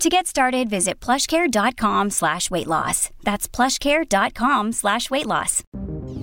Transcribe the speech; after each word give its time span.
To 0.00 0.08
get 0.08 0.26
started, 0.26 0.68
visit 0.68 0.98
plushcare.com 1.00 2.10
slash 2.10 2.50
weight 2.50 2.66
loss. 2.66 3.10
That's 3.22 3.46
plushcare.com 3.46 4.72
slash 4.72 5.10
weight 5.10 5.26
loss. 5.26 5.62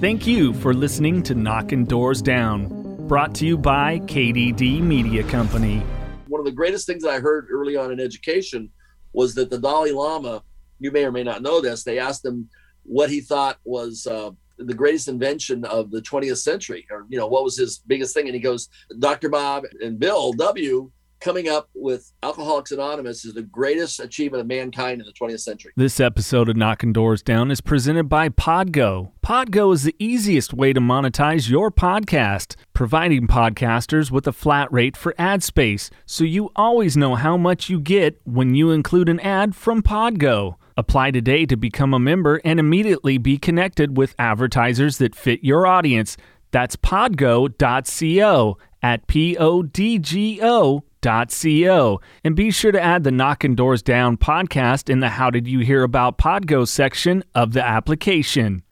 Thank 0.01 0.27
you 0.27 0.53
for 0.53 0.73
listening 0.73 1.23
to 1.23 1.35
Knocking 1.35 1.85
Doors 1.85 2.21
Down, 2.21 2.97
brought 3.07 3.33
to 3.35 3.45
you 3.45 3.57
by 3.57 3.99
KDD 3.99 4.81
Media 4.81 5.23
Company. 5.23 5.81
One 6.27 6.39
of 6.39 6.45
the 6.45 6.51
greatest 6.51 6.87
things 6.87 7.05
I 7.05 7.19
heard 7.19 7.47
early 7.51 7.75
on 7.77 7.91
in 7.91 7.99
education 7.99 8.69
was 9.13 9.33
that 9.35 9.49
the 9.49 9.57
Dalai 9.57 9.91
Lama, 9.91 10.43
you 10.79 10.91
may 10.91 11.05
or 11.05 11.11
may 11.11 11.23
not 11.23 11.41
know 11.41 11.61
this, 11.61 11.83
they 11.83 11.99
asked 11.99 12.25
him 12.25 12.49
what 12.83 13.09
he 13.09 13.21
thought 13.21 13.57
was 13.63 14.07
uh, 14.07 14.31
the 14.57 14.73
greatest 14.73 15.07
invention 15.07 15.63
of 15.65 15.89
the 15.91 16.01
20th 16.01 16.37
century, 16.37 16.85
or, 16.91 17.05
you 17.09 17.17
know, 17.17 17.27
what 17.27 17.43
was 17.43 17.57
his 17.57 17.79
biggest 17.87 18.13
thing? 18.13 18.25
And 18.25 18.35
he 18.35 18.41
goes, 18.41 18.67
Dr. 18.99 19.29
Bob 19.29 19.63
and 19.81 19.99
Bill 19.99 20.33
W 20.33 20.91
coming 21.19 21.49
up 21.49 21.69
with 21.73 22.11
Alcoholics 22.23 22.71
Anonymous 22.71 23.25
is 23.25 23.33
the 23.33 23.41
greatest 23.41 23.99
achievement 23.99 24.41
of 24.41 24.47
mankind 24.47 25.01
in 25.01 25.07
the 25.07 25.13
20th 25.13 25.41
century. 25.41 25.73
This 25.75 25.99
episode 25.99 26.47
of 26.47 26.55
Knocking 26.55 26.93
Doors 26.93 27.21
Down 27.21 27.51
is 27.51 27.61
presented 27.61 28.07
by 28.07 28.29
Podgo. 28.29 29.11
Podgo 29.21 29.73
is 29.73 29.83
the 29.83 29.95
easiest 29.99 30.53
way 30.53 30.71
to 30.71 30.79
monetize 30.79 31.49
your 31.49 31.71
podcast, 31.71 32.55
providing 32.73 33.27
podcasters 33.27 34.11
with 34.11 34.27
a 34.27 34.31
flat 34.31 34.71
rate 34.71 34.95
for 34.95 35.13
ad 35.17 35.43
space, 35.43 35.89
so 36.05 36.23
you 36.23 36.51
always 36.55 36.95
know 36.95 37.15
how 37.15 37.35
much 37.35 37.69
you 37.69 37.79
get 37.79 38.19
when 38.23 38.55
you 38.55 38.71
include 38.71 39.09
an 39.09 39.19
ad 39.19 39.55
from 39.55 39.83
Podgo. 39.83 40.55
Apply 40.77 41.11
today 41.11 41.45
to 41.45 41.57
become 41.57 41.93
a 41.93 41.99
member 41.99 42.39
and 42.45 42.59
immediately 42.59 43.17
be 43.17 43.37
connected 43.37 43.97
with 43.97 44.15
advertisers 44.17 44.97
that 44.99 45.15
fit 45.15 45.43
your 45.43 45.67
audience. 45.67 46.15
That's 46.51 46.77
podgo.co 46.77 48.57
at 48.81 49.07
P 49.07 49.37
O 49.37 49.61
D 49.61 49.99
G 49.99 50.39
O 50.41 50.83
Co. 51.01 52.01
And 52.23 52.35
be 52.35 52.51
sure 52.51 52.71
to 52.71 52.81
add 52.81 53.03
the 53.03 53.11
Knocking 53.11 53.55
Doors 53.55 53.81
Down 53.81 54.17
podcast 54.17 54.89
in 54.89 54.99
the 54.99 55.09
How 55.09 55.29
Did 55.29 55.47
You 55.47 55.59
Hear 55.59 55.83
About 55.83 56.17
Podgo 56.17 56.67
section 56.67 57.23
of 57.33 57.53
the 57.53 57.65
application. 57.65 58.63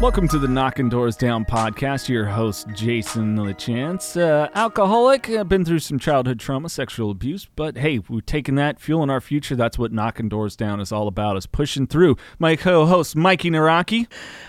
Welcome 0.00 0.28
to 0.28 0.38
the 0.38 0.48
Knocking 0.48 0.88
Doors 0.88 1.14
Down 1.14 1.44
podcast. 1.44 2.08
Your 2.08 2.24
host, 2.24 2.68
Jason 2.72 3.36
LaChance. 3.36 4.18
Uh, 4.18 4.48
alcoholic, 4.54 5.28
I've 5.28 5.50
been 5.50 5.62
through 5.62 5.80
some 5.80 5.98
childhood 5.98 6.40
trauma, 6.40 6.70
sexual 6.70 7.10
abuse, 7.10 7.46
but 7.54 7.76
hey, 7.76 7.98
we're 8.08 8.22
taking 8.22 8.54
that, 8.54 8.80
fueling 8.80 9.10
our 9.10 9.20
future. 9.20 9.54
That's 9.54 9.78
what 9.78 9.92
Knocking 9.92 10.30
Doors 10.30 10.56
Down 10.56 10.80
is 10.80 10.90
all 10.90 11.06
about, 11.06 11.36
is 11.36 11.44
pushing 11.44 11.86
through. 11.86 12.16
My 12.38 12.56
co 12.56 12.86
host, 12.86 13.14
Mikey 13.14 13.50
Naraki. 13.50 14.06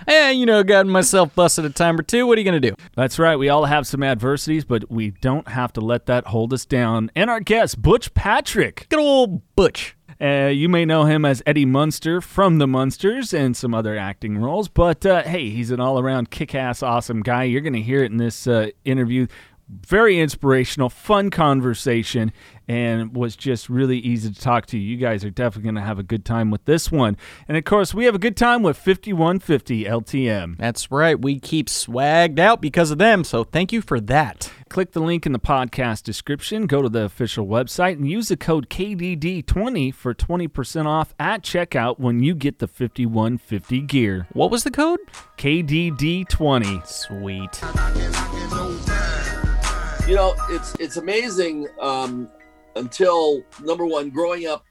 Hey, 0.08 0.32
you 0.32 0.46
know, 0.46 0.64
got 0.64 0.88
myself 0.88 1.36
busted 1.36 1.66
a 1.66 1.70
time 1.70 2.00
or 2.00 2.04
two. 2.04 2.26
What 2.26 2.38
are 2.38 2.42
you 2.42 2.50
going 2.50 2.62
to 2.62 2.70
do? 2.70 2.76
That's 2.96 3.20
right. 3.20 3.36
We 3.36 3.50
all 3.50 3.66
have 3.66 3.86
some 3.86 4.04
adversities, 4.04 4.64
but 4.64 4.90
we 4.90 5.12
don't 5.12 5.50
have 5.50 5.74
to 5.74 5.82
let 5.82 6.06
that 6.06 6.28
hold 6.28 6.54
us 6.54 6.64
down. 6.64 7.12
And 7.14 7.30
our 7.30 7.42
guest, 7.42 7.82
Butch 7.82 8.14
Patrick. 8.14 8.88
Good 8.88 9.02
old 9.02 9.42
Butch. 9.58 9.98
Uh, 10.22 10.50
you 10.50 10.70
may 10.70 10.86
know 10.86 11.06
him 11.06 11.26
as 11.26 11.42
Eddie 11.48 11.66
Munster 11.66 12.22
from 12.22 12.60
The 12.60 12.68
Munsters 12.68 13.34
and 13.34 13.58
some 13.58 13.74
other 13.74 13.98
acting 13.98 14.38
roles, 14.38 14.68
but 14.68 15.04
uh, 15.04 15.24
hey, 15.24 15.50
he's 15.50 15.72
an 15.72 15.80
all 15.80 16.00
around 16.00 16.30
kick 16.30 16.54
ass, 16.54 16.84
awesome 16.84 17.22
guy. 17.22 17.46
You're 17.46 17.62
going 17.62 17.74
to 17.74 17.82
hear 17.82 18.04
it 18.04 18.12
in 18.12 18.18
this 18.18 18.46
uh, 18.46 18.70
interview. 18.86 19.26
Very 19.72 20.20
inspirational, 20.20 20.90
fun 20.90 21.30
conversation, 21.30 22.34
and 22.68 23.16
was 23.16 23.38
just 23.38 23.70
really 23.70 24.00
easy 24.00 24.30
to 24.30 24.40
talk 24.40 24.66
to. 24.66 24.78
You 24.78 24.98
guys 24.98 25.24
are 25.24 25.30
definitely 25.30 25.64
going 25.64 25.76
to 25.76 25.82
have 25.82 25.98
a 25.98 26.04
good 26.04 26.26
time 26.26 26.52
with 26.52 26.66
this 26.66 26.92
one. 26.92 27.16
And 27.48 27.56
of 27.56 27.64
course, 27.64 27.94
we 27.94 28.04
have 28.04 28.14
a 28.14 28.20
good 28.20 28.36
time 28.36 28.64
with 28.64 28.76
5150 28.76 29.86
LTM. 29.86 30.58
That's 30.58 30.92
right. 30.92 31.20
We 31.20 31.40
keep 31.40 31.68
swagged 31.68 32.38
out 32.38 32.60
because 32.60 32.92
of 32.92 32.98
them, 32.98 33.24
so 33.24 33.46
thank 33.46 33.72
you 33.72 33.82
for 33.82 34.02
that. 34.02 34.52
Click 34.68 34.92
the 34.92 35.02
link 35.02 35.26
in 35.26 35.32
the 35.32 35.40
podcast 35.40 36.04
description, 36.04 36.66
go 36.66 36.82
to 36.82 36.90
the 36.90 37.04
official 37.04 37.48
website, 37.48 37.94
and 37.94 38.10
use 38.10 38.28
the 38.28 38.38
code 38.38 38.70
KDD20 38.70 39.94
for 39.94 40.14
20% 40.14 40.86
off 40.86 41.14
at 41.18 41.44
checkout 41.44 41.98
when 42.00 42.22
you 42.22 42.36
get 42.36 42.60
the 42.60 42.68
5150 42.68 43.82
gear. 43.82 44.28
What 44.34 44.52
was 44.52 44.64
the 44.66 44.72
code? 44.72 45.00
KDD20. 45.38 46.88
Sweet. 46.88 47.62
You 50.12 50.18
know, 50.18 50.36
it's 50.50 50.76
it's 50.78 50.98
amazing 50.98 51.70
um, 51.80 52.28
until 52.76 53.44
number 53.64 53.86
one, 53.86 54.10
growing 54.10 54.46
up 54.46 54.66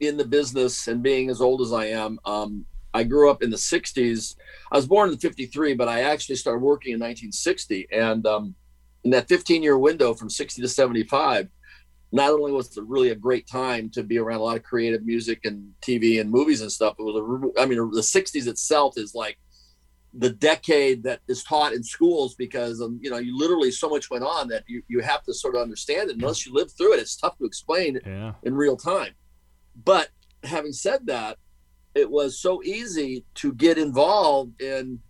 in 0.00 0.18
the 0.18 0.26
business 0.26 0.88
and 0.88 1.02
being 1.02 1.30
as 1.30 1.40
old 1.40 1.62
as 1.62 1.72
I 1.72 1.86
am. 1.86 2.20
Um, 2.26 2.66
I 2.92 3.02
grew 3.04 3.30
up 3.30 3.42
in 3.42 3.48
the 3.48 3.56
60s. 3.56 4.36
I 4.70 4.76
was 4.76 4.86
born 4.86 5.08
in 5.08 5.16
53, 5.16 5.72
but 5.72 5.88
I 5.88 6.00
actually 6.02 6.36
started 6.36 6.58
working 6.58 6.92
in 6.92 7.00
1960. 7.00 7.88
And 7.92 8.26
um, 8.26 8.54
in 9.04 9.10
that 9.12 9.26
15 9.26 9.62
year 9.62 9.78
window 9.78 10.12
from 10.12 10.28
60 10.28 10.60
to 10.60 10.68
75, 10.68 11.48
not 12.12 12.32
only 12.32 12.52
was 12.52 12.76
it 12.76 12.84
really 12.86 13.08
a 13.08 13.14
great 13.14 13.46
time 13.46 13.88
to 13.94 14.02
be 14.02 14.18
around 14.18 14.40
a 14.40 14.42
lot 14.42 14.58
of 14.58 14.64
creative 14.64 15.06
music 15.06 15.46
and 15.46 15.72
TV 15.80 16.20
and 16.20 16.30
movies 16.30 16.60
and 16.60 16.70
stuff, 16.70 16.96
it 16.98 17.02
was 17.02 17.16
a, 17.16 17.62
I 17.62 17.64
mean, 17.64 17.78
the 17.90 18.02
60s 18.02 18.46
itself 18.46 18.98
is 18.98 19.14
like 19.14 19.38
the 20.16 20.30
decade 20.30 21.02
that 21.02 21.20
is 21.28 21.42
taught 21.42 21.72
in 21.72 21.82
schools 21.82 22.34
because 22.36 22.80
um, 22.80 22.98
you 23.02 23.10
know 23.10 23.18
you 23.18 23.36
literally 23.36 23.70
so 23.70 23.88
much 23.88 24.10
went 24.10 24.22
on 24.24 24.46
that 24.48 24.62
you, 24.68 24.82
you 24.88 25.00
have 25.00 25.22
to 25.24 25.34
sort 25.34 25.56
of 25.56 25.62
understand 25.62 26.08
it 26.10 26.16
unless 26.16 26.46
you 26.46 26.52
live 26.54 26.70
through 26.72 26.94
it 26.94 27.00
it's 27.00 27.16
tough 27.16 27.36
to 27.38 27.44
explain 27.44 27.98
Yeah. 28.06 28.32
in 28.44 28.54
real 28.54 28.76
time 28.76 29.14
but 29.84 30.08
having 30.44 30.72
said 30.72 31.06
that 31.06 31.38
it 31.94 32.10
was 32.10 32.38
so 32.38 32.62
easy 32.62 33.24
to 33.36 33.52
get 33.54 33.76
involved 33.78 34.60
in 34.62 35.00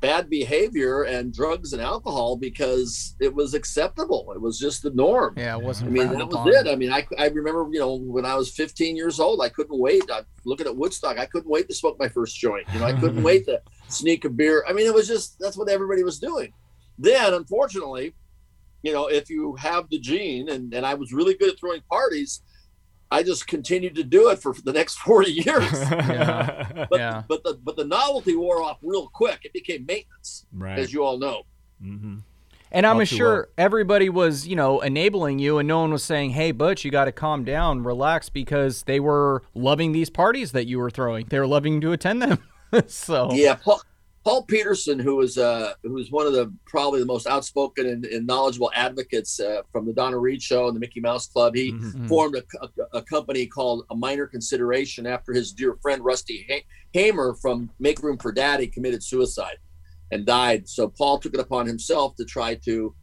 bad 0.00 0.30
behavior 0.30 1.02
and 1.02 1.32
drugs 1.32 1.72
and 1.72 1.82
alcohol 1.82 2.36
because 2.36 3.16
it 3.20 3.34
was 3.34 3.54
acceptable 3.54 4.32
it 4.32 4.40
was 4.40 4.58
just 4.58 4.82
the 4.82 4.90
norm 4.90 5.34
Yeah, 5.36 5.56
it 5.56 5.62
wasn't. 5.62 5.90
I 5.90 5.92
mean, 5.92 6.06
frowned 6.08 6.20
that 6.20 6.28
was 6.28 6.54
it. 6.54 6.70
I 6.70 6.76
mean, 6.76 6.92
I, 6.92 7.06
I 7.18 7.28
remember, 7.28 7.68
you 7.72 7.80
know, 7.80 7.96
when 7.96 8.24
I 8.24 8.34
was 8.36 8.50
15 8.50 8.96
years 8.96 9.18
old, 9.18 9.40
I 9.42 9.48
couldn't 9.48 9.78
wait. 9.78 10.02
I'm 10.12 10.24
looking 10.44 10.66
at 10.66 10.76
Woodstock, 10.76 11.18
I 11.18 11.26
couldn't 11.26 11.50
wait 11.50 11.68
to 11.68 11.74
smoke 11.74 11.98
my 11.98 12.08
first 12.08 12.36
joint. 12.36 12.66
You 12.72 12.80
know, 12.80 12.86
I 12.86 12.92
couldn't 12.92 13.22
wait 13.30 13.46
to 13.46 13.60
sneak 13.88 14.24
a 14.24 14.30
beer. 14.30 14.64
I 14.68 14.72
mean, 14.72 14.86
it 14.86 14.94
was 14.94 15.08
just 15.08 15.38
that's 15.38 15.56
what 15.56 15.68
everybody 15.68 16.04
was 16.04 16.18
doing. 16.18 16.52
Then, 16.98 17.34
unfortunately, 17.34 18.14
you 18.82 18.92
know, 18.92 19.08
if 19.08 19.28
you 19.28 19.56
have 19.56 19.88
the 19.90 19.98
gene, 19.98 20.48
and 20.48 20.72
and 20.72 20.86
I 20.86 20.94
was 20.94 21.12
really 21.12 21.34
good 21.34 21.50
at 21.50 21.58
throwing 21.58 21.82
parties, 21.90 22.42
I 23.10 23.22
just 23.22 23.46
continued 23.46 23.94
to 23.96 24.04
do 24.04 24.28
it 24.30 24.38
for 24.38 24.54
the 24.64 24.72
next 24.72 24.96
40 24.98 25.30
years. 25.30 25.72
Yeah. 25.90 26.86
But 26.90 26.98
Yeah. 26.98 27.22
but 27.28 27.42
the 27.44 27.54
but 27.62 27.76
the 27.76 27.84
novelty 27.84 28.36
wore 28.36 28.62
off 28.62 28.78
real 28.82 29.08
quick. 29.08 29.40
It 29.44 29.52
became 29.52 29.86
maintenance, 29.86 30.46
right. 30.52 30.78
as 30.78 30.92
you 30.92 31.04
all 31.04 31.18
know. 31.18 31.42
hmm 31.80 32.18
And 32.70 32.86
I'm 32.86 32.96
All 32.96 33.00
too 33.00 33.16
sure 33.16 33.48
everybody 33.56 34.08
was, 34.10 34.46
you 34.46 34.56
know, 34.56 34.80
enabling 34.80 35.38
you, 35.38 35.58
and 35.58 35.66
no 35.66 35.80
one 35.80 35.90
was 35.90 36.04
saying, 36.04 36.30
"Hey, 36.30 36.52
Butch, 36.52 36.84
you 36.84 36.90
got 36.90 37.06
to 37.06 37.12
calm 37.12 37.44
down, 37.44 37.82
relax," 37.82 38.28
because 38.28 38.82
they 38.82 39.00
were 39.00 39.42
loving 39.54 39.92
these 39.92 40.10
parties 40.10 40.52
that 40.52 40.66
you 40.66 40.78
were 40.78 40.90
throwing. 40.90 41.26
They 41.30 41.38
were 41.38 41.46
loving 41.46 41.80
to 41.80 41.92
attend 41.92 42.20
them. 42.22 42.38
so 42.88 43.30
Yeah, 43.32 43.54
Paul, 43.54 43.80
Paul 44.24 44.42
Petersen, 44.44 44.98
who 44.98 45.16
was 45.16 45.38
uh, 45.38 45.72
who 45.82 45.92
was 45.94 46.10
one 46.10 46.26
of 46.26 46.32
the 46.32 46.52
probably 46.66 47.00
the 47.00 47.06
most 47.06 47.26
outspoken 47.26 47.86
and, 47.86 48.04
and 48.04 48.26
knowledgeable 48.26 48.70
advocates 48.74 49.40
uh, 49.40 49.62
from 49.72 49.86
the 49.86 49.92
Donna 49.92 50.18
Reed 50.18 50.42
Show 50.42 50.66
and 50.66 50.76
the 50.76 50.80
Mickey 50.80 51.00
Mouse 51.00 51.26
Club, 51.28 51.54
he 51.54 51.72
Mhm. 51.72 52.08
formed 52.08 52.36
a, 52.36 52.42
a, 52.62 52.98
a 52.98 53.02
company 53.02 53.46
called 53.46 53.84
A 53.90 53.96
Minor 53.96 54.26
Consideration 54.26 55.06
after 55.06 55.32
his 55.32 55.52
dear 55.52 55.78
friend 55.80 56.04
Rusty 56.04 56.46
ha- 56.50 56.64
Hamer 56.92 57.36
from 57.40 57.70
Make 57.78 58.02
Room 58.02 58.18
for 58.18 58.32
Daddy 58.32 58.66
committed 58.66 59.02
suicide 59.02 59.56
and 60.10 60.26
died. 60.26 60.68
So 60.68 60.88
Paul 60.88 61.18
took 61.20 61.34
it 61.34 61.40
upon 61.40 61.66
himself 61.66 62.14
to 62.16 62.24
try 62.24 62.56
to 62.66 62.94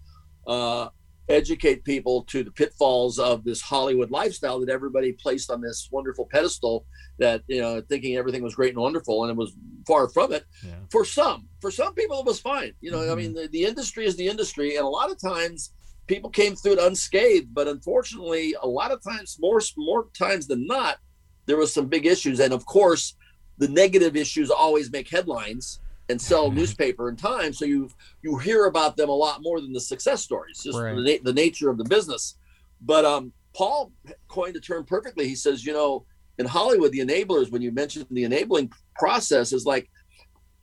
uh, 0.47 0.89
educate 1.29 1.83
people 1.85 2.23
to 2.25 2.43
the 2.43 2.51
pitfalls 2.51 3.17
of 3.17 3.43
this 3.43 3.61
Hollywood 3.61 4.11
lifestyle 4.11 4.59
that 4.59 4.69
everybody 4.69 5.13
placed 5.13 5.49
on 5.49 5.61
this 5.61 5.87
wonderful 5.91 6.27
pedestal 6.31 6.85
that 7.17 7.43
you 7.47 7.61
know 7.61 7.81
thinking 7.81 8.15
everything 8.15 8.43
was 8.43 8.55
great 8.55 8.73
and 8.73 8.81
wonderful 8.81 9.23
and 9.23 9.31
it 9.31 9.37
was 9.37 9.53
far 9.87 10.09
from 10.09 10.33
it 10.33 10.45
yeah. 10.65 10.73
for 10.89 11.05
some 11.05 11.47
for 11.61 11.71
some 11.71 11.93
people 11.93 12.19
it 12.19 12.25
was 12.25 12.39
fine 12.39 12.73
you 12.81 12.91
know 12.91 12.99
mm-hmm. 12.99 13.11
i 13.11 13.15
mean 13.15 13.33
the, 13.33 13.47
the 13.51 13.63
industry 13.63 14.05
is 14.05 14.15
the 14.15 14.27
industry 14.27 14.75
and 14.75 14.85
a 14.85 14.89
lot 14.89 15.11
of 15.11 15.19
times 15.19 15.71
people 16.07 16.29
came 16.29 16.55
through 16.55 16.73
it 16.73 16.79
unscathed 16.79 17.53
but 17.53 17.67
unfortunately 17.67 18.55
a 18.61 18.67
lot 18.67 18.91
of 18.91 19.01
times 19.03 19.37
more 19.39 19.61
more 19.77 20.07
times 20.17 20.47
than 20.47 20.65
not 20.67 20.97
there 21.45 21.57
was 21.57 21.73
some 21.73 21.87
big 21.87 22.05
issues 22.05 22.39
and 22.39 22.53
of 22.53 22.65
course 22.65 23.15
the 23.57 23.67
negative 23.67 24.15
issues 24.15 24.51
always 24.51 24.91
make 24.91 25.09
headlines 25.09 25.79
and 26.09 26.21
sell 26.21 26.51
newspaper 26.59 27.09
and 27.09 27.17
time 27.17 27.53
so 27.53 27.65
you 27.65 27.89
you 28.23 28.37
hear 28.37 28.65
about 28.65 28.97
them 28.97 29.09
a 29.09 29.15
lot 29.15 29.41
more 29.41 29.61
than 29.61 29.73
the 29.73 29.79
success 29.79 30.21
stories 30.21 30.61
just 30.63 30.77
right. 30.77 30.95
the, 30.95 31.19
the 31.23 31.33
nature 31.33 31.69
of 31.69 31.77
the 31.77 31.85
business 31.85 32.37
but 32.81 33.05
um 33.05 33.31
paul 33.53 33.91
coined 34.27 34.55
the 34.55 34.59
term 34.59 34.83
perfectly 34.83 35.27
he 35.27 35.35
says 35.35 35.65
you 35.65 35.71
know 35.71 36.05
in 36.37 36.45
hollywood 36.45 36.91
the 36.91 36.99
enablers 36.99 37.51
when 37.51 37.61
you 37.61 37.71
mentioned 37.71 38.05
the 38.11 38.23
enabling 38.23 38.71
process 38.95 39.53
is 39.53 39.65
like 39.65 39.89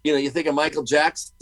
you 0.05 0.13
know 0.13 0.19
you 0.19 0.31
think 0.31 0.47
of 0.47 0.55
michael 0.55 0.83
jackson 0.83 1.33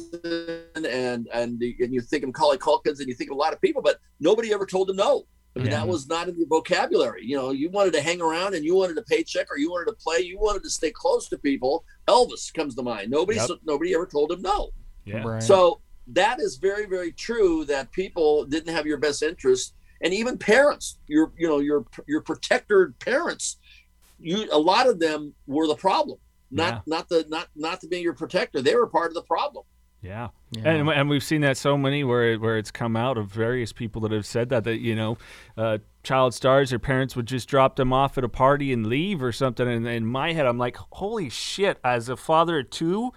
and 0.75 0.87
and, 0.87 1.27
and 1.33 1.61
you 1.61 2.01
think 2.01 2.23
of 2.23 2.29
Macaulay 2.29 2.59
Culkins 2.59 3.01
and 3.01 3.09
you 3.09 3.15
think 3.15 3.31
of 3.31 3.37
a 3.37 3.41
lot 3.41 3.53
of 3.53 3.61
people 3.61 3.83
but 3.83 3.99
nobody 4.21 4.53
ever 4.53 4.67
told 4.67 4.89
them 4.89 4.97
no 4.97 5.25
I 5.57 5.59
mean, 5.59 5.69
yeah. 5.69 5.79
that 5.79 5.89
was 5.89 6.09
not 6.09 6.29
in 6.29 6.39
the 6.39 6.47
vocabulary. 6.47 7.25
You 7.25 7.37
know, 7.37 7.51
you 7.51 7.71
wanted 7.71 7.93
to 7.95 8.01
hang 8.01 8.21
around 8.21 8.55
and 8.55 8.65
you 8.65 8.77
wanted 8.77 8.97
a 8.99 9.03
paycheck 9.03 9.51
or 9.51 9.59
you 9.59 9.69
wanted 9.69 9.91
to 9.91 9.97
play, 9.97 10.21
you 10.21 10.39
wanted 10.39 10.63
to 10.63 10.71
stay 10.71 10.93
close 10.93 11.29
to 11.29 11.39
people. 11.39 11.85
Elvis 12.07 12.55
comes 12.55 12.77
to 12.77 12.83
mind. 12.83 13.11
Nobody, 13.11 13.39
yep. 13.39 13.51
nobody 13.65 13.93
ever 13.93 14.07
told 14.07 14.31
him 14.31 14.43
no. 14.43 14.71
Yeah. 15.05 15.23
Right. 15.25 15.43
So 15.43 15.81
that 16.09 16.39
is 16.41 16.57
very, 16.57 16.87
very 16.87 17.11
true 17.11 17.65
that 17.65 17.91
people 17.91 18.45
didn't 18.45 18.73
have 18.73 18.87
your 18.87 18.99
best 18.99 19.25
interest. 19.25 19.75
And 20.03 20.15
even 20.15 20.39
parents, 20.39 20.99
your, 21.09 21.33
you 21.37 21.49
know, 21.49 21.59
your, 21.59 21.85
your 22.07 22.21
protector 22.21 22.95
parents, 23.01 23.57
you, 24.21 24.49
a 24.53 24.59
lot 24.59 24.89
of 24.89 24.99
them 24.99 25.35
were 25.47 25.67
the 25.67 25.75
problem, 25.75 26.19
not, 26.51 26.75
yeah. 26.75 26.81
not 26.87 27.09
the, 27.09 27.25
not, 27.29 27.49
not 27.57 27.81
to 27.81 27.89
be 27.89 28.01
your 28.01 28.15
protector. 28.15 28.61
They 28.61 28.75
were 28.75 28.87
part 28.87 29.09
of 29.09 29.15
the 29.15 29.23
problem. 29.23 29.65
Yeah. 30.03 30.29
yeah. 30.53 30.63
And, 30.65 30.89
and 30.89 31.11
we've 31.11 31.23
seen 31.23 31.43
that 31.43 31.57
so 31.59 31.77
many 31.77 32.05
where 32.05 32.39
where 32.39 32.57
it's 32.57 32.71
come 32.71 32.97
out 32.97 33.19
of 33.19 33.27
various 33.27 33.73
people 33.73 34.01
that 34.03 34.13
have 34.13 34.25
said 34.25 34.49
that 34.49 34.65
that 34.65 34.79
you 34.79 34.97
know, 34.97 35.19
uh, 35.59 35.79
child 36.03 36.33
stars, 36.33 36.71
their 36.71 36.79
parents 36.79 37.15
would 37.17 37.27
just 37.27 37.49
drop 37.49 37.77
them 37.77 37.93
off 37.93 38.17
at 38.17 38.25
a 38.25 38.29
party 38.29 38.73
and 38.73 38.87
leave 38.87 39.23
or 39.23 39.31
something. 39.31 39.69
And 39.69 39.87
in 39.87 40.07
my 40.07 40.33
head, 40.33 40.47
I'm 40.47 40.57
like, 40.57 40.79
holy 40.93 41.29
shit! 41.29 41.79
As 41.85 42.09
a 42.09 42.17
father 42.17 42.61
of 42.61 42.71
two, 42.71 43.13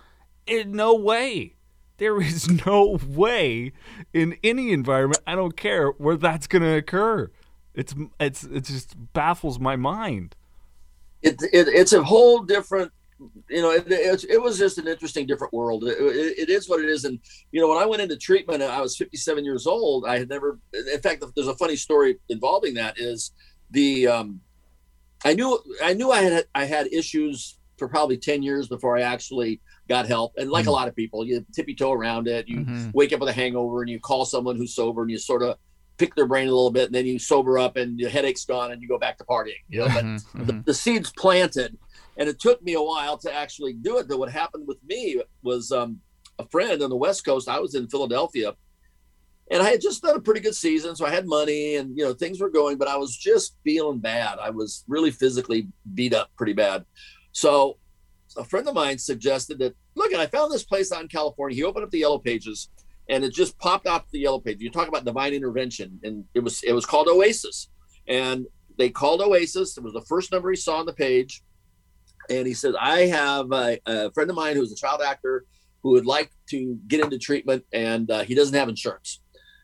in 0.45 0.73
no 0.73 0.94
way, 0.94 1.55
there 1.97 2.19
is 2.21 2.50
no 2.65 3.00
way 3.07 3.71
in 4.13 4.38
any 4.44 4.73
environment, 4.73 5.21
I 5.25 5.35
don't 5.35 5.55
care 5.55 5.89
where 5.91 6.17
that's 6.17 6.47
going 6.47 6.63
to 6.63 6.75
occur. 6.75 7.31
It's 7.73 7.95
it's 8.19 8.44
it 8.44 8.65
just 8.65 8.95
baffles 9.13 9.59
my 9.59 9.75
mind. 9.75 10.35
It, 11.24 11.42
it 11.54 11.68
it's 11.70 11.94
a 11.94 12.04
whole 12.04 12.44
different 12.44 12.92
you 13.50 13.62
know, 13.62 13.72
it, 13.72 13.86
it, 13.88 14.25
it, 14.30 14.42
was 14.42 14.58
just 14.58 14.78
an 14.78 14.88
interesting, 14.88 15.25
different 15.25 15.54
world. 15.54 15.84
It, 15.86 15.98
it 15.98 16.50
is 16.50 16.68
what 16.68 16.81
it 16.81 16.90
is. 16.90 17.06
And, 17.06 17.20
you 17.52 17.62
know, 17.62 17.70
when 17.70 17.78
I 17.78 17.86
went 17.86 18.02
into 18.02 18.18
treatment, 18.18 18.62
I 18.62 18.81
was 18.81 18.98
57 18.98 19.46
years 19.46 19.68
old. 19.68 20.06
I 20.06 20.20
had 20.20 20.30
never, 20.30 20.60
in 20.74 21.00
fact, 21.00 21.24
there's 21.36 21.48
a 21.48 21.56
funny 21.56 21.75
story 21.75 22.20
involving 22.30 22.74
that 22.75 23.00
is 23.00 23.31
the, 23.72 24.08
um, 24.08 24.42
I 25.24 25.34
knew, 25.34 25.60
I 25.81 25.94
knew 25.94 26.12
I 26.12 26.22
had, 26.22 26.46
I 26.54 26.66
had 26.66 26.88
issues 26.88 27.58
for 27.78 27.88
probably 27.88 28.18
10 28.18 28.44
years 28.44 28.68
before 28.68 28.98
I 28.98 29.02
actually 29.02 29.62
got 29.88 30.08
help. 30.08 30.34
And 30.38 30.50
like 30.50 30.64
mm-hmm. 30.64 30.70
a 30.70 30.74
lot 30.74 30.88
of 30.88 30.96
people, 30.96 31.25
you 31.25 31.46
tippy 31.54 31.75
toe 31.75 31.92
around 31.92 32.28
it. 32.28 32.48
You 32.48 32.60
mm-hmm. 32.60 32.90
wake 32.94 33.14
up 33.14 33.20
with 33.20 33.30
a 33.30 33.34
hangover 33.34 33.81
and 33.81 33.90
you 33.90 34.00
call 34.00 34.25
someone 34.25 34.58
who's 34.58 34.75
sober 34.75 35.02
and 35.02 35.12
you 35.12 35.18
sort 35.18 35.44
of 35.44 35.58
pick 35.98 36.16
their 36.16 36.25
brain 36.25 36.48
a 36.48 36.51
little 36.51 36.72
bit 36.72 36.86
and 36.86 36.95
then 36.95 37.06
you 37.06 37.19
sober 37.19 37.60
up 37.60 37.78
and 37.78 38.00
your 38.00 38.10
headache's 38.10 38.45
gone 38.45 38.72
and 38.72 38.81
you 38.81 38.88
go 38.88 38.98
back 38.98 39.18
to 39.18 39.24
partying, 39.24 39.62
you 39.69 39.80
know, 39.80 39.88
but 39.88 40.04
mm-hmm. 40.04 40.45
the, 40.45 40.54
the 40.66 40.74
seeds 40.74 41.12
planted 41.12 41.78
and 42.18 42.30
it 42.30 42.40
took 42.40 42.62
me 42.62 42.74
a 42.74 42.81
while 42.81 43.18
to 43.19 43.34
actually 43.34 43.74
do 43.74 43.98
it. 43.98 44.07
But 44.07 44.19
what 44.19 44.31
happened 44.31 44.68
with 44.68 44.78
me 44.84 45.22
was 45.42 45.72
um, 45.72 46.00
a 46.40 46.48
friend 46.48 46.81
on 46.81 46.90
the 46.90 46.95
West 46.95 47.25
Coast. 47.25 47.50
I 47.50 47.60
was 47.60 47.75
in 47.75 47.88
Philadelphia, 47.88 48.54
and 49.51 49.62
I 49.62 49.69
had 49.69 49.81
just 49.81 50.01
done 50.01 50.16
a 50.16 50.22
pretty 50.22 50.40
good 50.40 50.56
season, 50.56 50.95
so 50.95 51.06
I 51.06 51.10
had 51.10 51.28
money, 51.28 51.75
and 51.75 51.98
you 51.98 52.04
know 52.04 52.13
things 52.13 52.39
were 52.39 52.50
going, 52.50 52.78
but 52.78 52.88
I 52.88 52.98
was 52.98 53.16
just 53.16 53.56
feeling 53.63 54.00
bad. 54.00 54.38
I 54.39 54.50
was 54.50 54.84
really 54.88 55.12
physically 55.12 55.68
beat 55.94 56.13
up 56.13 56.30
pretty 56.38 56.54
bad. 56.54 56.86
So 57.31 57.78
a 58.38 58.44
friend 58.44 58.68
of 58.68 58.75
mine 58.75 58.98
suggested 58.98 59.60
that 59.60 59.75
look, 59.96 60.12
and 60.12 60.22
I 60.22 60.28
found 60.28 60.51
this 60.51 60.63
place 60.63 60.92
out 60.92 61.01
in 61.01 61.07
California. 61.07 61.56
He 61.56 61.63
opened 61.63 61.86
up 61.86 61.92
the 61.92 62.00
Yellow 62.00 62.19
Pages, 62.19 62.69
and 63.09 63.23
it 63.23 63.33
just 63.33 63.57
popped 63.59 63.88
out 63.88 64.09
the 64.11 64.19
Yellow 64.19 64.39
Page. 64.39 64.59
You 64.59 64.71
talk 64.71 64.88
about 64.88 65.05
divine 65.05 65.33
intervention, 65.33 66.00
and 66.03 66.25
it 66.33 66.39
was 66.39 66.63
it 66.63 66.73
was 66.73 66.85
called 66.85 67.07
Oasis, 67.07 67.69
and 68.07 68.45
they 68.77 68.89
called 68.89 69.21
Oasis. 69.21 69.77
It 69.77 69.83
was 69.83 69.94
the 69.94 70.01
first 70.01 70.31
number 70.31 70.50
he 70.50 70.55
saw 70.55 70.77
on 70.77 70.85
the 70.85 70.94
page 70.94 71.44
and 72.29 72.47
he 72.47 72.53
said, 72.53 72.73
I 72.79 73.07
have 73.07 73.51
a, 73.51 73.79
a, 73.85 74.11
friend 74.11 74.29
of 74.29 74.35
mine 74.35 74.55
who's 74.55 74.71
a 74.71 74.75
child 74.75 75.01
actor 75.01 75.45
who 75.81 75.91
would 75.91 76.05
like 76.05 76.31
to 76.50 76.79
get 76.88 77.01
into 77.01 77.17
treatment, 77.17 77.65
and 77.73 78.09
uh, 78.09 78.23
he 78.23 78.35
doesn't 78.35 78.55
have 78.55 78.69
insurance. 78.69 79.19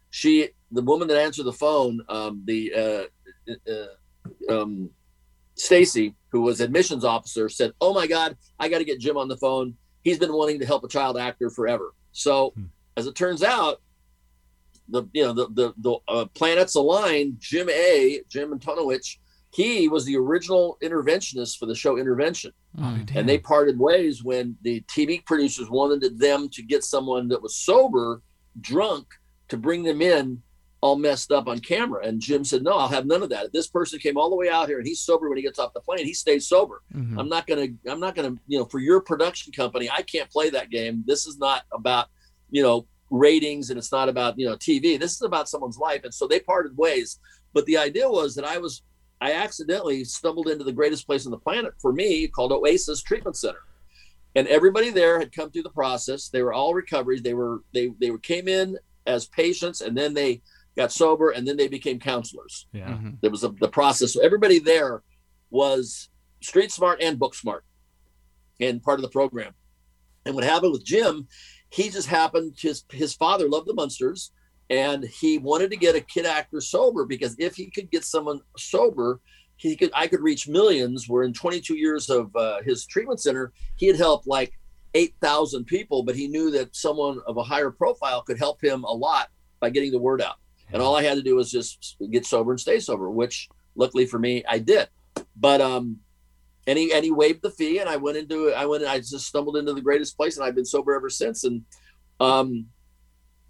She, 0.10 0.50
the 0.72 0.82
woman 0.82 1.08
that 1.08 1.18
answered 1.18 1.46
the 1.46 1.54
phone, 1.54 2.02
um, 2.10 2.42
the 2.46 3.08
uh, 3.48 3.52
uh, 3.72 4.54
um, 4.54 4.90
Stacy, 5.56 6.16
who 6.32 6.42
was 6.42 6.60
admissions 6.60 7.06
officer, 7.06 7.48
said, 7.48 7.72
"Oh 7.80 7.94
my 7.94 8.06
God, 8.06 8.36
I 8.60 8.68
got 8.68 8.80
to 8.80 8.84
get 8.84 9.00
Jim 9.00 9.18
on 9.18 9.30
the 9.30 9.38
phone. 9.38 9.76
He's 10.04 10.20
been 10.20 10.34
wanting 10.34 10.60
to 10.60 10.66
help 10.66 10.84
a 10.84 10.90
child 10.90 11.18
actor 11.18 11.50
forever." 11.50 11.94
So, 12.12 12.52
hmm. 12.56 12.66
As 12.98 13.08
it 13.08 13.16
turns 13.16 13.44
out, 13.44 13.82
the 14.88 15.04
you 15.14 15.24
know 15.24 15.34
the 15.34 15.48
the, 15.50 15.74
the 15.78 15.98
uh, 16.08 16.26
planets 16.34 16.76
aligned. 16.76 17.36
Jim 17.40 17.70
A. 17.70 18.22
Jim 18.30 18.58
Antonowicz 18.58 19.18
he 19.52 19.88
was 19.88 20.06
the 20.06 20.16
original 20.16 20.78
interventionist 20.84 21.58
for 21.58 21.66
the 21.66 21.76
show 21.76 21.98
Intervention. 21.98 22.52
Oh, 22.78 23.00
and 23.16 23.28
they 23.28 23.40
parted 23.40 23.80
ways 23.80 24.24
when 24.24 24.56
the 24.62 24.82
TV 24.82 25.26
producers 25.26 25.70
wanted 25.70 26.20
them 26.20 26.50
to 26.50 26.62
get 26.62 26.84
someone 26.84 27.28
that 27.30 27.42
was 27.42 27.56
sober, 27.56 28.22
drunk, 28.62 29.08
to 29.48 29.58
bring 29.58 29.82
them 29.84 30.02
in 30.02 30.44
all 30.82 30.96
messed 30.96 31.32
up 31.32 31.48
on 31.48 31.60
camera. 31.60 32.06
And 32.06 32.22
Jim 32.22 32.46
said, 32.46 32.62
No, 32.62 32.78
I'll 32.78 32.88
have 32.88 33.08
none 33.08 33.24
of 33.24 33.30
that. 33.30 33.48
If 33.48 33.52
this 33.52 33.68
person 33.68 34.00
came 34.00 34.18
all 34.18 34.30
the 34.30 34.36
way 34.36 34.50
out 34.50 34.70
here 34.70 34.78
and 34.78 34.88
he's 34.88 35.02
sober 35.02 35.28
when 35.28 35.38
he 35.38 35.44
gets 35.44 35.58
off 35.58 35.74
the 35.74 35.82
plane, 35.82 36.06
he 36.06 36.14
stays 36.14 36.48
sober. 36.48 36.84
Mm-hmm. 36.94 37.20
I'm 37.20 37.28
not 37.28 37.48
gonna, 37.48 37.68
I'm 37.88 38.00
not 38.00 38.16
gonna, 38.16 38.36
you 38.48 38.60
know, 38.60 38.66
for 38.66 38.80
your 38.80 39.02
production 39.02 39.52
company, 39.52 39.90
I 39.90 40.04
can't 40.04 40.30
play 40.30 40.52
that 40.52 40.70
game. 40.70 41.04
This 41.08 41.26
is 41.26 41.40
not 41.40 41.64
about, 41.74 42.08
you 42.52 42.64
know, 42.64 42.88
ratings 43.10 43.70
and 43.70 43.78
it's 43.78 43.92
not 43.92 44.10
about, 44.10 44.38
you 44.38 44.46
know, 44.46 44.56
TV. 44.56 45.00
This 45.00 45.14
is 45.14 45.22
about 45.22 45.50
someone's 45.50 45.78
life. 45.78 46.02
And 46.04 46.14
so 46.14 46.28
they 46.28 46.40
parted 46.40 46.78
ways. 46.78 47.20
But 47.54 47.66
the 47.66 47.78
idea 47.78 48.10
was 48.10 48.36
that 48.36 48.46
I 48.46 48.58
was 48.58 48.84
I 49.22 49.34
accidentally 49.34 50.06
stumbled 50.06 50.48
into 50.48 50.64
the 50.64 50.72
greatest 50.72 51.06
place 51.06 51.26
on 51.26 51.32
the 51.32 51.38
planet 51.38 51.74
for 51.82 51.92
me 51.92 52.28
called 52.28 52.52
Oasis 52.52 53.02
Treatment 53.02 53.36
Center. 53.36 53.60
And 54.36 54.48
everybody 54.48 54.92
there 54.92 55.20
had 55.20 55.34
come 55.34 55.52
through 55.52 55.64
the 55.64 55.72
process. 55.72 56.30
They 56.30 56.42
were 56.42 56.54
all 56.54 56.74
recoveries. 56.74 57.22
They 57.22 57.34
were 57.34 57.64
they 57.74 57.92
they 58.00 58.12
came 58.22 58.48
in 58.48 58.78
as 59.06 59.26
patients 59.28 59.82
and 59.82 59.98
then 59.98 60.14
they 60.14 60.42
got 60.78 60.92
sober 60.92 61.32
and 61.32 61.48
then 61.48 61.58
they 61.58 61.68
became 61.68 62.00
counselors. 62.00 62.68
Yeah. 62.72 62.90
Mm-hmm. 62.90 63.10
There 63.22 63.32
was 63.32 63.44
a, 63.44 63.50
the 63.60 63.68
process. 63.68 64.14
So 64.14 64.22
everybody 64.22 64.60
there 64.60 65.04
was 65.50 66.10
street 66.42 66.72
smart 66.72 67.02
and 67.02 67.20
book 67.20 67.36
smart 67.36 67.66
and 68.60 68.82
part 68.82 69.00
of 69.00 69.04
the 69.04 69.10
program. 69.10 69.54
And 70.26 70.36
what 70.36 70.44
happened 70.44 70.74
with 70.74 70.86
Jim, 70.86 71.28
he 71.70 71.90
just 71.90 72.08
happened 72.08 72.56
his 72.60 72.84
his 72.92 73.14
father 73.14 73.48
loved 73.48 73.68
the 73.68 73.74
Munsters 73.74 74.32
and 74.70 75.04
he 75.04 75.38
wanted 75.38 75.72
to 75.72 75.78
get 75.78 75.96
a 75.96 76.02
kid 76.02 76.26
actor 76.26 76.62
sober 76.62 77.06
because 77.06 77.36
if 77.40 77.56
he 77.56 77.70
could 77.70 77.90
get 77.90 78.04
someone 78.04 78.42
sober 78.58 79.20
he 79.58 79.76
could 79.76 79.92
i 79.94 80.08
could 80.08 80.22
reach 80.22 80.48
millions 80.48 81.08
where 81.08 81.24
in 81.24 81.34
22 81.34 81.76
years 81.76 82.10
of 82.10 82.36
uh, 82.36 82.62
his 82.64 82.86
treatment 82.86 83.20
center 83.20 83.52
he 83.78 83.88
had 83.88 83.96
helped 83.96 84.28
like 84.28 84.54
8000 84.94 85.66
people 85.66 86.04
but 86.04 86.16
he 86.16 86.28
knew 86.28 86.52
that 86.52 86.76
someone 86.76 87.20
of 87.28 87.38
a 87.38 87.44
higher 87.44 87.72
profile 87.72 88.22
could 88.22 88.38
help 88.38 88.64
him 88.64 88.84
a 88.84 88.92
lot 88.92 89.30
by 89.60 89.70
getting 89.70 89.92
the 89.92 90.00
word 90.00 90.22
out. 90.22 90.36
And 90.72 90.82
all 90.82 90.96
i 90.96 91.04
had 91.04 91.16
to 91.16 91.24
do 91.24 91.36
was 91.36 91.52
just 91.52 91.98
get 92.12 92.26
sober 92.26 92.52
and 92.52 92.60
stay 92.60 92.80
sober 92.80 93.10
which 93.10 93.50
luckily 93.76 94.06
for 94.06 94.20
me 94.20 94.44
i 94.48 94.58
did. 94.60 94.88
But 95.36 95.62
um 95.62 96.00
and 96.70 96.78
he 96.78 96.94
and 96.94 97.04
he 97.04 97.12
waived 97.12 97.42
the 97.42 97.52
fee 97.52 97.80
and 97.80 97.90
i 97.90 97.98
went 97.98 98.18
into 98.18 98.52
i 98.54 98.66
went 98.66 98.86
i 98.86 98.98
just 98.98 99.28
stumbled 99.28 99.58
into 99.58 99.74
the 99.74 99.82
greatest 99.82 100.16
place 100.16 100.38
and 100.38 100.46
i've 100.46 100.56
been 100.56 100.66
sober 100.66 100.96
ever 100.96 101.10
since 101.10 101.44
and 101.44 101.64
um 102.20 102.66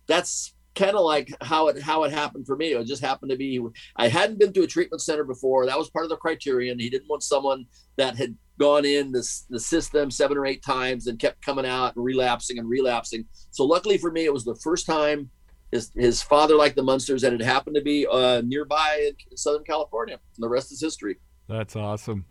that's 0.08 0.56
kind 0.80 0.96
of 0.96 1.04
like 1.04 1.30
how 1.42 1.68
it 1.68 1.82
how 1.82 2.04
it 2.04 2.12
happened 2.12 2.46
for 2.46 2.56
me. 2.56 2.74
It 2.74 2.88
just 2.88 3.04
happened 3.04 3.32
to 3.32 3.38
be 3.38 3.62
I 3.96 4.08
hadn't 4.08 4.40
been 4.40 4.54
to 4.54 4.64
a 4.64 4.68
treatment 4.68 5.02
center 5.02 5.24
before. 5.24 5.66
That 5.66 5.78
was 5.78 5.90
part 5.90 6.06
of 6.06 6.10
the 6.10 6.18
criterion. 6.18 6.80
He 6.80 6.90
didn't 6.90 7.10
want 7.10 7.24
someone 7.24 7.66
that 7.98 8.16
had 8.16 8.36
gone 8.58 8.86
in 8.86 9.12
the, 9.12 9.28
the 9.50 9.60
system 9.60 10.10
seven 10.10 10.38
or 10.38 10.46
eight 10.46 10.64
times 10.64 11.08
and 11.08 11.20
kept 11.20 11.46
coming 11.46 11.66
out 11.66 11.96
and 11.96 12.04
relapsing 12.04 12.60
and 12.60 12.68
relapsing. 12.68 13.26
So 13.52 13.64
luckily 13.66 13.98
for 13.98 14.12
me, 14.12 14.26
it 14.26 14.34
was 14.34 14.46
the 14.46 14.56
first 14.56 14.86
time 14.86 15.30
his, 15.72 15.92
his 15.96 16.22
father 16.22 16.56
liked 16.56 16.76
the 16.76 16.84
Munsters 16.84 17.24
and 17.24 17.40
it 17.40 17.46
happened 17.46 17.76
to 17.76 17.82
be 17.82 18.06
uh, 18.08 18.42
nearby 18.46 19.12
in 19.30 19.38
Southern 19.38 19.64
California. 19.64 20.16
And 20.36 20.44
the 20.44 20.50
rest 20.50 20.72
is 20.72 20.82
history. 20.82 21.18
That's 21.50 21.76
awesome. 21.76 22.26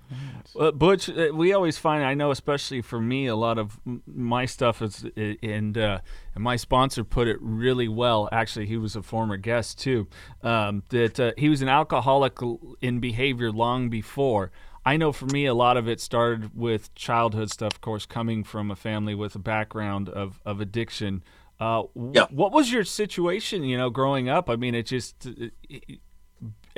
Uh, 0.57 0.71
Butch, 0.71 1.11
uh, 1.11 1.31
we 1.35 1.53
always 1.53 1.77
find, 1.77 2.05
I 2.05 2.15
know, 2.15 2.31
especially 2.31 2.83
for 2.83 3.01
me, 3.01 3.27
a 3.27 3.35
lot 3.35 3.59
of 3.59 3.81
my 4.07 4.47
stuff 4.47 4.81
is, 4.81 5.05
and, 5.43 5.77
uh, 5.77 5.99
and 6.37 6.45
my 6.45 6.55
sponsor 6.55 7.03
put 7.03 7.27
it 7.27 7.37
really 7.41 7.89
well. 7.89 8.29
Actually, 8.31 8.67
he 8.67 8.77
was 8.77 8.95
a 8.95 9.03
former 9.03 9.37
guest 9.37 9.81
too. 9.81 10.07
Um, 10.45 10.85
that 10.91 11.19
uh, 11.19 11.33
he 11.37 11.49
was 11.49 11.63
an 11.63 11.69
alcoholic 11.69 12.39
in 12.81 13.01
behavior 13.01 13.51
long 13.51 13.91
before. 13.91 14.53
I 14.87 14.97
know 14.97 15.11
for 15.11 15.27
me, 15.27 15.47
a 15.47 15.55
lot 15.55 15.77
of 15.77 15.89
it 15.89 16.01
started 16.01 16.57
with 16.57 16.95
childhood 16.95 17.51
stuff, 17.51 17.75
of 17.75 17.81
course, 17.81 18.07
coming 18.07 18.45
from 18.45 18.71
a 18.71 18.77
family 18.77 19.17
with 19.17 19.35
a 19.35 19.41
background 19.41 20.09
of, 20.09 20.41
of 20.47 20.61
addiction. 20.61 21.25
Uh, 21.59 21.83
yeah. 22.13 22.27
What 22.31 22.53
was 22.53 22.71
your 22.71 22.85
situation, 22.85 23.65
you 23.65 23.77
know, 23.77 23.91
growing 23.91 24.29
up? 24.29 24.49
I 24.49 24.55
mean, 24.55 24.77
it 24.77 24.87
just, 24.87 25.27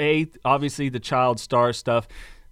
a 0.01 0.27
obviously 0.45 0.89
the 0.89 1.01
child 1.01 1.39
star 1.39 1.73
stuff 1.73 2.09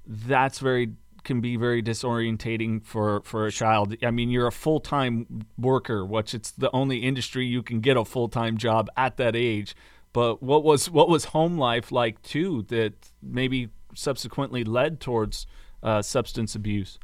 that's 0.07 0.59
very 0.59 0.93
can 1.25 1.41
be 1.41 1.57
very 1.57 1.83
disorientating 1.83 2.83
for 2.85 3.21
for 3.23 3.47
a 3.47 3.53
child. 3.53 3.95
I 4.03 4.11
mean, 4.11 4.31
you're 4.31 4.47
a 4.47 4.53
full 4.53 4.81
time 4.81 5.47
worker, 5.59 6.05
which 6.05 6.35
it's 6.35 6.51
the 6.51 6.71
only 6.73 6.99
industry 6.99 7.47
you 7.47 7.63
can 7.63 7.81
get 7.81 7.97
a 7.97 8.05
full 8.05 8.29
time 8.29 8.57
job 8.57 8.89
at 8.97 9.17
that 9.19 9.37
age. 9.37 9.77
But 10.13 10.43
what 10.43 10.65
was 10.65 10.91
what 10.91 11.09
was 11.09 11.27
home 11.27 11.59
life 11.59 11.93
like 11.93 12.23
too? 12.23 12.65
That 12.69 12.95
maybe 13.23 13.69
subsequently 13.95 14.65
led 14.65 15.01
towards 15.01 15.47
uh, 15.83 16.03
substance 16.03 16.55
abuse. 16.55 16.99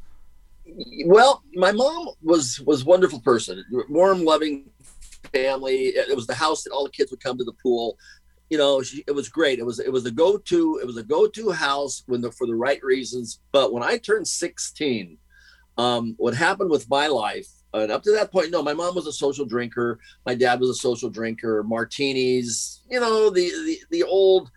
Well, 1.05 1.43
my 1.53 1.71
mom 1.71 2.09
was 2.23 2.59
was 2.61 2.83
wonderful 2.83 3.21
person, 3.21 3.63
warm, 3.89 4.25
loving 4.25 4.71
family. 5.31 5.89
It 5.89 6.15
was 6.15 6.25
the 6.25 6.33
house 6.33 6.63
that 6.63 6.71
all 6.71 6.85
the 6.85 6.91
kids 6.91 7.11
would 7.11 7.23
come 7.23 7.37
to 7.37 7.43
the 7.43 7.53
pool 7.61 7.97
you 8.49 8.57
know, 8.57 8.81
she, 8.81 9.03
it 9.07 9.11
was 9.11 9.29
great. 9.29 9.59
It 9.59 9.65
was 9.65 9.79
it 9.79 9.91
was 9.91 10.05
a 10.05 10.11
go 10.11 10.37
to 10.37 10.79
it 10.81 10.85
was 10.85 10.97
a 10.97 11.03
go 11.03 11.27
to 11.27 11.51
house 11.51 12.03
when 12.05 12.21
the 12.21 12.31
for 12.31 12.47
the 12.47 12.55
right 12.55 12.83
reasons. 12.83 13.39
But 13.51 13.73
when 13.73 13.83
I 13.83 13.97
turned 13.97 14.27
16, 14.27 15.17
um, 15.77 16.15
what 16.17 16.35
happened 16.35 16.69
with 16.69 16.89
my 16.89 17.07
life, 17.07 17.47
and 17.73 17.91
up 17.91 18.03
to 18.03 18.11
that 18.11 18.31
point, 18.31 18.51
no, 18.51 18.61
my 18.61 18.73
mom 18.73 18.95
was 18.95 19.07
a 19.07 19.11
social 19.11 19.45
drinker. 19.45 19.99
My 20.25 20.35
dad 20.35 20.59
was 20.59 20.69
a 20.69 20.75
social 20.75 21.09
drinker. 21.09 21.63
Martinis, 21.63 22.81
you 22.89 22.99
know, 22.99 23.29
the 23.29 23.49
the, 23.49 23.79
the 23.91 24.03
old 24.03 24.51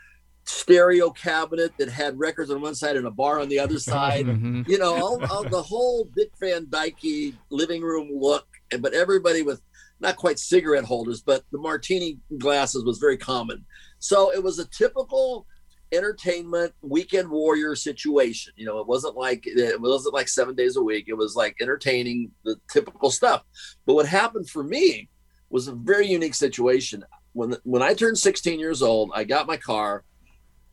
stereo 0.45 1.11
cabinet 1.11 1.73
that 1.79 1.91
had 1.91 2.19
records 2.19 2.51
on 2.51 2.61
one 2.61 2.75
side 2.75 2.97
and 2.97 3.07
a 3.07 3.11
bar 3.11 3.41
on 3.41 3.49
the 3.49 3.59
other 3.59 3.79
side. 3.79 4.27
mm-hmm. 4.27 4.63
You 4.67 4.79
know, 4.79 4.95
all, 4.95 5.25
all, 5.27 5.45
the 5.45 5.63
whole 5.63 6.09
Dick 6.17 6.31
Van 6.41 6.67
Dyke 6.71 7.35
living 7.51 7.83
room 7.83 8.09
look, 8.13 8.47
but 8.81 8.95
everybody 8.95 9.43
with 9.43 9.61
not 10.01 10.17
quite 10.17 10.39
cigarette 10.39 10.85
holders, 10.85 11.23
but 11.23 11.45
the 11.53 11.59
martini 11.59 12.19
glasses 12.39 12.85
was 12.85 12.99
very 12.99 13.17
common. 13.17 13.65
So 13.99 14.33
it 14.33 14.43
was 14.43 14.59
a 14.59 14.67
typical 14.67 15.47
entertainment 15.93 16.73
weekend 16.83 17.31
warrior 17.31 17.75
situation. 17.75 18.53
You 18.57 18.67
know, 18.67 18.79
it 18.79 18.87
wasn't 18.87 19.17
like 19.17 19.45
it 19.47 19.81
wasn't 19.81 20.15
like 20.15 20.29
seven 20.29 20.55
days 20.55 20.77
a 20.77 20.83
week. 20.83 21.07
It 21.09 21.17
was 21.17 21.35
like 21.37 21.57
entertaining 21.61 22.31
the 22.45 22.57
typical 22.71 23.11
stuff. 23.11 23.45
But 23.87 23.95
what 23.95 24.07
happened 24.07 24.49
for 24.51 24.63
me 24.63 25.09
was 25.51 25.69
a 25.69 25.73
very 25.73 26.07
unique 26.07 26.35
situation. 26.35 27.05
When 27.33 27.57
when 27.65 27.83
I 27.83 27.95
turned 27.95 28.19
16 28.19 28.59
years 28.59 28.83
old, 28.83 29.11
I 29.15 29.25
got 29.25 29.47
my 29.47 29.57
car 29.57 30.05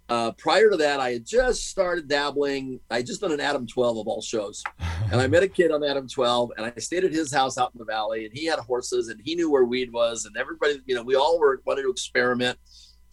uh, 0.08 0.32
prior 0.34 0.70
to 0.70 0.78
that, 0.78 1.00
I 1.00 1.14
had 1.14 1.26
just 1.26 1.68
started 1.68 2.08
dabbling. 2.08 2.80
I 2.92 3.02
just 3.02 3.22
done 3.22 3.32
an 3.32 3.40
Adam 3.40 3.66
12 3.66 3.98
of 3.98 4.08
all 4.08 4.22
shows. 4.22 4.64
And 5.12 5.20
I 5.20 5.28
met 5.28 5.42
a 5.42 5.48
kid 5.48 5.72
on 5.72 5.84
Adam 5.84 6.08
12 6.08 6.52
and 6.58 6.66
I 6.66 6.80
stayed 6.80 7.04
at 7.04 7.12
his 7.12 7.34
house 7.34 7.58
out 7.58 7.72
in 7.74 7.80
the 7.80 7.86
valley 7.86 8.26
and 8.26 8.34
he 8.34 8.46
had 8.46 8.60
horses 8.60 9.08
and 9.08 9.20
he 9.24 9.36
knew 9.36 9.50
where 9.50 9.66
weed 9.66 9.92
was. 9.92 10.26
And 10.26 10.38
everybody, 10.38 10.80
you 10.86 10.94
know, 10.94 11.02
we 11.02 11.16
all 11.16 11.40
were 11.40 11.62
wanted 11.66 11.84
to 11.84 11.90
experiment. 11.90 12.58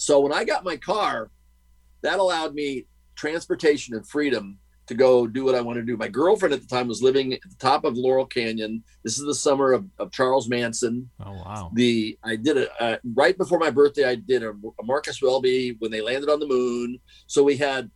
So 0.03 0.19
when 0.19 0.33
I 0.33 0.43
got 0.43 0.65
my 0.65 0.77
car, 0.77 1.31
that 2.03 2.19
allowed 2.19 2.55
me 2.55 2.87
transportation 3.15 3.95
and 3.95 4.05
freedom 4.05 4.59
to 4.89 4.95
go 4.95 5.29
do 5.29 5.45
what 5.45 5.55
I 5.55 5.61
wanted 5.61 5.83
to 5.83 5.87
do. 5.87 5.97
My 5.97 6.09
girlfriend 6.09 6.53
at 6.53 6.61
the 6.61 6.67
time 6.67 6.89
was 6.89 7.05
living 7.05 7.35
at 7.35 7.41
the 7.43 7.55
top 7.61 7.85
of 7.85 7.97
Laurel 7.97 8.27
Canyon. 8.27 8.83
This 9.05 9.17
is 9.17 9.25
the 9.25 9.35
summer 9.35 9.71
of, 9.71 9.87
of 10.01 10.11
Charles 10.11 10.49
Manson. 10.49 11.09
Oh 11.25 11.35
wow! 11.35 11.71
The 11.75 12.19
I 12.25 12.35
did 12.35 12.57
it 12.57 12.71
uh, 12.81 12.97
right 13.15 13.39
before 13.39 13.61
my 13.61 13.71
birthday. 13.71 14.05
I 14.05 14.17
did 14.17 14.43
a, 14.43 14.51
a, 14.51 14.83
Marcus 14.83 15.23
Welby 15.23 15.77
when 15.79 15.93
they 15.93 16.01
landed 16.01 16.29
on 16.29 16.41
the 16.41 16.49
moon. 16.49 16.99
So 17.29 17.45
we 17.45 17.57
had, 17.57 17.89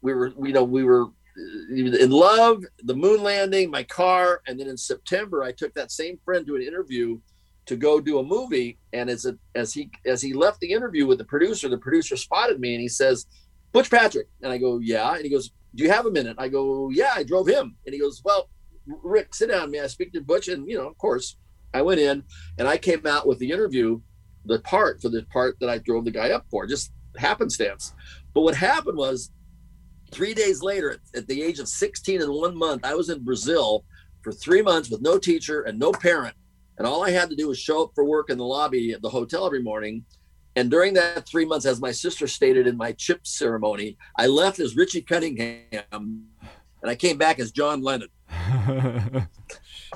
we 0.00 0.14
were 0.14 0.32
you 0.42 0.54
know 0.54 0.64
we 0.64 0.82
were 0.82 1.04
uh, 1.04 1.74
in 1.74 2.10
love, 2.10 2.64
the 2.84 2.96
moon 2.96 3.22
landing, 3.22 3.70
my 3.70 3.82
car, 3.82 4.40
and 4.46 4.58
then 4.58 4.68
in 4.68 4.78
September 4.78 5.44
I 5.44 5.52
took 5.52 5.74
that 5.74 5.92
same 5.92 6.18
friend 6.24 6.46
to 6.46 6.56
an 6.56 6.62
interview 6.62 7.20
to 7.68 7.76
go 7.76 8.00
do 8.00 8.18
a 8.18 8.22
movie. 8.22 8.78
And 8.92 9.08
as 9.08 9.24
a, 9.24 9.38
as 9.54 9.72
he 9.72 9.90
as 10.04 10.20
he 10.20 10.32
left 10.34 10.60
the 10.60 10.72
interview 10.72 11.06
with 11.06 11.18
the 11.18 11.24
producer, 11.24 11.68
the 11.68 11.78
producer 11.78 12.16
spotted 12.16 12.60
me 12.60 12.74
and 12.74 12.82
he 12.82 12.88
says. 12.88 13.26
Butch 13.72 13.90
Patrick. 13.90 14.28
And 14.42 14.52
I 14.52 14.58
go, 14.58 14.78
yeah. 14.78 15.14
And 15.14 15.24
he 15.24 15.30
goes, 15.30 15.50
do 15.74 15.84
you 15.84 15.90
have 15.90 16.06
a 16.06 16.10
minute? 16.10 16.36
I 16.38 16.48
go, 16.48 16.90
yeah, 16.90 17.12
I 17.14 17.22
drove 17.22 17.48
him. 17.48 17.76
And 17.86 17.94
he 17.94 18.00
goes, 18.00 18.22
well, 18.24 18.48
Rick, 18.86 19.34
sit 19.34 19.50
down. 19.50 19.70
May 19.70 19.80
I 19.80 19.86
speak 19.86 20.12
to 20.14 20.20
Butch? 20.20 20.48
And, 20.48 20.68
you 20.68 20.76
know, 20.76 20.88
of 20.88 20.96
course, 20.98 21.36
I 21.74 21.82
went 21.82 22.00
in 22.00 22.22
and 22.58 22.66
I 22.66 22.78
came 22.78 23.06
out 23.06 23.26
with 23.26 23.38
the 23.38 23.50
interview, 23.50 24.00
the 24.46 24.60
part 24.60 25.02
for 25.02 25.10
the 25.10 25.24
part 25.30 25.56
that 25.60 25.68
I 25.68 25.78
drove 25.78 26.04
the 26.04 26.10
guy 26.10 26.30
up 26.30 26.46
for, 26.50 26.66
just 26.66 26.92
happenstance. 27.16 27.94
But 28.34 28.42
what 28.42 28.54
happened 28.54 28.96
was 28.96 29.30
three 30.10 30.32
days 30.32 30.62
later, 30.62 30.98
at, 31.14 31.26
the 31.26 31.42
age 31.42 31.58
of 31.58 31.68
16 31.68 32.22
and 32.22 32.32
one 32.32 32.56
month, 32.56 32.84
I 32.84 32.94
was 32.94 33.10
in 33.10 33.24
Brazil 33.24 33.84
for 34.22 34.32
three 34.32 34.62
months 34.62 34.90
with 34.90 35.02
no 35.02 35.18
teacher 35.18 35.62
and 35.62 35.78
no 35.78 35.92
parent. 35.92 36.34
And 36.78 36.86
all 36.86 37.04
I 37.04 37.10
had 37.10 37.28
to 37.30 37.36
do 37.36 37.48
was 37.48 37.58
show 37.58 37.82
up 37.82 37.90
for 37.94 38.04
work 38.04 38.30
in 38.30 38.38
the 38.38 38.44
lobby 38.44 38.92
at 38.92 39.02
the 39.02 39.10
hotel 39.10 39.44
every 39.44 39.62
morning 39.62 40.04
and 40.58 40.72
during 40.72 40.94
that 40.94 41.24
three 41.24 41.44
months, 41.44 41.66
as 41.66 41.80
my 41.80 41.92
sister 41.92 42.26
stated 42.26 42.66
in 42.66 42.76
my 42.76 42.90
chip 42.90 43.24
ceremony, 43.24 43.96
I 44.16 44.26
left 44.26 44.58
as 44.58 44.74
Richie 44.74 45.02
Cunningham 45.02 45.72
and 45.92 46.26
I 46.82 46.96
came 46.96 47.16
back 47.16 47.38
as 47.38 47.52
John 47.52 47.80
Lennon 47.80 48.08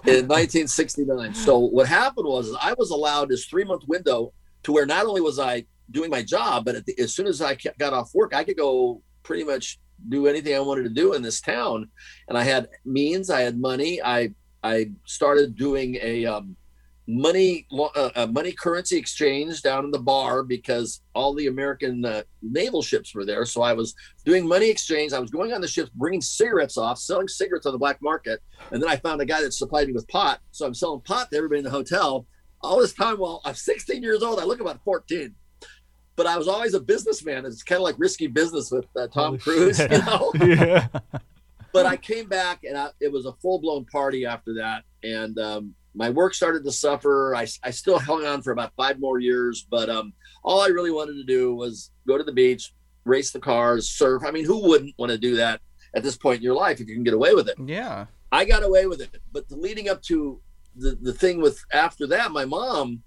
in 0.07 0.29
1969. 0.29 1.35
So 1.35 1.59
what 1.59 1.89
happened 1.89 2.29
was 2.29 2.55
I 2.61 2.75
was 2.75 2.91
allowed 2.91 3.31
this 3.31 3.47
three 3.47 3.65
month 3.65 3.83
window 3.89 4.33
to 4.62 4.71
where 4.71 4.87
not 4.87 5.05
only 5.05 5.21
was 5.21 5.41
I 5.41 5.65
doing 5.91 6.11
my 6.11 6.23
job, 6.23 6.65
but 6.65 6.87
the, 6.87 6.97
as 7.01 7.12
soon 7.12 7.27
as 7.27 7.43
I 7.43 7.57
got 7.79 7.93
off 7.93 8.15
work, 8.15 8.33
I 8.33 8.45
could 8.45 8.57
go 8.57 9.03
pretty 9.25 9.43
much 9.43 9.81
do 10.11 10.29
anything 10.29 10.55
I 10.55 10.61
wanted 10.61 10.85
to 10.85 10.91
do 10.91 11.15
in 11.15 11.23
this 11.23 11.41
town. 11.41 11.91
And 12.29 12.39
I 12.39 12.45
had 12.45 12.69
means, 12.85 13.31
I 13.31 13.41
had 13.41 13.59
money. 13.59 14.01
I 14.01 14.33
I 14.62 14.93
started 15.07 15.57
doing 15.57 15.99
a 16.01 16.25
um, 16.25 16.57
money 17.12 17.66
uh, 17.73 18.11
uh, 18.14 18.26
money 18.31 18.52
currency 18.52 18.97
exchange 18.97 19.61
down 19.61 19.85
in 19.85 19.90
the 19.90 19.99
bar 19.99 20.42
because 20.42 21.02
all 21.14 21.35
the 21.35 21.47
American 21.47 22.04
uh, 22.04 22.23
naval 22.40 22.83
ships 22.83 23.14
were 23.14 23.25
there. 23.25 23.45
So 23.45 23.61
I 23.62 23.75
was 23.75 23.95
doing 24.25 24.47
money 24.47 24.71
exchange. 24.71 25.12
I 25.12 25.19
was 25.19 25.31
going 25.31 25.52
on 25.52 25.61
the 25.61 25.69
ships, 25.69 25.90
bringing 25.95 26.23
cigarettes 26.23 26.78
off, 26.78 26.99
selling 26.99 27.28
cigarettes 27.28 27.66
on 27.66 27.73
the 27.73 27.78
black 27.78 28.00
market, 28.00 28.40
and 28.71 28.83
then 28.83 28.88
I 28.88 28.97
found 28.97 29.21
a 29.21 29.26
guy 29.26 29.42
that 29.42 29.52
supplied 29.52 29.88
me 29.88 29.92
with 29.92 30.09
pot. 30.09 30.40
So 30.52 30.66
I'm 30.66 30.75
selling 30.75 31.00
pot 31.00 31.31
to 31.31 31.37
everybody 31.37 31.59
in 31.59 31.64
the 31.64 31.71
hotel. 31.71 32.26
All 32.62 32.78
this 32.78 32.95
time 32.95 33.16
while 33.16 33.42
I'm 33.45 33.54
16 33.54 34.02
years 34.02 34.23
old, 34.23 34.38
I 34.38 34.45
look 34.45 34.61
about 34.61 34.83
14. 34.85 35.35
But 36.14 36.26
I 36.26 36.38
was 36.38 36.47
always 36.47 36.75
a 36.75 36.81
businessman. 36.81 37.45
It's 37.45 37.62
kind 37.62 37.78
of 37.78 37.85
like 37.85 37.97
risky 37.99 38.26
business 38.26 38.71
with 38.71 38.87
uh, 38.97 39.09
Tom 39.09 39.38
Cruise, 39.38 39.78
you 39.90 39.99
know. 39.99 40.33
yeah. 40.40 40.87
But 41.73 41.87
I 41.87 41.97
came 41.97 42.28
back, 42.28 42.64
and 42.64 42.76
I, 42.76 42.90
it 43.00 43.11
was 43.11 43.26
a 43.26 43.33
full 43.33 43.59
blown 43.59 43.87
party 43.87 44.26
after 44.26 44.54
that, 44.54 44.85
and 45.02 45.38
um, 45.38 45.75
my 45.95 46.11
work 46.11 46.35
started 46.35 46.65
to 46.65 46.73
suffer. 46.73 47.35
I, 47.35 47.47
I 47.63 47.71
still 47.71 47.99
hung 47.99 48.25
on 48.25 48.43
for 48.43 48.53
about 48.53 48.73
five 48.77 48.99
more 48.99 49.19
years, 49.19 49.67
but 49.71 49.91
um, 49.91 50.13
all 50.43 50.61
I 50.61 50.69
really 50.69 50.91
wanted 50.91 51.15
to 51.15 51.25
do 51.25 51.55
was 51.55 51.91
go 52.07 52.17
to 52.17 52.25
the 52.25 52.33
beach, 52.33 52.73
race 53.05 53.31
the 53.31 53.41
cars, 53.41 53.89
surf. 53.89 54.23
I 54.27 54.31
mean, 54.31 54.45
who 54.45 54.67
wouldn't 54.67 54.95
want 54.99 55.13
to 55.13 55.19
do 55.19 55.37
that 55.37 55.61
at 55.95 56.03
this 56.03 56.17
point 56.17 56.39
in 56.39 56.43
your 56.43 56.55
life 56.55 56.81
if 56.81 56.89
you 56.89 56.95
can 56.95 57.05
get 57.05 57.15
away 57.15 57.35
with 57.35 57.49
it? 57.49 57.57
Yeah. 57.65 58.07
I 58.31 58.45
got 58.45 58.63
away 58.63 58.87
with 58.87 59.01
it. 59.01 59.21
But 59.33 59.49
the 59.49 59.57
leading 59.57 59.89
up 59.89 60.03
to 60.05 60.41
the, 60.77 60.99
the 61.01 61.13
thing 61.13 61.41
with 61.41 61.63
after 61.73 62.07
that, 62.09 62.31
my 62.31 62.47
mom 62.47 63.03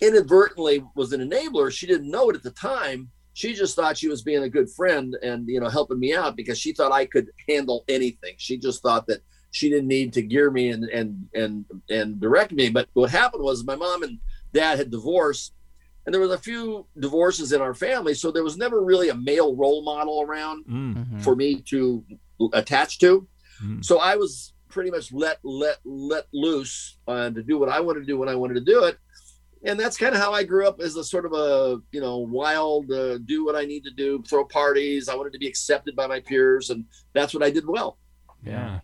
inadvertently 0.00 0.82
was 0.94 1.12
an 1.12 1.20
enabler. 1.20 1.70
She 1.70 1.86
didn't 1.86 2.10
know 2.10 2.30
it 2.30 2.36
at 2.36 2.42
the 2.42 2.50
time. 2.50 3.10
She 3.34 3.54
just 3.54 3.76
thought 3.76 3.98
she 3.98 4.08
was 4.08 4.22
being 4.22 4.42
a 4.42 4.48
good 4.48 4.70
friend 4.70 5.16
and, 5.22 5.46
you 5.46 5.60
know, 5.60 5.68
helping 5.68 6.00
me 6.00 6.14
out 6.14 6.36
because 6.36 6.58
she 6.58 6.72
thought 6.72 6.92
I 6.92 7.06
could 7.06 7.28
handle 7.48 7.84
anything. 7.88 8.34
She 8.38 8.58
just 8.58 8.82
thought 8.82 9.06
that 9.06 9.20
she 9.50 9.68
didn't 9.68 9.88
need 9.88 10.12
to 10.14 10.22
gear 10.22 10.50
me 10.50 10.70
and 10.70 10.84
and 10.84 11.28
and 11.34 11.64
and 11.88 12.20
direct 12.20 12.52
me. 12.52 12.68
But 12.68 12.88
what 12.92 13.10
happened 13.10 13.42
was 13.42 13.64
my 13.64 13.76
mom 13.76 14.02
and 14.02 14.18
dad 14.52 14.78
had 14.78 14.90
divorced, 14.90 15.54
and 16.06 16.14
there 16.14 16.20
was 16.20 16.30
a 16.30 16.38
few 16.38 16.86
divorces 16.98 17.52
in 17.52 17.60
our 17.60 17.74
family, 17.74 18.14
so 18.14 18.30
there 18.30 18.44
was 18.44 18.56
never 18.56 18.82
really 18.82 19.08
a 19.08 19.14
male 19.14 19.54
role 19.54 19.82
model 19.82 20.22
around 20.22 20.64
mm-hmm. 20.66 21.20
for 21.20 21.36
me 21.36 21.60
to 21.62 22.04
attach 22.52 22.98
to. 23.00 23.26
Mm-hmm. 23.62 23.82
So 23.82 23.98
I 23.98 24.16
was 24.16 24.52
pretty 24.68 24.90
much 24.90 25.12
let 25.12 25.38
let 25.42 25.78
let 25.84 26.26
loose 26.32 26.96
uh, 27.06 27.30
to 27.30 27.42
do 27.42 27.58
what 27.58 27.68
I 27.68 27.80
wanted 27.80 28.00
to 28.00 28.06
do 28.06 28.18
when 28.18 28.28
I 28.28 28.34
wanted 28.34 28.54
to 28.54 28.60
do 28.60 28.84
it. 28.84 28.98
And 29.62 29.78
that's 29.78 29.98
kind 29.98 30.14
of 30.14 30.20
how 30.22 30.32
I 30.32 30.42
grew 30.42 30.66
up 30.66 30.80
as 30.80 30.96
a 30.96 31.04
sort 31.04 31.26
of 31.26 31.34
a 31.34 31.80
you 31.92 32.00
know 32.00 32.18
wild, 32.18 32.90
uh, 32.90 33.18
do 33.18 33.44
what 33.44 33.56
I 33.56 33.64
need 33.64 33.84
to 33.84 33.90
do, 33.90 34.22
throw 34.22 34.44
parties. 34.44 35.08
I 35.08 35.16
wanted 35.16 35.32
to 35.34 35.38
be 35.38 35.48
accepted 35.48 35.94
by 35.94 36.06
my 36.06 36.20
peers, 36.20 36.70
and 36.70 36.84
that's 37.12 37.34
what 37.34 37.42
I 37.42 37.50
did 37.50 37.66
well. 37.66 37.98
Yeah. 38.42 38.80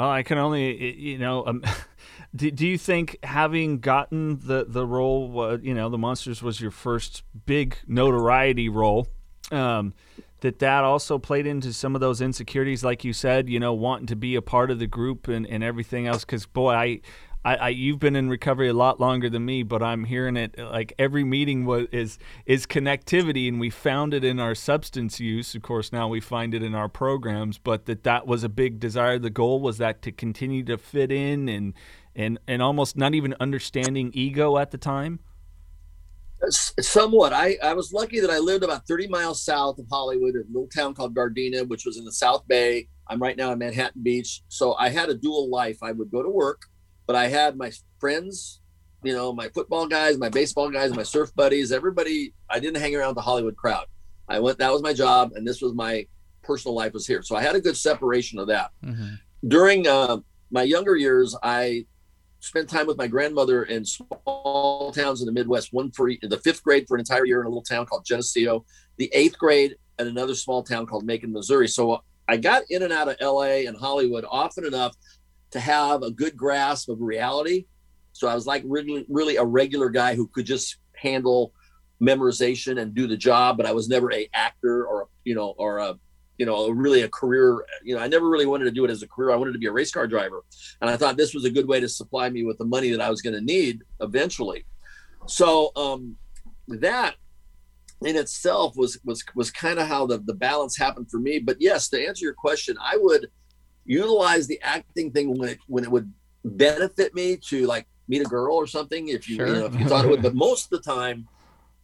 Well, 0.00 0.10
I 0.10 0.22
can 0.22 0.38
only, 0.38 0.98
you 0.98 1.18
know, 1.18 1.46
um, 1.46 1.62
do, 2.34 2.50
do 2.50 2.66
you 2.66 2.78
think 2.78 3.18
having 3.22 3.80
gotten 3.80 4.38
the 4.38 4.64
the 4.66 4.86
role, 4.86 5.38
uh, 5.38 5.58
you 5.58 5.74
know, 5.74 5.90
the 5.90 5.98
Munsters 5.98 6.42
was 6.42 6.58
your 6.58 6.70
first 6.70 7.22
big 7.44 7.76
notoriety 7.86 8.70
role? 8.70 9.08
um, 9.50 9.94
that 10.40 10.58
that 10.60 10.84
also 10.84 11.18
played 11.18 11.46
into 11.46 11.72
some 11.72 11.94
of 11.94 12.00
those 12.00 12.20
insecurities, 12.20 12.82
like 12.82 13.04
you 13.04 13.12
said, 13.12 13.48
you 13.48 13.60
know, 13.60 13.74
wanting 13.74 14.06
to 14.06 14.16
be 14.16 14.34
a 14.34 14.42
part 14.42 14.70
of 14.70 14.78
the 14.78 14.86
group 14.86 15.28
and, 15.28 15.46
and 15.46 15.62
everything 15.62 16.06
else. 16.06 16.24
Because 16.24 16.46
boy, 16.46 16.72
I, 16.72 17.00
I, 17.44 17.56
I, 17.56 17.68
you've 17.70 17.98
been 17.98 18.16
in 18.16 18.28
recovery 18.28 18.68
a 18.68 18.74
lot 18.74 19.00
longer 19.00 19.30
than 19.30 19.44
me, 19.46 19.62
but 19.62 19.82
I'm 19.82 20.04
hearing 20.04 20.36
it 20.36 20.58
like 20.58 20.92
every 20.98 21.24
meeting 21.24 21.64
was 21.64 21.86
is 21.90 22.18
is 22.44 22.66
connectivity, 22.66 23.48
and 23.48 23.58
we 23.58 23.70
found 23.70 24.12
it 24.12 24.24
in 24.24 24.38
our 24.38 24.54
substance 24.54 25.20
use. 25.20 25.54
Of 25.54 25.62
course, 25.62 25.90
now 25.90 26.06
we 26.06 26.20
find 26.20 26.52
it 26.54 26.62
in 26.62 26.74
our 26.74 26.88
programs, 26.88 27.56
but 27.56 27.86
that 27.86 28.02
that 28.04 28.26
was 28.26 28.44
a 28.44 28.50
big 28.50 28.78
desire. 28.78 29.18
The 29.18 29.30
goal 29.30 29.60
was 29.60 29.78
that 29.78 30.02
to 30.02 30.12
continue 30.12 30.62
to 30.64 30.76
fit 30.76 31.10
in 31.10 31.48
and 31.48 31.72
and 32.14 32.38
and 32.46 32.60
almost 32.60 32.96
not 32.96 33.14
even 33.14 33.34
understanding 33.40 34.10
ego 34.12 34.58
at 34.58 34.70
the 34.70 34.78
time. 34.78 35.20
Somewhat. 36.48 37.32
I, 37.34 37.58
I 37.62 37.74
was 37.74 37.92
lucky 37.92 38.20
that 38.20 38.30
I 38.30 38.38
lived 38.38 38.64
about 38.64 38.86
30 38.86 39.08
miles 39.08 39.42
south 39.42 39.78
of 39.78 39.86
Hollywood, 39.90 40.34
a 40.36 40.42
little 40.48 40.68
town 40.68 40.94
called 40.94 41.14
Gardena, 41.14 41.68
which 41.68 41.84
was 41.84 41.98
in 41.98 42.04
the 42.04 42.12
South 42.12 42.48
Bay. 42.48 42.88
I'm 43.08 43.20
right 43.20 43.36
now 43.36 43.52
in 43.52 43.58
Manhattan 43.58 44.02
Beach. 44.02 44.42
So 44.48 44.74
I 44.74 44.88
had 44.88 45.10
a 45.10 45.14
dual 45.14 45.50
life. 45.50 45.78
I 45.82 45.92
would 45.92 46.10
go 46.10 46.22
to 46.22 46.30
work, 46.30 46.62
but 47.10 47.16
I 47.16 47.26
had 47.26 47.56
my 47.56 47.72
friends, 47.98 48.60
you 49.02 49.12
know, 49.12 49.32
my 49.32 49.48
football 49.48 49.88
guys, 49.88 50.16
my 50.16 50.28
baseball 50.28 50.70
guys, 50.70 50.94
my 50.94 51.02
surf 51.02 51.34
buddies, 51.34 51.72
everybody. 51.72 52.34
I 52.48 52.60
didn't 52.60 52.80
hang 52.80 52.94
around 52.94 53.16
the 53.16 53.20
Hollywood 53.20 53.56
crowd. 53.56 53.86
I 54.28 54.38
went, 54.38 54.58
that 54.58 54.72
was 54.72 54.80
my 54.80 54.92
job. 54.92 55.32
And 55.34 55.44
this 55.44 55.60
was 55.60 55.74
my 55.74 56.06
personal 56.42 56.76
life 56.76 56.92
was 56.92 57.08
here. 57.08 57.20
So 57.22 57.34
I 57.34 57.42
had 57.42 57.56
a 57.56 57.60
good 57.60 57.76
separation 57.76 58.38
of 58.38 58.46
that. 58.46 58.70
Mm-hmm. 58.84 59.14
During 59.48 59.88
uh, 59.88 60.18
my 60.52 60.62
younger 60.62 60.94
years, 60.94 61.36
I 61.42 61.84
spent 62.38 62.68
time 62.68 62.86
with 62.86 62.96
my 62.96 63.08
grandmother 63.08 63.64
in 63.64 63.84
small 63.84 64.92
towns 64.94 65.20
in 65.20 65.26
the 65.26 65.32
Midwest. 65.32 65.72
One 65.72 65.90
for 65.90 66.12
the 66.22 66.40
fifth 66.44 66.62
grade 66.62 66.86
for 66.86 66.94
an 66.94 67.00
entire 67.00 67.26
year 67.26 67.40
in 67.40 67.46
a 67.46 67.48
little 67.48 67.64
town 67.64 67.86
called 67.86 68.04
Geneseo, 68.04 68.64
the 68.98 69.10
eighth 69.12 69.36
grade 69.36 69.74
at 69.98 70.06
another 70.06 70.36
small 70.36 70.62
town 70.62 70.86
called 70.86 71.04
Macon, 71.04 71.32
Missouri. 71.32 71.66
So 71.66 72.04
I 72.28 72.36
got 72.36 72.62
in 72.70 72.84
and 72.84 72.92
out 72.92 73.08
of 73.08 73.16
LA 73.20 73.66
and 73.66 73.76
Hollywood 73.76 74.24
often 74.30 74.64
enough 74.64 74.94
to 75.52 75.60
have 75.60 76.02
a 76.02 76.10
good 76.10 76.36
grasp 76.36 76.88
of 76.88 77.00
reality. 77.00 77.66
So 78.12 78.28
I 78.28 78.34
was 78.34 78.46
like 78.46 78.62
really, 78.66 79.04
really 79.08 79.36
a 79.36 79.44
regular 79.44 79.88
guy 79.88 80.14
who 80.14 80.26
could 80.26 80.46
just 80.46 80.76
handle 80.96 81.52
memorization 82.02 82.80
and 82.80 82.94
do 82.94 83.06
the 83.06 83.16
job, 83.16 83.56
but 83.56 83.66
I 83.66 83.72
was 83.72 83.88
never 83.88 84.12
a 84.12 84.28
actor 84.32 84.86
or 84.86 85.08
you 85.24 85.34
know 85.34 85.54
or 85.58 85.78
a 85.78 85.98
you 86.40 86.46
know, 86.46 86.70
really 86.70 87.02
a 87.02 87.08
career. 87.10 87.66
You 87.84 87.94
know, 87.94 88.00
I 88.00 88.08
never 88.08 88.26
really 88.26 88.46
wanted 88.46 88.64
to 88.64 88.70
do 88.70 88.82
it 88.86 88.90
as 88.90 89.02
a 89.02 89.06
career. 89.06 89.30
I 89.30 89.36
wanted 89.36 89.52
to 89.52 89.58
be 89.58 89.66
a 89.66 89.72
race 89.72 89.92
car 89.92 90.06
driver, 90.06 90.42
and 90.80 90.88
I 90.88 90.96
thought 90.96 91.18
this 91.18 91.34
was 91.34 91.44
a 91.44 91.50
good 91.50 91.68
way 91.68 91.80
to 91.80 91.88
supply 91.88 92.30
me 92.30 92.44
with 92.44 92.56
the 92.56 92.64
money 92.64 92.90
that 92.92 93.00
I 93.02 93.10
was 93.10 93.20
going 93.20 93.34
to 93.34 93.42
need 93.42 93.82
eventually. 94.00 94.64
So 95.26 95.70
um, 95.76 96.16
that 96.68 97.16
in 98.06 98.16
itself 98.16 98.74
was 98.74 98.98
was 99.04 99.22
was 99.34 99.50
kind 99.50 99.78
of 99.78 99.86
how 99.86 100.06
the 100.06 100.16
the 100.16 100.32
balance 100.32 100.78
happened 100.78 101.10
for 101.10 101.18
me. 101.18 101.40
But 101.40 101.58
yes, 101.60 101.90
to 101.90 102.02
answer 102.02 102.24
your 102.24 102.32
question, 102.32 102.74
I 102.80 102.96
would 102.96 103.28
utilize 103.90 104.46
the 104.46 104.60
acting 104.62 105.10
thing 105.10 105.36
when 105.36 105.48
it 105.48 105.58
when 105.66 105.82
it 105.82 105.90
would 105.90 106.12
benefit 106.44 107.12
me 107.12 107.36
to 107.36 107.66
like 107.66 107.86
meet 108.06 108.22
a 108.22 108.24
girl 108.24 108.54
or 108.54 108.66
something 108.66 109.08
if 109.08 109.28
you, 109.28 109.36
sure. 109.36 109.48
you 109.48 109.52
know 109.54 109.66
if 109.66 109.74
you 109.74 109.86
thought 109.86 110.04
it 110.04 110.08
would. 110.08 110.22
But 110.22 110.34
most 110.34 110.64
of 110.64 110.70
the 110.70 110.90
time 110.90 111.26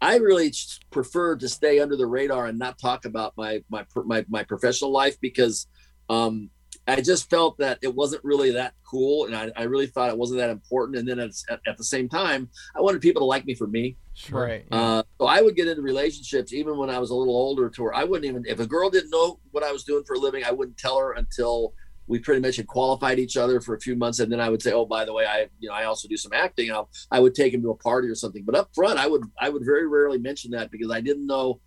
I 0.01 0.17
really 0.17 0.53
prefer 0.91 1.37
to 1.37 1.49
stay 1.49 1.81
under 1.81 1.97
the 1.97 2.07
radar 2.07 2.47
and 2.47 2.59
not 2.59 2.79
talk 2.79 3.07
about 3.07 3.33
my 3.37 3.63
my 3.69 3.85
my, 4.05 4.25
my 4.29 4.45
professional 4.45 4.93
life 4.93 5.21
because 5.21 5.67
um, 6.09 6.51
I 6.87 7.01
just 7.01 7.29
felt 7.29 7.59
that 7.59 7.79
it 7.83 7.93
wasn't 7.93 8.23
really 8.23 8.53
that 8.53 8.75
cool, 8.89 9.27
and 9.27 9.35
I, 9.35 9.51
I 9.57 9.65
really 9.65 9.89
thought 9.89 10.11
it 10.11 10.17
wasn't 10.17 10.39
that 10.39 10.51
important. 10.51 10.99
And 10.99 11.09
then 11.09 11.19
at, 11.19 11.33
at, 11.67 11.77
the 11.77 11.83
same 11.83 12.09
time, 12.09 12.49
I 12.77 12.81
wanted 12.81 13.01
people 13.01 13.23
to 13.23 13.27
like 13.27 13.45
me 13.45 13.55
for 13.55 13.67
me. 13.67 13.97
Sure. 14.15 14.45
Right. 14.45 14.65
Uh, 14.71 15.03
so 15.19 15.27
I 15.27 15.41
would 15.41 15.57
get 15.57 15.67
into 15.67 15.83
relationships 15.83 16.53
even 16.53 16.77
when 16.77 16.89
I 16.89 17.01
was 17.01 17.11
a 17.11 17.15
little 17.15 17.35
older, 17.35 17.69
to 17.69 17.83
where 17.83 17.95
I 17.95 18.05
wouldn't 18.05 18.27
even 18.27 18.45
if 18.47 18.61
a 18.61 18.67
girl 18.67 18.91
didn't 18.91 19.11
know 19.11 19.41
what 19.51 19.65
I 19.65 19.73
was 19.73 19.83
doing 19.83 20.05
for 20.05 20.15
a 20.15 20.19
living, 20.19 20.45
I 20.45 20.53
wouldn't 20.53 20.79
tell 20.79 20.99
her 20.99 21.13
until 21.15 21.75
we 22.07 22.19
pretty 22.19 22.41
much 22.41 22.57
had 22.57 22.67
qualified 22.67 23.19
each 23.19 23.37
other 23.37 23.61
for 23.61 23.75
a 23.75 23.81
few 23.81 23.97
months. 23.97 24.19
And 24.19 24.31
then 24.31 24.41
i 24.41 24.49
would 24.49 24.63
say 24.63 24.73
oh 24.73 24.87
by 24.87 25.05
the 25.05 25.13
way 25.13 25.27
i 25.27 25.49
you 25.59 25.69
know 25.69 25.75
i 25.75 25.85
also 25.85 26.09
do 26.09 26.17
some 26.17 26.33
acting. 26.33 26.71
I'll, 26.71 26.91
i 27.11 27.21
would 27.21 27.35
take 27.35 27.53
him 27.53 27.63
to 27.63 27.71
a 27.71 27.77
party 27.77 28.09
or 28.09 28.15
something. 28.15 28.45
But 28.45 28.55
up 28.55 28.71
front 28.75 28.99
i 28.99 29.07
would 29.07 29.23
i 29.41 29.49
would 29.49 29.65
very 29.65 29.87
rarely 29.87 30.19
mention 30.19 30.51
that 30.53 30.71
because 30.71 30.91
i 30.91 31.01
didn't 31.01 31.27
know 31.27 31.61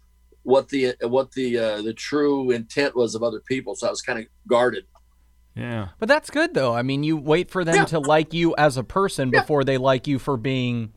what 0.44 0.70
the 0.70 0.96
what 1.02 1.32
the 1.34 1.58
uh, 1.58 1.82
the 1.82 1.94
true 1.94 2.52
intent 2.52 2.96
was 2.96 3.16
of 3.16 3.24
other 3.24 3.42
people. 3.42 3.76
So 3.76 3.88
i 3.88 3.90
was 3.90 4.02
kind 4.02 4.20
of 4.20 4.26
guarded. 4.48 4.86
Yeah. 5.56 5.90
But 6.00 6.08
that's 6.08 6.30
good 6.30 6.54
though. 6.54 6.74
I 6.74 6.84
mean 6.84 7.04
you 7.04 7.18
wait 7.18 7.52
for 7.52 7.64
them 7.64 7.76
yeah. 7.76 7.86
to 7.86 8.00
like 8.00 8.34
you 8.34 8.56
as 8.58 8.78
a 8.78 8.84
person 8.84 9.32
yeah. 9.34 9.42
before 9.42 9.64
they 9.64 9.78
like 9.78 10.08
you 10.08 10.20
for 10.20 10.38
being 10.38 10.94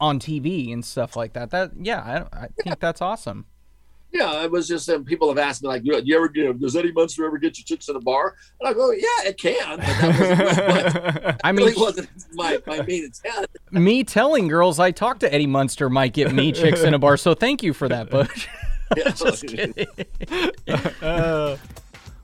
on 0.00 0.18
tv 0.18 0.72
and 0.72 0.84
stuff 0.84 1.16
like 1.16 1.34
that. 1.34 1.50
That 1.50 1.72
yeah 1.78 2.26
i, 2.32 2.44
I 2.44 2.46
think 2.46 2.66
yeah. 2.66 2.74
that's 2.78 3.02
awesome 3.02 3.46
yeah, 4.12 4.42
it 4.42 4.50
was 4.50 4.66
just 4.66 4.88
um, 4.88 5.04
people 5.04 5.28
have 5.28 5.38
asked 5.38 5.62
me 5.62 5.68
like, 5.68 5.82
do 5.82 6.02
you 6.04 6.16
ever, 6.16 6.30
know, 6.34 6.52
does 6.52 6.74
Eddie 6.76 6.92
Munster 6.92 7.24
ever 7.26 7.38
get 7.38 7.58
you 7.58 7.64
chicks 7.64 7.88
in 7.88 7.96
a 7.96 8.00
bar? 8.00 8.36
And 8.60 8.68
I 8.68 8.72
go, 8.72 8.90
yeah, 8.90 9.06
it 9.24 9.38
can. 9.38 9.78
But 9.78 9.86
that 9.86 10.68
wasn't, 10.68 11.40
I 11.44 11.52
mean, 11.52 11.66
really 11.66 11.80
wasn't 11.80 12.08
my, 12.32 12.60
my 12.66 12.82
main 12.82 13.04
intent. 13.04 13.46
me 13.70 14.04
telling 14.04 14.48
girls 14.48 14.78
I 14.78 14.90
talked 14.90 15.20
to 15.20 15.32
Eddie 15.32 15.46
Munster 15.46 15.88
might 15.88 16.12
get 16.12 16.32
me 16.32 16.52
chicks 16.52 16.82
in 16.82 16.94
a 16.94 16.98
bar. 16.98 17.16
So 17.16 17.34
thank 17.34 17.62
you 17.62 17.72
for 17.72 17.88
that, 17.88 18.10
Butch. 18.10 18.48
just 19.14 19.46
kidding. 19.46 19.86
Uh, 21.00 21.56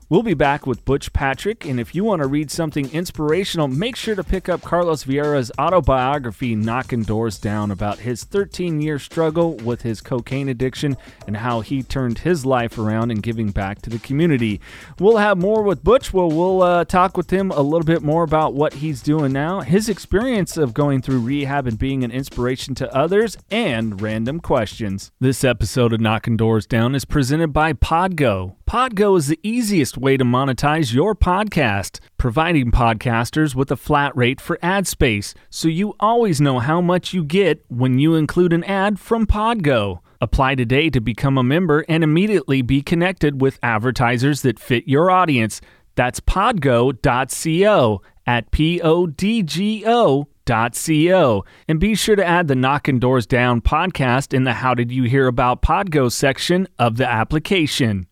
We'll 0.09 0.23
be 0.23 0.35
back 0.35 0.65
with 0.65 0.85
Butch 0.85 1.11
Patrick, 1.11 1.65
and 1.65 1.81
if 1.81 1.93
you 1.93 2.05
want 2.05 2.21
to 2.21 2.29
read 2.29 2.49
something 2.49 2.89
inspirational, 2.93 3.67
make 3.67 3.97
sure 3.97 4.15
to 4.15 4.23
pick 4.23 4.47
up 4.47 4.61
Carlos 4.61 5.03
Vieira's 5.03 5.51
autobiography, 5.59 6.55
Knocking 6.55 7.03
Doors 7.03 7.37
Down, 7.37 7.71
about 7.71 7.99
his 7.99 8.23
13 8.23 8.79
year 8.79 8.99
struggle 8.99 9.55
with 9.57 9.81
his 9.81 9.99
cocaine 9.99 10.47
addiction 10.47 10.95
and 11.27 11.35
how 11.35 11.59
he 11.59 11.83
turned 11.83 12.19
his 12.19 12.45
life 12.45 12.77
around 12.77 13.11
and 13.11 13.21
giving 13.21 13.49
back 13.49 13.81
to 13.81 13.89
the 13.89 13.99
community. 13.99 14.61
We'll 14.97 15.17
have 15.17 15.37
more 15.37 15.61
with 15.61 15.83
Butch. 15.83 16.13
Well, 16.13 16.31
we'll 16.31 16.61
uh, 16.61 16.85
talk 16.85 17.17
with 17.17 17.29
him 17.29 17.51
a 17.51 17.59
little 17.59 17.83
bit 17.83 18.01
more 18.01 18.23
about 18.23 18.53
what 18.53 18.75
he's 18.75 19.01
doing 19.01 19.33
now, 19.33 19.59
his 19.59 19.89
experience 19.89 20.55
of 20.55 20.73
going 20.73 21.01
through 21.01 21.19
rehab 21.19 21.67
and 21.67 21.77
being 21.77 22.05
an 22.05 22.11
inspiration 22.11 22.75
to 22.75 22.95
others, 22.95 23.35
and 23.51 24.01
random 24.01 24.39
questions. 24.39 25.11
This 25.19 25.43
episode 25.43 25.91
of 25.91 25.99
Knocking 25.99 26.37
Doors 26.37 26.65
Down 26.65 26.95
is 26.95 27.03
presented 27.03 27.51
by 27.51 27.73
Podgo. 27.73 28.55
Podgo 28.65 29.17
is 29.17 29.27
the 29.27 29.39
easiest 29.43 29.96
way 29.97 30.17
to 30.17 30.23
monetize 30.23 30.93
your 30.93 31.15
podcast, 31.15 31.99
providing 32.17 32.71
podcasters 32.71 33.55
with 33.55 33.71
a 33.71 33.75
flat 33.75 34.15
rate 34.15 34.39
for 34.39 34.59
ad 34.61 34.87
space, 34.87 35.33
so 35.49 35.67
you 35.67 35.95
always 35.99 36.39
know 36.39 36.59
how 36.59 36.81
much 36.81 37.13
you 37.13 37.23
get 37.23 37.63
when 37.67 37.99
you 37.99 38.15
include 38.15 38.53
an 38.53 38.63
ad 38.63 38.99
from 38.99 39.25
Podgo. 39.25 39.99
Apply 40.21 40.55
today 40.55 40.89
to 40.89 40.99
become 40.99 41.37
a 41.37 41.43
member 41.43 41.85
and 41.87 42.03
immediately 42.03 42.61
be 42.61 42.81
connected 42.81 43.41
with 43.41 43.59
advertisers 43.61 44.41
that 44.41 44.59
fit 44.59 44.87
your 44.87 45.11
audience. 45.11 45.61
That's 45.95 46.19
podgo.co 46.19 48.01
at 48.25 48.51
P 48.51 48.81
O 48.81 49.07
D 49.07 49.43
G 49.43 49.83
O 49.85 50.27
Co. 50.47 51.45
And 51.67 51.79
be 51.79 51.95
sure 51.95 52.15
to 52.15 52.25
add 52.25 52.47
the 52.47 52.55
Knocking 52.55 52.99
Doors 52.99 53.27
Down 53.27 53.59
podcast 53.61 54.33
in 54.33 54.45
the 54.45 54.53
How 54.53 54.73
Did 54.73 54.91
You 54.91 55.03
Hear 55.03 55.27
About 55.27 55.61
Podgo 55.61 56.11
section 56.11 56.67
of 56.79 56.97
the 56.97 57.07
application. 57.07 58.07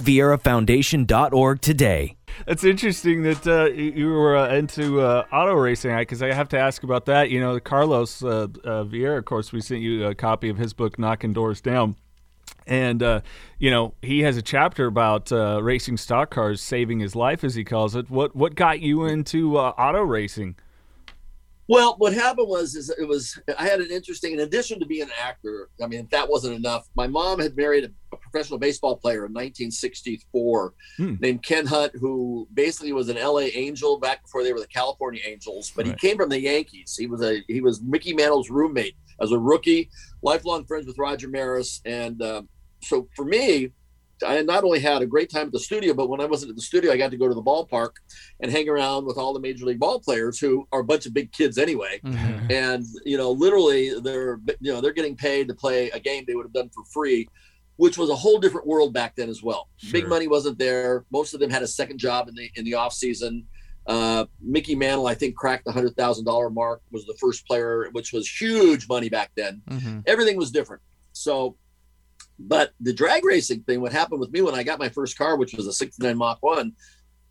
carlosvieirafoundation.org 0.00 1.60
today. 1.60 2.16
It's 2.46 2.64
interesting 2.64 3.22
that 3.24 3.46
uh, 3.46 3.66
you 3.72 4.08
were 4.08 4.36
uh, 4.36 4.54
into 4.54 5.00
uh, 5.00 5.26
auto 5.32 5.54
racing 5.54 5.96
because 5.98 6.22
I 6.22 6.32
have 6.32 6.48
to 6.50 6.58
ask 6.58 6.82
about 6.82 7.06
that. 7.06 7.30
You 7.30 7.40
know, 7.40 7.58
Carlos 7.60 8.22
uh, 8.22 8.46
uh, 8.64 8.84
Vieira, 8.84 9.18
of 9.18 9.24
course, 9.24 9.52
we 9.52 9.60
sent 9.60 9.80
you 9.80 10.06
a 10.06 10.14
copy 10.14 10.48
of 10.48 10.56
his 10.56 10.72
book, 10.72 10.98
Knocking 10.98 11.32
Doors 11.32 11.60
Down. 11.60 11.96
And, 12.66 13.02
uh, 13.02 13.20
you 13.58 13.70
know, 13.70 13.94
he 14.00 14.20
has 14.20 14.36
a 14.36 14.42
chapter 14.42 14.86
about 14.86 15.30
racing 15.30 15.96
stock 15.96 16.30
cars 16.30 16.60
saving 16.60 17.00
his 17.00 17.16
life, 17.16 17.42
as 17.42 17.54
he 17.54 17.64
calls 17.64 17.96
it. 17.96 18.10
What, 18.10 18.36
what 18.36 18.54
got 18.54 18.80
you 18.80 19.04
into 19.04 19.58
auto 19.58 20.02
racing? 20.02 20.56
Well, 21.70 21.94
what 21.98 22.12
happened 22.12 22.48
was 22.48 22.74
is 22.74 22.90
it 22.90 23.06
was 23.06 23.38
I 23.56 23.64
had 23.64 23.80
an 23.80 23.92
interesting. 23.92 24.32
In 24.32 24.40
addition 24.40 24.80
to 24.80 24.86
being 24.86 25.02
an 25.02 25.10
actor, 25.22 25.68
I 25.80 25.86
mean, 25.86 26.00
if 26.00 26.10
that 26.10 26.28
wasn't 26.28 26.56
enough, 26.56 26.88
my 26.96 27.06
mom 27.06 27.38
had 27.38 27.56
married 27.56 27.84
a, 27.84 27.90
a 28.12 28.16
professional 28.16 28.58
baseball 28.58 28.96
player 28.96 29.24
in 29.24 29.32
1964 29.32 30.74
hmm. 30.96 31.14
named 31.20 31.44
Ken 31.44 31.66
Hunt, 31.66 31.92
who 31.94 32.48
basically 32.52 32.92
was 32.92 33.08
an 33.08 33.18
LA 33.18 33.50
Angel 33.54 34.00
back 34.00 34.24
before 34.24 34.42
they 34.42 34.52
were 34.52 34.58
the 34.58 34.66
California 34.66 35.20
Angels. 35.24 35.72
But 35.76 35.86
right. 35.86 35.94
he 36.00 36.08
came 36.08 36.16
from 36.16 36.28
the 36.28 36.40
Yankees. 36.40 36.96
He 36.98 37.06
was 37.06 37.22
a 37.22 37.40
he 37.46 37.60
was 37.60 37.80
Mickey 37.82 38.14
Mantle's 38.14 38.50
roommate 38.50 38.96
as 39.20 39.30
a 39.30 39.38
rookie, 39.38 39.90
lifelong 40.22 40.64
friends 40.64 40.88
with 40.88 40.98
Roger 40.98 41.28
Maris, 41.28 41.82
and 41.84 42.20
um, 42.20 42.48
so 42.82 43.08
for 43.14 43.24
me, 43.24 43.70
I 44.26 44.42
not 44.42 44.64
only 44.64 44.80
had 44.80 45.02
a 45.02 45.06
great 45.06 45.30
time 45.30 45.46
at 45.46 45.52
the 45.52 45.58
studio, 45.60 45.94
but 45.94 46.08
when 46.08 46.20
I 46.20 46.26
wasn't 46.26 46.50
at 46.50 46.56
the 46.56 46.62
studio, 46.62 46.92
I 46.92 46.96
got 46.96 47.10
to 47.10 47.16
go 47.16 47.28
to 47.28 47.34
the 47.34 47.42
ballpark 47.42 47.92
and 48.40 48.50
hang 48.50 48.68
around 48.68 49.06
with 49.06 49.16
all 49.18 49.32
the 49.32 49.40
major 49.40 49.64
league 49.64 49.80
ball 49.80 50.00
players 50.00 50.38
who 50.38 50.66
are 50.72 50.80
a 50.80 50.84
bunch 50.84 51.06
of 51.06 51.14
big 51.14 51.32
kids 51.32 51.58
anyway. 51.58 52.00
Mhm. 52.10 52.50
And 52.50 52.84
you 53.04 53.16
know, 53.16 53.30
literally, 53.30 53.98
they're 54.00 54.40
you 54.60 54.72
know 54.72 54.80
they're 54.80 54.92
getting 54.92 55.16
paid 55.16 55.48
to 55.48 55.54
play 55.54 55.90
a 55.90 56.00
game 56.00 56.24
they 56.26 56.34
would 56.34 56.44
have 56.46 56.52
done 56.52 56.68
for 56.70 56.84
free, 56.84 57.28
which 57.76 57.96
was 57.96 58.10
a 58.10 58.14
whole 58.16 58.38
different 58.38 58.66
world 58.66 58.92
back 58.92 59.14
then 59.16 59.28
as 59.28 59.42
well. 59.42 59.68
Big 59.92 60.06
money 60.08 60.26
wasn't 60.28 60.58
there. 60.58 61.04
Most 61.10 61.32
of 61.34 61.40
them 61.40 61.50
had 61.50 61.62
a 61.62 61.66
second 61.66 61.98
job 61.98 62.28
in 62.28 62.34
the 62.34 62.50
in 62.56 62.64
the 62.64 62.74
off 62.74 62.92
season. 62.92 63.46
Uh, 63.86 64.26
Mickey 64.40 64.74
Mantle, 64.74 65.06
I 65.06 65.14
think, 65.14 65.34
cracked 65.36 65.64
the 65.64 65.72
hundred 65.72 65.96
thousand 65.96 66.24
dollar 66.26 66.50
mark. 66.50 66.82
Was 66.92 67.06
the 67.06 67.14
first 67.20 67.46
player, 67.46 67.88
which 67.92 68.12
was 68.12 68.28
huge 68.28 68.86
money 68.88 69.08
back 69.08 69.30
then 69.36 69.62
Mhm. 69.70 70.02
everything 70.06 70.36
was 70.36 70.50
different. 70.50 70.82
So, 71.12 71.56
but 72.40 72.72
the 72.80 72.92
drag 72.92 73.24
racing 73.24 73.62
thing, 73.62 73.80
what 73.80 73.92
happened 73.92 74.20
with 74.20 74.32
me 74.32 74.40
when 74.40 74.54
I 74.54 74.62
got 74.62 74.78
my 74.78 74.88
first 74.88 75.16
car, 75.18 75.36
which 75.36 75.54
was 75.54 75.66
a 75.66 75.72
69 75.72 76.16
Mach 76.16 76.38
1, 76.40 76.72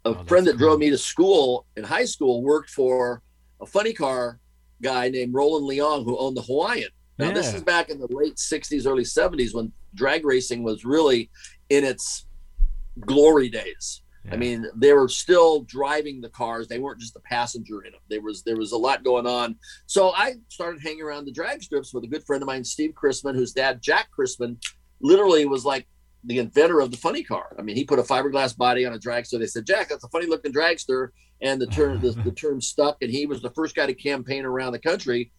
a 0.06 0.10
Oh, 0.10 0.24
friend 0.26 0.48
that 0.48 0.58
drove 0.58 0.80
me 0.80 0.90
to 0.92 0.98
school 0.98 1.66
in 1.76 1.84
high 1.84 2.06
school 2.06 2.42
worked 2.42 2.70
for 2.70 3.22
a 3.60 3.66
funny 3.66 3.92
car 3.92 4.40
guy 4.82 5.10
named 5.10 5.34
Roland 5.34 5.70
Leong 5.70 6.06
who 6.06 6.18
owned 6.18 6.38
the 6.38 6.42
Hawaiian. 6.42 6.90
Now, 7.18 7.34
this 7.34 7.54
is 7.54 7.62
back 7.62 7.90
in 7.90 8.00
the 8.00 8.08
late 8.10 8.36
60s, 8.38 8.88
early 8.88 9.04
70s 9.04 9.54
when 9.54 9.74
drag 9.94 10.24
racing 10.24 10.64
was 10.64 10.86
really 10.86 11.30
in 11.70 11.84
its 11.84 12.26
glory 13.02 13.50
days. 13.50 14.04
Yeah. 14.24 14.36
I 14.36 14.38
mean, 14.38 14.66
they 14.76 14.94
were 14.94 15.10
still 15.10 15.64
driving 15.64 16.22
the 16.22 16.30
cars. 16.30 16.70
They 16.70 16.80
weren't 16.80 17.02
just 17.02 17.18
a 17.18 17.22
passenger 17.22 17.82
in 17.82 17.92
them. 17.92 18.02
There 18.10 18.22
was 18.22 18.44
there 18.44 18.56
was 18.56 18.72
a 18.72 18.78
lot 18.78 19.04
going 19.04 19.28
on. 19.28 19.58
So 19.86 20.12
I 20.16 20.36
started 20.48 20.82
hanging 20.82 21.02
around 21.02 21.26
the 21.26 21.32
drag 21.32 21.62
strips 21.62 21.94
with 21.94 22.06
a 22.06 22.08
good 22.08 22.24
friend 22.26 22.42
of 22.42 22.48
mine, 22.48 22.64
Steve 22.64 22.94
Chrisman, 22.94 23.36
whose 23.36 23.52
dad, 23.52 23.82
Jack 23.82 24.10
Chrisman, 24.18 24.58
literally 25.02 25.46
was 25.46 25.66
like 25.66 25.88
the 26.24 26.40
inventor 26.40 26.82
of 26.82 26.92
the 26.92 26.98
funny 26.98 27.24
car. 27.24 27.56
I 27.58 27.62
mean, 27.62 27.76
he 27.76 27.86
put 27.86 28.00
a 28.00 28.04
fiberglass 28.04 28.56
body 28.56 28.86
on 28.86 28.94
a 28.94 29.00
dragster. 29.00 29.40
They 29.40 29.48
said, 29.48 29.66
Jack, 29.66 29.90
that's 29.90 30.04
a 30.04 30.10
funny 30.10 30.28
looking 30.28 30.52
dragster. 30.52 31.10
And 31.42 31.62
the 31.62 31.68
term 31.68 32.00
the, 32.00 32.12
the 32.12 32.32
term 32.44 32.62
stuck. 32.62 32.98
And 33.02 33.12
he 33.12 33.26
was 33.26 33.42
the 33.42 33.52
first 33.52 33.76
guy 33.76 33.86
to 33.86 33.94
campaign 33.94 34.46
around 34.46 34.74
the 34.74 34.80
country 34.80 35.32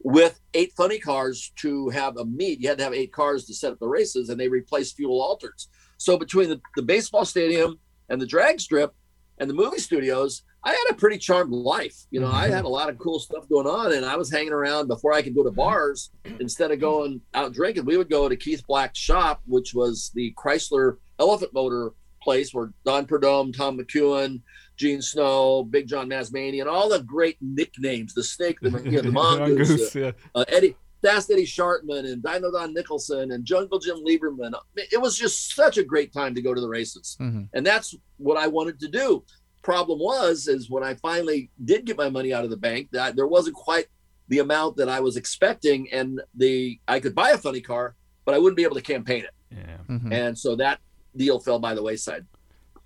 with 0.00 0.40
eight 0.54 0.72
funny 0.76 0.98
cars 0.98 1.52
to 1.56 1.88
have 1.88 2.16
a 2.18 2.24
meet. 2.24 2.60
You 2.60 2.68
had 2.68 2.78
to 2.78 2.84
have 2.84 2.94
eight 2.94 3.12
cars 3.12 3.46
to 3.46 3.54
set 3.54 3.72
up 3.72 3.78
the 3.78 3.88
races, 3.88 4.28
and 4.28 4.38
they 4.38 4.48
replaced 4.48 4.96
fuel 4.96 5.20
alters. 5.20 5.68
So 5.96 6.16
between 6.16 6.48
the, 6.48 6.60
the 6.76 6.82
baseball 6.82 7.24
stadium 7.24 7.78
and 8.08 8.20
the 8.20 8.26
drag 8.26 8.60
strip 8.60 8.94
and 9.38 9.50
the 9.50 9.54
movie 9.54 9.78
studios, 9.78 10.42
I 10.64 10.70
had 10.70 10.84
a 10.90 10.94
pretty 10.94 11.18
charmed 11.18 11.52
life. 11.52 11.96
You 12.10 12.20
know, 12.20 12.30
I 12.30 12.48
had 12.48 12.64
a 12.64 12.68
lot 12.68 12.88
of 12.88 12.98
cool 12.98 13.18
stuff 13.18 13.48
going 13.48 13.66
on, 13.66 13.92
and 13.92 14.04
I 14.04 14.16
was 14.16 14.30
hanging 14.30 14.52
around 14.52 14.88
before 14.88 15.12
I 15.12 15.22
could 15.22 15.34
go 15.34 15.44
to 15.44 15.50
bars. 15.50 16.10
Instead 16.40 16.72
of 16.72 16.80
going 16.80 17.20
out 17.34 17.52
drinking, 17.52 17.84
we 17.84 17.96
would 17.96 18.10
go 18.10 18.28
to 18.28 18.36
Keith 18.36 18.62
Black's 18.66 18.98
shop, 18.98 19.40
which 19.46 19.72
was 19.72 20.10
the 20.14 20.34
Chrysler 20.36 20.96
Elephant 21.18 21.52
Motor 21.54 21.92
place 22.22 22.52
where 22.52 22.72
Don 22.84 23.06
Prudhomme, 23.06 23.52
Tom 23.52 23.78
McEwen, 23.78 24.42
Gene 24.76 25.00
Snow, 25.00 25.64
Big 25.64 25.86
John 25.86 26.08
Mazmanian, 26.08 26.60
and 26.62 26.68
all 26.68 26.88
the 26.88 27.02
great 27.02 27.36
nicknames, 27.40 28.12
the 28.12 28.24
Snake, 28.24 28.58
the, 28.60 28.70
you 28.82 28.90
know, 28.92 29.00
the 29.02 29.12
Mongoose, 29.12 29.68
Mongoose, 29.68 29.94
yeah. 29.94 30.10
uh, 30.34 30.44
Eddie 30.48 30.76
Fast 31.00 31.30
Eddie 31.30 31.46
Schartman 31.46 32.10
and 32.12 32.20
Dyno 32.22 32.52
Don 32.52 32.74
Nicholson 32.74 33.30
and 33.30 33.44
Jungle 33.44 33.78
Jim 33.78 33.98
Liberman. 34.04 34.52
It 34.74 35.00
was 35.00 35.16
just 35.16 35.54
such 35.54 35.78
a 35.78 35.84
great 35.84 36.12
time 36.12 36.34
to 36.34 36.42
go 36.42 36.52
to 36.54 36.60
the 36.60 36.68
races. 36.68 37.16
Mhm. 37.20 37.48
And 37.54 37.64
that's 37.64 37.94
what 38.16 38.36
I 38.36 38.48
wanted 38.48 38.80
to 38.80 38.88
do. 38.88 39.24
Problem 39.68 39.98
was, 39.98 40.48
is 40.48 40.70
when 40.70 40.82
I 40.82 40.94
finally 40.94 41.50
did 41.62 41.84
get 41.84 41.98
my 41.98 42.08
money 42.08 42.32
out 42.32 42.42
of 42.42 42.48
the 42.48 42.56
bank, 42.56 42.88
that 42.92 43.16
there 43.16 43.26
wasn't 43.26 43.54
quite 43.54 43.84
the 44.28 44.38
amount 44.38 44.78
that 44.78 44.88
I 44.88 45.00
was 45.00 45.18
expecting, 45.18 45.92
and 45.92 46.22
the 46.34 46.80
I 46.88 47.00
could 47.00 47.14
buy 47.14 47.30
a 47.32 47.38
funny 47.38 47.60
car, 47.60 47.94
but 48.24 48.34
I 48.34 48.38
wouldn't 48.38 48.56
be 48.56 48.62
able 48.64 48.76
to 48.76 48.80
campaign 48.82 49.24
it, 49.24 49.34
Yeah. 49.54 49.76
Mhm. 49.94 50.10
and 50.10 50.38
so 50.38 50.56
that 50.56 50.78
deal 51.14 51.38
fell 51.38 51.58
by 51.58 51.74
the 51.74 51.82
wayside. 51.82 52.24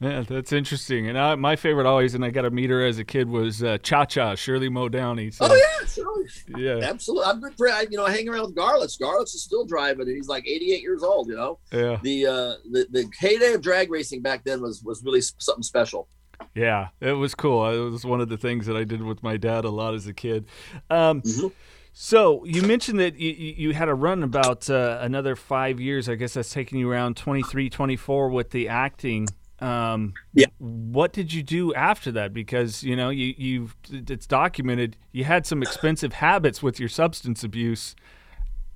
Yeah, 0.01 0.23
that's 0.23 0.53
interesting. 0.53 1.09
And 1.09 1.16
I, 1.16 1.37
my 1.37 1.55
favorite 1.55 1.87
always, 1.87 2.16
and 2.16 2.25
I 2.25 2.31
got 2.31 2.42
to 2.42 2.51
meet 2.51 2.68
her 2.71 2.85
as 2.85 2.99
a 2.99 3.05
kid, 3.05 3.29
was 3.29 3.62
uh, 3.62 3.79
Cha 3.79 4.05
Cha, 4.05 4.35
Shirley 4.35 4.68
Muldowney. 4.68 5.33
So, 5.33 5.47
Oh 5.49 5.55
yeah, 5.55 5.87
sure. 5.87 6.25
yeah, 6.59 6.81
absolutely. 6.83 7.27
I'm 7.31 7.38
good 7.40 7.55
for 7.57 7.68
I, 7.68 7.83
you 7.88 7.97
know, 7.97 8.05
I 8.07 8.11
hang 8.11 8.29
around 8.29 8.47
with 8.47 8.57
Garlits. 8.57 9.01
Garlits 9.01 9.35
is 9.37 9.45
still 9.45 9.64
driving, 9.64 10.09
and 10.09 10.16
he's 10.16 10.27
like 10.27 10.45
88 10.49 10.83
years 10.83 11.05
old. 11.05 11.29
You 11.29 11.37
know. 11.37 11.61
yeah, 11.73 11.99
the 12.03 12.27
uh 12.27 12.55
the, 12.73 12.87
the 12.90 13.09
heyday 13.21 13.53
of 13.53 13.61
drag 13.62 13.88
racing 13.92 14.21
back 14.23 14.42
then 14.42 14.61
was 14.61 14.83
was 14.83 15.05
really 15.05 15.21
something 15.21 15.62
special 15.62 16.09
yeah. 16.55 16.88
It 17.00 17.12
was 17.12 17.35
cool. 17.35 17.66
It 17.66 17.90
was 17.90 18.05
one 18.05 18.20
of 18.20 18.28
the 18.28 18.37
things 18.37 18.66
that 18.66 18.76
I 18.76 18.85
did 18.85 19.02
with 19.02 19.22
my 19.22 19.37
dad 19.37 19.64
a 19.64 19.70
lot 19.70 19.94
as 19.94 20.07
a 20.07 20.12
kid. 20.12 20.46
Um, 20.90 21.22
Mhm. 21.22 21.52
So 21.94 22.42
you 22.46 22.62
mentioned 22.62 22.98
that 23.00 23.16
you, 23.18 23.33
you 23.33 23.55
you 23.68 23.72
had 23.74 23.88
a 23.88 23.94
run 23.94 24.22
about 24.22 24.70
uh, 24.70 24.98
another 25.02 25.37
five 25.37 25.78
years. 25.78 26.09
I 26.09 26.14
guess 26.14 26.35
that's 26.35 26.50
taking 26.50 26.78
you 26.78 26.90
around 26.90 27.16
23, 27.18 27.68
24 27.68 28.31
with 28.31 28.50
the 28.50 28.68
acting. 28.68 29.28
Um, 29.61 30.14
Yeah. 30.33 30.46
What 30.59 31.12
did 31.12 31.33
you 31.35 31.42
do 31.42 31.74
after 31.74 32.11
that? 32.12 32.33
Because 32.33 32.83
you 32.83 32.96
know 32.96 33.11
you 33.11 33.35
you've 33.37 33.76
it's 33.90 34.26
documented 34.26 34.96
you 35.12 35.24
had 35.24 35.46
some 35.46 35.62
expensive 35.62 36.14
habits 36.14 36.62
with 36.62 36.81
your 36.81 36.88
substance 36.88 37.44
abuse. 37.44 37.94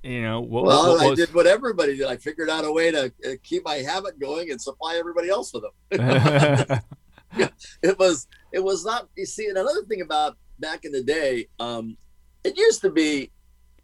You 0.03 0.21
know 0.21 0.39
what? 0.39 0.63
well 0.65 0.93
what 0.93 1.01
i 1.05 1.09
was, 1.09 1.19
did 1.19 1.33
what 1.33 1.47
everybody 1.47 1.97
did 1.97 2.05
i 2.05 2.15
figured 2.15 2.49
out 2.49 2.63
a 2.63 2.71
way 2.71 2.91
to 2.91 3.11
uh, 3.25 3.31
keep 3.43 3.65
my 3.65 3.77
habit 3.77 4.19
going 4.19 4.51
and 4.51 4.61
supply 4.61 4.95
everybody 4.95 5.27
else 5.27 5.51
with 5.51 5.63
them 5.63 6.79
it 7.83 7.97
was 7.99 8.27
it 8.51 8.63
was 8.63 8.85
not 8.85 9.07
you 9.15 9.25
see 9.25 9.47
and 9.47 9.57
another 9.57 9.83
thing 9.85 10.01
about 10.01 10.37
back 10.59 10.85
in 10.85 10.91
the 10.91 11.03
day 11.03 11.47
um 11.59 11.95
it 12.43 12.57
used 12.57 12.81
to 12.81 12.89
be 12.89 13.31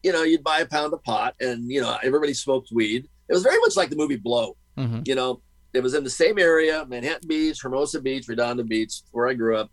you 0.04 0.12
know 0.12 0.24
you'd 0.24 0.44
buy 0.44 0.60
a 0.60 0.66
pound 0.66 0.94
of 0.94 1.04
pot 1.04 1.36
and 1.40 1.72
you 1.72 1.82
know 1.82 1.98
everybody 2.04 2.34
smoked 2.34 2.70
weed. 2.72 3.08
It 3.30 3.34
was 3.34 3.44
very 3.44 3.60
much 3.60 3.76
like 3.76 3.90
the 3.90 3.96
movie 3.96 4.18
blow. 4.18 4.58
Mhm. 4.78 5.08
you 5.08 5.16
know 5.16 5.42
it 5.74 5.82
was 5.84 5.94
in 5.94 6.04
the 6.04 6.10
same 6.10 6.38
area 6.40 6.86
manhattan 6.88 7.28
beach 7.28 7.60
hermosa 7.64 8.00
beach 8.02 8.28
redondo 8.28 8.64
beach 8.64 9.02
where 9.12 9.28
i 9.28 9.34
grew 9.34 9.56
up. 9.58 9.70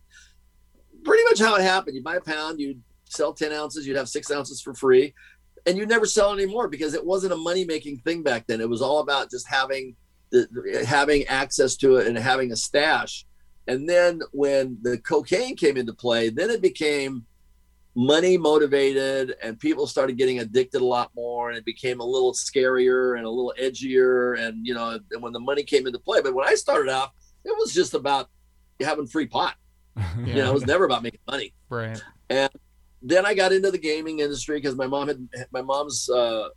Pretty 1.05 1.25
much 1.25 1.38
how 1.40 1.55
it 1.57 1.62
happened 1.62 1.97
you 1.97 2.03
buy 2.03 2.16
a 2.16 2.21
pound 2.21 2.61
you'd 2.61 2.83
sell 3.07 3.33
10 3.33 3.53
ounces 3.53 3.87
you'd 3.87 3.97
have 3.97 4.09
six 4.09 4.31
ounces 4.31 4.61
for 4.61 4.75
free 4.75 5.14
and 5.66 5.77
you 5.79 5.85
never 5.87 6.07
sell 6.07 6.33
anymore 6.33 6.69
because 6.69 6.95
it 6.95 7.05
wasn't 7.05 7.33
a 7.33 7.37
money 7.37 7.64
making 7.66 7.99
thing 7.99 8.23
back 8.23 8.47
then. 8.47 8.61
It 8.62 8.69
was 8.69 8.81
all 8.81 9.01
about 9.01 9.31
just 9.31 9.47
having 9.47 9.95
the- 10.31 10.85
having 10.87 11.25
access 11.27 11.77
to 11.77 11.97
it 11.97 12.07
and 12.07 12.16
having 12.16 12.51
a 12.53 12.57
stash 12.57 13.27
and 13.66 13.88
then 13.88 14.20
when 14.33 14.79
the 14.83 14.99
cocaine 14.99 15.57
came 15.57 15.77
into 15.77 15.92
play 15.92 16.29
then 16.31 16.51
it 16.51 16.62
became 16.62 17.25
money 17.96 18.38
motivated 18.38 19.35
and 19.42 19.59
people 19.59 19.87
started 19.87 20.16
getting 20.16 20.38
addicted 20.38 20.81
a 20.81 20.85
lot 20.85 21.11
more 21.14 21.49
and 21.49 21.59
it 21.59 21.64
became 21.64 22.01
a 22.01 22.05
little 22.05 22.33
scarier 22.33 23.16
and 23.16 23.27
a 23.27 23.31
little 23.31 23.53
edgier 23.61 24.38
and 24.38 24.66
you 24.66 24.73
know 24.73 24.99
and 25.11 25.23
when 25.23 25.33
the 25.33 25.40
money 25.40 25.62
came 25.62 25.87
into 25.87 25.99
play 25.99 26.20
but 26.23 26.35
when 26.35 26.46
i 26.46 26.55
started 26.55 26.90
out 26.90 27.11
it 27.44 27.55
was 27.59 27.75
just 27.75 27.94
about 27.94 28.29
having 28.81 29.07
free 29.07 29.27
pot 29.27 29.57
you 30.25 30.35
know 30.35 30.49
it 30.49 30.55
was 30.55 30.66
never 30.66 30.85
about 30.85 31.03
making 31.03 31.20
money 31.29 31.53
Right. 31.70 32.03
And 32.29 32.51
then 33.01 33.25
I 33.25 33.33
got 33.33 33.53
into 33.53 33.70
the 33.70 33.79
gaming 33.79 34.18
industry 34.18 34.59
because 34.59 34.77
my 34.77 34.87
mom 34.87 35.09
had 35.09 35.27
my 35.53 35.62
mom's 35.62 36.11
uh, 36.11 36.49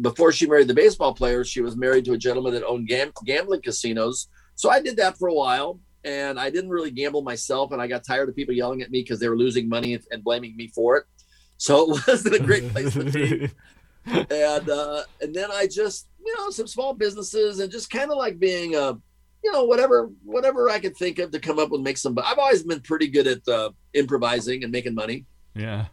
before 0.00 0.32
she 0.32 0.46
married 0.46 0.68
the 0.68 0.74
baseball 0.74 1.14
player, 1.14 1.44
she 1.44 1.62
was 1.62 1.76
married 1.76 2.04
to 2.04 2.12
a 2.12 2.18
gentleman 2.18 2.52
that 2.52 2.64
owned 2.66 2.88
gam- 2.88 3.12
gambling 3.24 3.62
casinos. 3.62 4.28
So 4.54 4.70
I 4.70 4.82
did 4.82 4.96
that 4.98 5.16
for 5.16 5.28
a 5.28 5.34
while, 5.34 5.80
and 6.04 6.38
I 6.38 6.50
didn't 6.50 6.70
really 6.70 6.90
gamble 6.90 7.22
myself, 7.22 7.72
and 7.72 7.80
I 7.80 7.86
got 7.86 8.04
tired 8.04 8.28
of 8.28 8.36
people 8.36 8.54
yelling 8.54 8.82
at 8.82 8.90
me 8.90 9.00
because 9.00 9.20
they 9.20 9.28
were 9.28 9.36
losing 9.36 9.68
money 9.68 9.98
and 10.10 10.24
blaming 10.24 10.56
me 10.56 10.68
for 10.68 10.96
it. 10.96 11.04
So 11.56 11.92
it 11.94 12.02
wasn't 12.08 12.34
a 12.36 12.40
great 12.40 12.68
place 12.70 12.92
to 12.94 13.04
be. 13.04 13.50
And 14.04 14.68
uh, 14.68 15.04
and 15.20 15.32
then 15.32 15.48
I 15.52 15.68
just 15.68 16.08
you 16.18 16.36
know 16.36 16.50
some 16.50 16.66
small 16.66 16.92
businesses 16.92 17.60
and 17.60 17.70
just 17.70 17.88
kind 17.88 18.10
of 18.10 18.16
like 18.16 18.36
being 18.40 18.74
a 18.74 18.98
you 19.44 19.52
know 19.52 19.62
whatever 19.62 20.10
whatever 20.24 20.68
I 20.68 20.80
could 20.80 20.96
think 20.96 21.20
of 21.20 21.30
to 21.30 21.38
come 21.38 21.60
up 21.60 21.70
with 21.70 21.82
make 21.82 21.96
some. 21.96 22.12
But 22.12 22.24
I've 22.24 22.38
always 22.38 22.64
been 22.64 22.80
pretty 22.80 23.06
good 23.06 23.28
at 23.28 23.46
uh, 23.46 23.70
improvising 23.94 24.64
and 24.64 24.72
making 24.72 24.96
money. 24.96 25.24
yeah. 25.54 25.86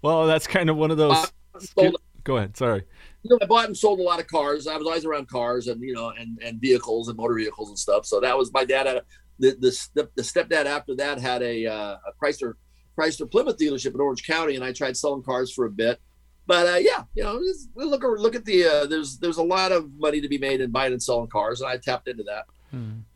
Well, 0.00 0.28
that's 0.28 0.46
kind 0.46 0.70
of 0.70 0.76
one 0.76 0.92
of 0.92 0.96
those. 0.96 1.16
Uh, 1.16 1.58
sold 1.58 1.96
Go 2.26 2.38
ahead. 2.38 2.56
Sorry. 2.56 2.82
you 3.22 3.30
know, 3.30 3.38
I 3.40 3.46
bought 3.46 3.66
and 3.66 3.76
sold 3.76 4.00
a 4.00 4.02
lot 4.02 4.18
of 4.18 4.26
cars. 4.26 4.66
I 4.66 4.76
was 4.76 4.84
always 4.84 5.04
around 5.04 5.28
cars 5.28 5.68
and 5.68 5.80
you 5.80 5.94
know, 5.94 6.10
and 6.10 6.38
and 6.42 6.60
vehicles 6.60 7.08
and 7.08 7.16
motor 7.16 7.34
vehicles 7.34 7.68
and 7.68 7.78
stuff. 7.78 8.04
So 8.04 8.18
that 8.20 8.36
was 8.36 8.52
my 8.52 8.64
dad 8.64 8.86
had 8.86 8.96
a, 8.96 9.02
the 9.38 9.56
the 9.94 10.08
the 10.14 10.22
stepdad 10.22 10.66
after 10.66 10.94
that 10.96 11.18
had 11.18 11.42
a 11.42 11.66
uh, 11.66 11.96
a 12.06 12.12
Chrysler 12.22 12.54
Chrysler 12.98 13.30
Plymouth 13.30 13.58
dealership 13.58 13.94
in 13.94 14.00
Orange 14.00 14.26
County, 14.26 14.54
and 14.54 14.64
I 14.64 14.72
tried 14.72 14.96
selling 14.96 15.22
cars 15.22 15.52
for 15.52 15.66
a 15.66 15.70
bit. 15.70 16.00
But 16.46 16.66
uh, 16.66 16.78
yeah, 16.78 17.04
you 17.14 17.24
know, 17.24 17.40
look 17.74 18.02
look 18.02 18.34
at 18.34 18.44
the 18.44 18.64
uh, 18.64 18.86
there's 18.86 19.18
there's 19.18 19.38
a 19.38 19.42
lot 19.42 19.72
of 19.72 19.90
money 19.98 20.20
to 20.20 20.28
be 20.28 20.38
made 20.38 20.60
in 20.60 20.70
buying 20.70 20.92
and 20.92 21.02
selling 21.02 21.28
cars, 21.28 21.60
and 21.60 21.68
I 21.68 21.76
tapped 21.76 22.08
into 22.08 22.22
that. 22.24 22.46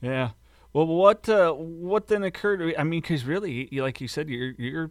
Yeah. 0.00 0.30
Well, 0.72 0.86
what 0.86 1.28
uh, 1.28 1.52
what 1.52 2.06
then 2.06 2.22
occurred? 2.22 2.74
I 2.78 2.84
mean, 2.84 3.00
because 3.00 3.24
really, 3.24 3.68
like 3.72 4.00
you 4.00 4.08
said, 4.08 4.28
your 4.28 4.52
your 4.58 4.90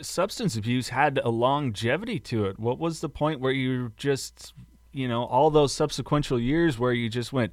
substance 0.00 0.56
abuse 0.56 0.88
had 0.88 1.20
a 1.22 1.30
longevity 1.30 2.18
to 2.18 2.46
it. 2.46 2.58
What 2.58 2.78
was 2.78 3.00
the 3.00 3.08
point 3.08 3.40
where 3.40 3.52
you 3.52 3.92
just, 3.96 4.52
you 4.92 5.08
know, 5.08 5.24
all 5.24 5.50
those 5.50 5.72
subsequential 5.72 6.42
years 6.42 6.78
where 6.78 6.92
you 6.92 7.08
just 7.08 7.32
went, 7.32 7.52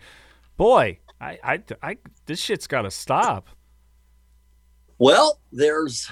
boy, 0.57 0.99
I, 1.21 1.37
I, 1.43 1.63
I 1.83 1.97
this 2.25 2.39
shit's 2.41 2.65
got 2.67 2.81
to 2.81 2.91
stop. 2.91 3.47
Well, 4.97 5.39
there's 5.51 6.09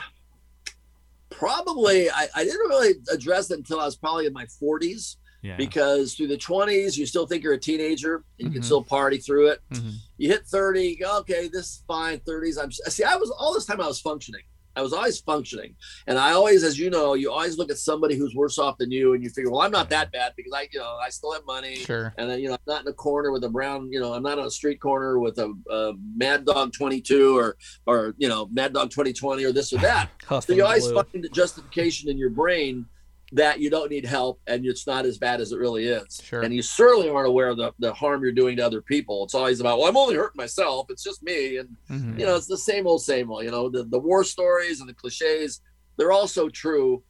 probably 1.29 2.09
I, 2.09 2.27
I 2.35 2.43
didn't 2.43 2.67
really 2.69 2.95
address 3.11 3.51
it 3.51 3.57
until 3.57 3.79
I 3.79 3.85
was 3.85 3.95
probably 3.95 4.25
in 4.25 4.33
my 4.33 4.45
40s. 4.45 5.15
Yeah. 5.41 5.55
because 5.55 6.15
through 6.15 6.27
the 6.27 6.35
20s 6.37 6.97
you 6.97 7.05
still 7.05 7.25
think 7.25 7.45
you're 7.45 7.53
a 7.53 7.57
teenager 7.57 8.25
and 8.39 8.47
you 8.47 8.51
can 8.51 8.61
Mhm. 8.61 8.65
still 8.65 8.83
party 8.83 9.19
through 9.19 9.47
it 9.47 9.61
Mhm. 9.71 9.93
you 10.17 10.27
hit 10.27 10.45
30 10.45 10.81
you 10.85 10.97
go, 10.99 11.17
okay 11.19 11.47
this 11.47 11.65
is 11.67 11.83
fine 11.87 12.19
30s 12.27 12.61
i'm 12.61 12.69
see 12.73 13.05
i 13.05 13.15
was 13.15 13.29
all 13.31 13.53
this 13.53 13.63
time 13.63 13.79
i 13.79 13.87
was 13.87 14.01
functioning 14.01 14.41
i 14.75 14.81
was 14.81 14.93
always 14.93 15.19
functioning 15.19 15.75
and 16.07 16.17
i 16.17 16.31
always 16.31 16.63
as 16.63 16.77
you 16.77 16.89
know 16.89 17.13
you 17.13 17.31
always 17.31 17.57
look 17.57 17.69
at 17.71 17.77
somebody 17.77 18.15
who's 18.15 18.35
worse 18.35 18.57
off 18.57 18.77
than 18.77 18.91
you 18.91 19.13
and 19.13 19.23
you 19.23 19.29
figure 19.29 19.51
well 19.51 19.61
i'm 19.61 19.71
not 19.71 19.89
that 19.89 20.11
bad 20.11 20.33
because 20.37 20.53
i 20.53 20.67
you 20.71 20.79
know 20.79 20.97
i 21.03 21.09
still 21.09 21.33
have 21.33 21.45
money 21.45 21.75
Sure. 21.75 22.13
and 22.17 22.29
then 22.29 22.39
you 22.39 22.47
know 22.47 22.53
i'm 22.53 22.59
not 22.67 22.81
in 22.81 22.87
a 22.87 22.93
corner 22.93 23.31
with 23.31 23.43
a 23.43 23.49
brown 23.49 23.91
you 23.91 23.99
know 23.99 24.13
i'm 24.13 24.23
not 24.23 24.39
on 24.39 24.45
a 24.45 24.51
street 24.51 24.79
corner 24.79 25.19
with 25.19 25.37
a, 25.39 25.53
a 25.71 25.93
mad 26.15 26.45
dog 26.45 26.71
22 26.73 27.37
or 27.37 27.57
or 27.85 28.13
you 28.17 28.29
know 28.29 28.47
mad 28.51 28.73
dog 28.73 28.89
2020 28.89 29.43
or 29.43 29.51
this 29.51 29.73
or 29.73 29.77
that 29.79 30.09
so 30.43 30.53
you 30.53 30.63
always 30.63 30.87
blue. 30.87 31.01
find 31.03 31.23
the 31.23 31.29
justification 31.29 32.09
in 32.09 32.17
your 32.17 32.29
brain 32.29 32.85
that 33.31 33.59
you 33.59 33.69
don't 33.69 33.91
need 33.91 34.05
help 34.05 34.39
and 34.47 34.65
it's 34.65 34.87
not 34.87 35.05
as 35.05 35.17
bad 35.17 35.39
as 35.39 35.51
it 35.51 35.59
really 35.59 35.85
is. 35.87 36.19
Sure. 36.23 36.41
And 36.41 36.53
you 36.53 36.61
certainly 36.61 37.09
aren't 37.09 37.27
aware 37.27 37.49
of 37.49 37.57
the, 37.57 37.71
the 37.79 37.93
harm 37.93 38.23
you're 38.23 38.31
doing 38.31 38.57
to 38.57 38.65
other 38.65 38.81
people. 38.81 39.23
It's 39.23 39.35
always 39.35 39.59
about, 39.59 39.77
well, 39.79 39.87
I'm 39.87 39.97
only 39.97 40.15
hurting 40.15 40.37
myself. 40.37 40.87
It's 40.89 41.03
just 41.03 41.21
me. 41.21 41.57
And, 41.57 41.69
Mhm. 41.89 42.19
you 42.19 42.25
know, 42.25 42.35
it's 42.35 42.47
the 42.47 42.57
same 42.57 42.87
old, 42.87 43.03
same 43.03 43.29
old. 43.31 43.43
You 43.43 43.51
know, 43.51 43.69
the, 43.69 43.83
the 43.83 43.99
war 43.99 44.23
stories 44.23 44.79
and 44.79 44.89
the 44.89 44.93
cliches, 44.95 45.61
they're 45.97 46.11
all 46.11 46.27
so 46.27 46.49
true. 46.49 47.03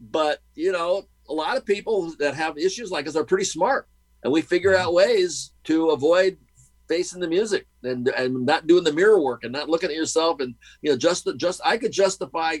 But, 0.00 0.40
you 0.54 0.72
know, 0.72 1.04
a 1.28 1.32
lot 1.34 1.56
of 1.56 1.64
people 1.66 2.12
that 2.20 2.34
have 2.34 2.56
issues 2.56 2.90
like 2.90 3.06
us 3.06 3.16
are 3.16 3.24
pretty 3.24 3.44
smart. 3.44 3.88
And 4.22 4.32
we 4.32 4.40
figure 4.42 4.76
out 4.76 4.94
ways 4.94 5.52
to 5.64 5.90
avoid 5.90 6.38
facing 6.88 7.18
the 7.20 7.26
music 7.28 7.66
and 7.82 8.06
and 8.08 8.46
not 8.46 8.68
doing 8.68 8.84
the 8.84 8.92
mirror 8.92 9.20
work 9.20 9.42
and 9.42 9.52
not 9.52 9.68
looking 9.68 9.90
at 9.90 9.96
yourself 9.96 10.38
and 10.38 10.54
you 10.82 10.90
know 10.90 10.96
just 10.96 11.28
just 11.36 11.60
I 11.64 11.78
could 11.78 11.90
justify 11.90 12.58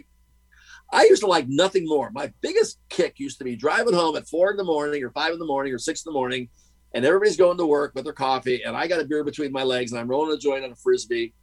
I 0.92 1.04
used 1.04 1.22
to 1.22 1.26
like 1.26 1.46
nothing 1.48 1.84
more. 1.86 2.10
My 2.12 2.32
biggest 2.40 2.78
kick 2.88 3.18
used 3.18 3.38
to 3.38 3.44
be 3.44 3.56
driving 3.56 3.94
home 3.94 4.16
at 4.16 4.28
four 4.28 4.50
in 4.50 4.56
the 4.56 4.64
morning 4.64 5.02
or 5.02 5.10
five 5.10 5.32
in 5.32 5.38
the 5.38 5.46
morning 5.46 5.72
or 5.72 5.78
six 5.78 6.04
in 6.04 6.10
the 6.10 6.14
morning, 6.14 6.48
and 6.94 7.04
everybody's 7.04 7.36
going 7.36 7.58
to 7.58 7.66
work 7.66 7.92
with 7.94 8.04
their 8.04 8.12
coffee, 8.12 8.62
and 8.62 8.76
I 8.76 8.86
got 8.86 9.00
a 9.00 9.04
beer 9.04 9.24
between 9.24 9.52
my 9.52 9.62
legs, 9.62 9.92
and 9.92 10.00
I'm 10.00 10.08
rolling 10.08 10.34
a 10.34 10.38
joint 10.38 10.64
on 10.64 10.72
a 10.72 10.76
frisbee, 10.76 11.34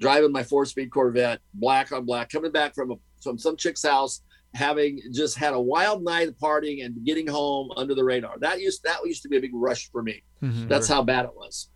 driving 0.00 0.32
my 0.32 0.42
four-speed 0.42 0.90
Corvette, 0.90 1.40
black 1.54 1.92
on 1.92 2.04
black, 2.04 2.28
coming 2.28 2.52
back 2.52 2.74
from 2.74 2.90
a, 2.90 2.94
from 3.22 3.38
some 3.38 3.56
chick's 3.56 3.84
house, 3.84 4.22
having 4.54 5.00
just 5.12 5.36
had 5.36 5.54
a 5.54 5.60
wild 5.60 6.02
night 6.02 6.28
of 6.28 6.34
partying 6.38 6.84
and 6.84 7.04
getting 7.04 7.26
home 7.26 7.70
under 7.76 7.94
the 7.94 8.04
radar. 8.04 8.38
That 8.38 8.60
used 8.60 8.82
that 8.84 8.98
used 9.04 9.22
to 9.22 9.28
be 9.28 9.36
a 9.36 9.40
big 9.40 9.50
rush 9.54 9.90
for 9.90 10.02
me. 10.02 10.22
Mhm. 10.42 10.68
That's 10.68 10.88
how 10.88 11.02
bad 11.02 11.24
it 11.26 11.34
was 11.34 11.68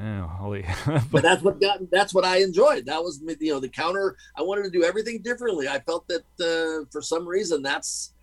Oh, 0.00 0.22
holy. 0.22 0.64
but 1.10 1.22
that's 1.22 1.42
what 1.42 1.60
got 1.60 1.80
that's 1.90 2.14
what 2.14 2.24
I 2.24 2.38
enjoyed. 2.38 2.86
That 2.86 3.02
was 3.02 3.20
you 3.40 3.52
know 3.52 3.60
the 3.60 3.68
counter. 3.68 4.16
I 4.36 4.42
wanted 4.42 4.64
to 4.64 4.70
do 4.70 4.84
everything 4.84 5.22
differently. 5.22 5.68
I 5.68 5.80
felt 5.80 6.06
that 6.08 6.24
uh, 6.40 6.86
for 6.92 7.02
some 7.02 7.26
reason 7.26 7.62
that's 7.62 8.14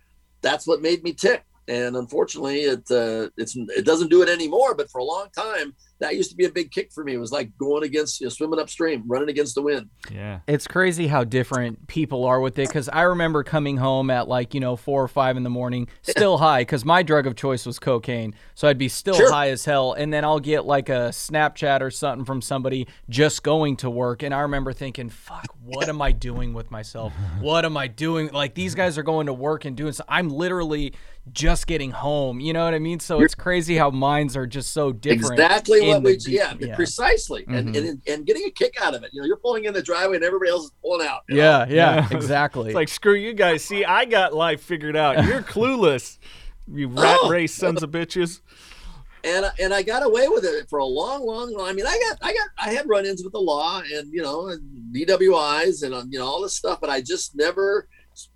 that's 0.42 0.66
what 0.66 0.80
made 0.80 1.02
me 1.02 1.12
tick. 1.12 1.44
And 1.68 1.96
unfortunately, 1.96 2.60
it 2.60 2.90
uh, 2.90 3.28
it's 3.36 3.56
it 3.56 3.84
doesn't 3.84 4.08
do 4.08 4.22
it 4.22 4.28
anymore. 4.28 4.74
But 4.74 4.90
for 4.90 4.98
a 4.98 5.04
long 5.04 5.28
time, 5.36 5.74
that 5.98 6.14
used 6.14 6.30
to 6.30 6.36
be 6.36 6.44
a 6.44 6.50
big 6.50 6.70
kick 6.70 6.92
for 6.92 7.02
me. 7.04 7.14
It 7.14 7.18
was 7.18 7.32
like 7.32 7.56
going 7.58 7.82
against 7.84 8.20
you 8.20 8.26
know, 8.26 8.30
swimming 8.30 8.58
upstream, 8.58 9.02
running 9.06 9.28
against 9.30 9.54
the 9.54 9.62
wind. 9.62 9.88
yeah. 10.12 10.40
It's 10.46 10.66
crazy 10.66 11.06
how 11.06 11.24
different 11.24 11.86
people 11.86 12.24
are 12.24 12.40
with 12.40 12.58
it 12.58 12.68
because 12.68 12.88
I 12.90 13.02
remember 13.02 13.42
coming 13.42 13.78
home 13.78 14.10
at 14.10 14.28
like, 14.28 14.52
you 14.52 14.60
know, 14.60 14.76
four 14.76 15.02
or 15.02 15.08
five 15.08 15.36
in 15.36 15.42
the 15.42 15.50
morning, 15.50 15.88
still 16.02 16.38
high 16.38 16.60
because 16.62 16.84
my 16.84 17.02
drug 17.02 17.26
of 17.26 17.34
choice 17.34 17.64
was 17.64 17.78
cocaine. 17.78 18.34
So 18.54 18.68
I'd 18.68 18.78
be 18.78 18.88
still 18.88 19.14
Sure. 19.16 19.32
high 19.32 19.50
as 19.50 19.64
hell. 19.64 19.94
And 19.94 20.12
then 20.12 20.24
I'll 20.24 20.40
get 20.40 20.66
like 20.66 20.88
a 20.88 21.08
Snapchat 21.10 21.80
or 21.80 21.90
something 21.90 22.24
from 22.26 22.42
somebody 22.42 22.86
just 23.08 23.42
going 23.42 23.76
to 23.78 23.88
work. 23.90 24.22
And 24.22 24.34
I 24.34 24.40
remember 24.40 24.72
thinking, 24.74 25.08
fuck, 25.08 25.46
what 25.64 25.88
am 25.88 26.02
I 26.02 26.12
doing 26.12 26.52
with 26.52 26.70
myself? 26.70 27.12
What 27.40 27.64
am 27.64 27.76
I 27.76 27.86
doing? 27.88 28.28
Like 28.32 28.54
these 28.54 28.74
guys 28.74 28.98
are 28.98 29.02
going 29.02 29.26
to 29.26 29.32
work 29.32 29.64
and 29.64 29.76
doing 29.76 29.92
so. 29.92 30.04
I'm 30.08 30.28
literally 30.28 30.92
just 31.32 31.66
getting 31.66 31.90
home. 31.90 32.38
You 32.40 32.52
know 32.52 32.64
what 32.64 32.72
I 32.74 32.78
mean? 32.78 33.00
So 33.00 33.20
it's 33.20 33.34
crazy 33.34 33.76
how 33.76 33.90
minds 33.90 34.36
are 34.36 34.46
just 34.46 34.72
so 34.72 34.92
different. 34.92 35.32
Exactly 35.32 35.86
what 35.88 36.02
we 36.02 36.16
deep- 36.16 36.34
yeah, 36.60 36.74
precisely, 36.76 37.44
and, 37.48 37.74
Mhm. 37.74 37.78
and 37.90 38.02
and 38.06 38.26
getting 38.26 38.44
a 38.44 38.50
kick 38.50 38.74
out 38.80 38.94
of 38.94 39.02
it. 39.02 39.10
You 39.12 39.20
know, 39.22 39.26
you're 39.26 39.36
pulling 39.38 39.64
in 39.64 39.74
the 39.74 39.82
driveway 39.82 40.16
and 40.16 40.24
everybody 40.24 40.50
else 40.50 40.66
is 40.66 40.72
pulling 40.82 41.06
out. 41.06 41.22
you 41.28 41.36
know? 41.36 41.42
Yeah, 41.42 41.66
yeah, 41.68 41.94
Yeah. 41.94 42.08
exactly. 42.16 42.66
It's 42.68 42.74
like, 42.76 42.88
screw 42.88 43.14
you 43.14 43.32
guys. 43.34 43.64
See, 43.64 43.84
I 43.84 44.04
got 44.04 44.34
life 44.34 44.62
figured 44.62 44.96
out. 44.96 45.24
You're 45.24 45.42
clueless. 45.54 46.18
You 46.72 46.88
rat 46.88 47.18
Oh. 47.22 47.28
race 47.28 47.54
sons 47.54 47.82
of 47.82 47.90
bitches. 47.90 48.40
and 49.24 49.46
and 49.58 49.74
I 49.74 49.82
got 49.82 50.04
away 50.04 50.28
with 50.28 50.44
it 50.44 50.68
for 50.70 50.78
a 50.78 50.84
long, 50.84 51.26
long. 51.26 51.52
long 51.52 51.68
I 51.68 51.72
mean, 51.72 51.86
I 51.86 51.98
got 52.08 52.18
I 52.22 52.32
got 52.32 52.48
I 52.58 52.70
had 52.70 52.88
run-ins 52.88 53.24
with 53.24 53.32
the 53.32 53.40
law 53.40 53.80
and 53.92 54.12
you 54.12 54.22
know 54.22 54.48
and 54.48 54.60
DWIs 54.94 55.82
and 55.82 55.92
um, 55.94 56.08
you 56.12 56.18
know 56.20 56.26
all 56.26 56.40
this 56.42 56.54
stuff, 56.54 56.80
but 56.80 56.88
I 56.90 57.00
just 57.00 57.34
never, 57.34 57.88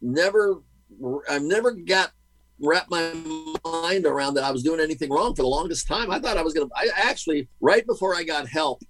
never, 0.02 0.62
I've 1.28 1.42
never 1.42 1.72
got 1.72 2.10
wrapped 2.60 2.90
my 2.90 3.12
mind 3.64 4.06
around 4.06 4.34
that 4.34 4.44
I 4.44 4.50
was 4.50 4.62
doing 4.62 4.80
anything 4.80 5.10
wrong 5.10 5.34
for 5.34 5.42
the 5.42 5.48
longest 5.48 5.86
time. 5.86 6.10
I 6.10 6.18
thought 6.18 6.36
I 6.36 6.42
was 6.42 6.54
gonna. 6.54 6.68
I 6.76 6.88
actually 6.96 7.48
right 7.60 7.86
before 7.86 8.14
I 8.14 8.22
got 8.22 8.46
help, 8.48 8.82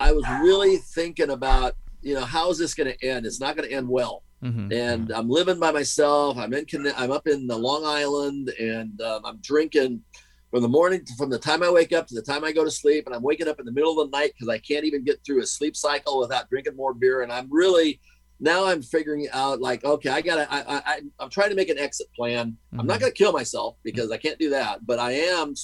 I 0.00 0.12
was 0.12 0.24
really 0.40 0.76
thinking 0.78 1.30
about 1.30 1.74
you 2.02 2.14
know 2.14 2.24
how 2.24 2.50
is 2.50 2.58
this 2.58 2.74
going 2.74 2.92
to 2.92 3.04
end? 3.06 3.26
It's 3.26 3.40
not 3.40 3.56
going 3.56 3.68
to 3.68 3.74
end 3.74 3.88
well 3.88 4.22
Mhm. 4.44 4.70
and 4.70 5.10
I'm 5.12 5.28
living 5.30 5.58
by 5.58 5.72
myself. 5.72 6.36
I'm 6.36 6.52
in, 6.52 6.66
I'm 6.96 7.10
up 7.10 7.26
in 7.26 7.46
the 7.46 7.56
Long 7.56 7.84
Island, 7.86 8.50
and 8.60 9.00
um, 9.00 9.22
I'm 9.24 9.38
drinking 9.38 10.02
from 10.50 10.60
the 10.62 10.68
morning, 10.68 11.02
from 11.16 11.30
the 11.30 11.38
time 11.38 11.62
I 11.62 11.70
wake 11.70 11.92
up 11.94 12.06
to 12.08 12.14
the 12.14 12.22
time 12.22 12.44
I 12.44 12.52
go 12.52 12.62
to 12.62 12.70
sleep, 12.70 13.06
and 13.06 13.14
I'm 13.14 13.22
waking 13.22 13.48
up 13.48 13.58
in 13.58 13.66
the 13.66 13.72
middle 13.72 13.98
of 13.98 14.10
the 14.10 14.16
night 14.16 14.32
because 14.34 14.48
I 14.50 14.58
can't 14.58 14.84
even 14.84 15.04
get 15.04 15.24
through 15.24 15.42
a 15.42 15.46
sleep 15.46 15.74
cycle 15.74 16.20
without 16.20 16.48
drinking 16.50 16.76
more 16.76 16.92
beer. 16.92 17.22
And 17.22 17.32
I'm 17.32 17.48
really 17.50 17.98
now 18.40 18.66
I'm 18.66 18.82
figuring 18.82 19.28
out 19.32 19.60
like, 19.60 19.84
okay, 19.84 20.10
I 20.10 20.20
gotta, 20.20 20.46
I, 20.52 20.58
I, 20.60 20.82
I 20.86 21.00
I'm 21.20 21.30
trying 21.30 21.50
to 21.50 21.54
make 21.56 21.68
an 21.70 21.78
exit 21.78 22.08
plan. 22.14 22.56
I'm 22.78 22.86
not 22.86 22.98
Mhm. 22.98 23.00
gonna 23.00 23.12
kill 23.12 23.32
myself 23.32 23.76
because 23.82 24.10
I 24.10 24.16
can't 24.18 24.38
do 24.38 24.50
that, 24.50 24.84
but 24.86 24.98
I 24.98 25.12
am, 25.12 25.54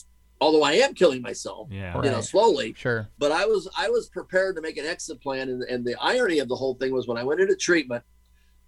although 0.40 0.62
I 0.62 0.72
am 0.74 0.94
killing 0.94 1.20
myself, 1.22 1.68
Yeah. 1.70 1.94
Right. 1.94 2.04
you 2.06 2.10
know, 2.10 2.20
slowly 2.20 2.74
Sure. 2.76 3.08
but 3.18 3.30
I 3.32 3.44
was 3.46 3.68
I 3.76 3.88
was 3.90 4.08
prepared 4.08 4.56
to 4.56 4.62
make 4.62 4.76
an 4.78 4.86
exit 4.86 5.20
plan, 5.20 5.48
and, 5.50 5.62
and 5.64 5.84
the 5.84 5.96
irony 6.00 6.38
of 6.38 6.48
the 6.48 6.56
whole 6.56 6.74
thing 6.74 6.92
was 6.92 7.06
when 7.06 7.18
I 7.18 7.24
went 7.24 7.40
into 7.40 7.56
treatment, 7.56 8.04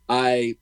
I, 0.08 0.56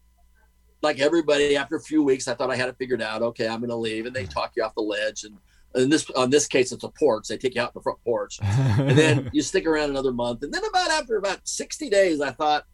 like 0.83 1.00
everybody, 1.00 1.57
after 1.57 1.76
a 1.76 1.81
few 1.81 2.02
weeks, 2.02 2.28
I 2.28 2.35
thought 2.35 2.50
I 2.50 2.57
had 2.57 2.68
it 2.68 2.76
figured 2.78 3.02
out. 3.02 3.22
Okay, 3.22 3.48
I'm 3.48 3.59
going 3.61 3.70
to 3.70 3.76
leave, 3.76 4.07
and 4.07 4.14
they 4.14 4.24
talk 4.26 4.52
you 4.57 4.62
off 4.64 4.74
the 4.74 4.83
ledge, 4.83 5.24
and 5.24 5.37
in 5.74 5.88
this 5.90 6.09
on 6.11 6.31
this 6.31 6.46
case, 6.46 6.70
it's 6.72 6.85
a 6.85 6.88
porch. 6.90 7.28
They 7.28 7.37
take 7.38 7.55
you 7.55 7.61
out 7.62 7.68
in 7.70 7.72
the 7.76 7.83
front 7.83 7.98
porch, 8.05 8.38
and 8.42 8.96
then 8.96 9.31
you 9.33 9.42
stick 9.42 9.66
around 9.66 9.90
another 9.90 10.12
month, 10.12 10.42
and 10.42 10.52
then 10.55 10.64
about 10.64 10.90
after 10.90 11.16
about 11.16 11.40
60 11.44 11.88
days, 11.90 12.20
I 12.20 12.31
thought. 12.31 12.64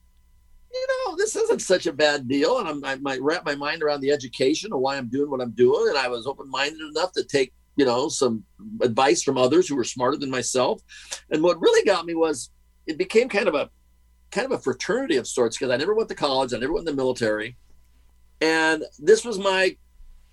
You 0.72 0.86
know, 1.06 1.16
this 1.16 1.34
isn't 1.34 1.62
such 1.62 1.86
a 1.86 1.92
bad 1.92 2.28
deal, 2.28 2.58
and 2.58 2.68
I'm, 2.68 2.84
I 2.84 2.96
might 2.96 3.22
wrap 3.22 3.44
my 3.44 3.54
mind 3.54 3.82
around 3.82 4.00
the 4.00 4.10
education 4.10 4.72
of 4.72 4.80
why 4.80 4.96
I'm 4.96 5.08
doing 5.08 5.30
what 5.30 5.40
I'm 5.40 5.52
doing, 5.52 5.88
and 5.88 5.98
I 5.98 6.08
was 6.08 6.26
open-minded 6.26 6.80
enough 6.80 7.12
to 7.12 7.24
take 7.24 7.52
you 7.78 7.84
know 7.84 8.08
some 8.08 8.44
advice 8.82 9.22
from 9.22 9.38
others 9.38 9.68
who 9.68 9.76
were 9.76 9.84
smarter 9.84 10.18
than 10.18 10.28
myself 10.28 10.82
and 11.30 11.42
what 11.42 11.60
really 11.60 11.84
got 11.84 12.04
me 12.04 12.14
was 12.14 12.50
it 12.86 12.98
became 12.98 13.28
kind 13.28 13.46
of 13.48 13.54
a 13.54 13.70
kind 14.32 14.44
of 14.44 14.52
a 14.52 14.58
fraternity 14.58 15.16
of 15.16 15.26
sorts 15.26 15.56
because 15.56 15.72
i 15.72 15.76
never 15.76 15.94
went 15.94 16.08
to 16.08 16.14
college 16.14 16.52
i 16.52 16.58
never 16.58 16.72
went 16.72 16.86
in 16.86 16.96
the 16.96 17.00
military 17.00 17.56
and 18.40 18.82
this 18.98 19.24
was 19.24 19.38
my 19.38 19.74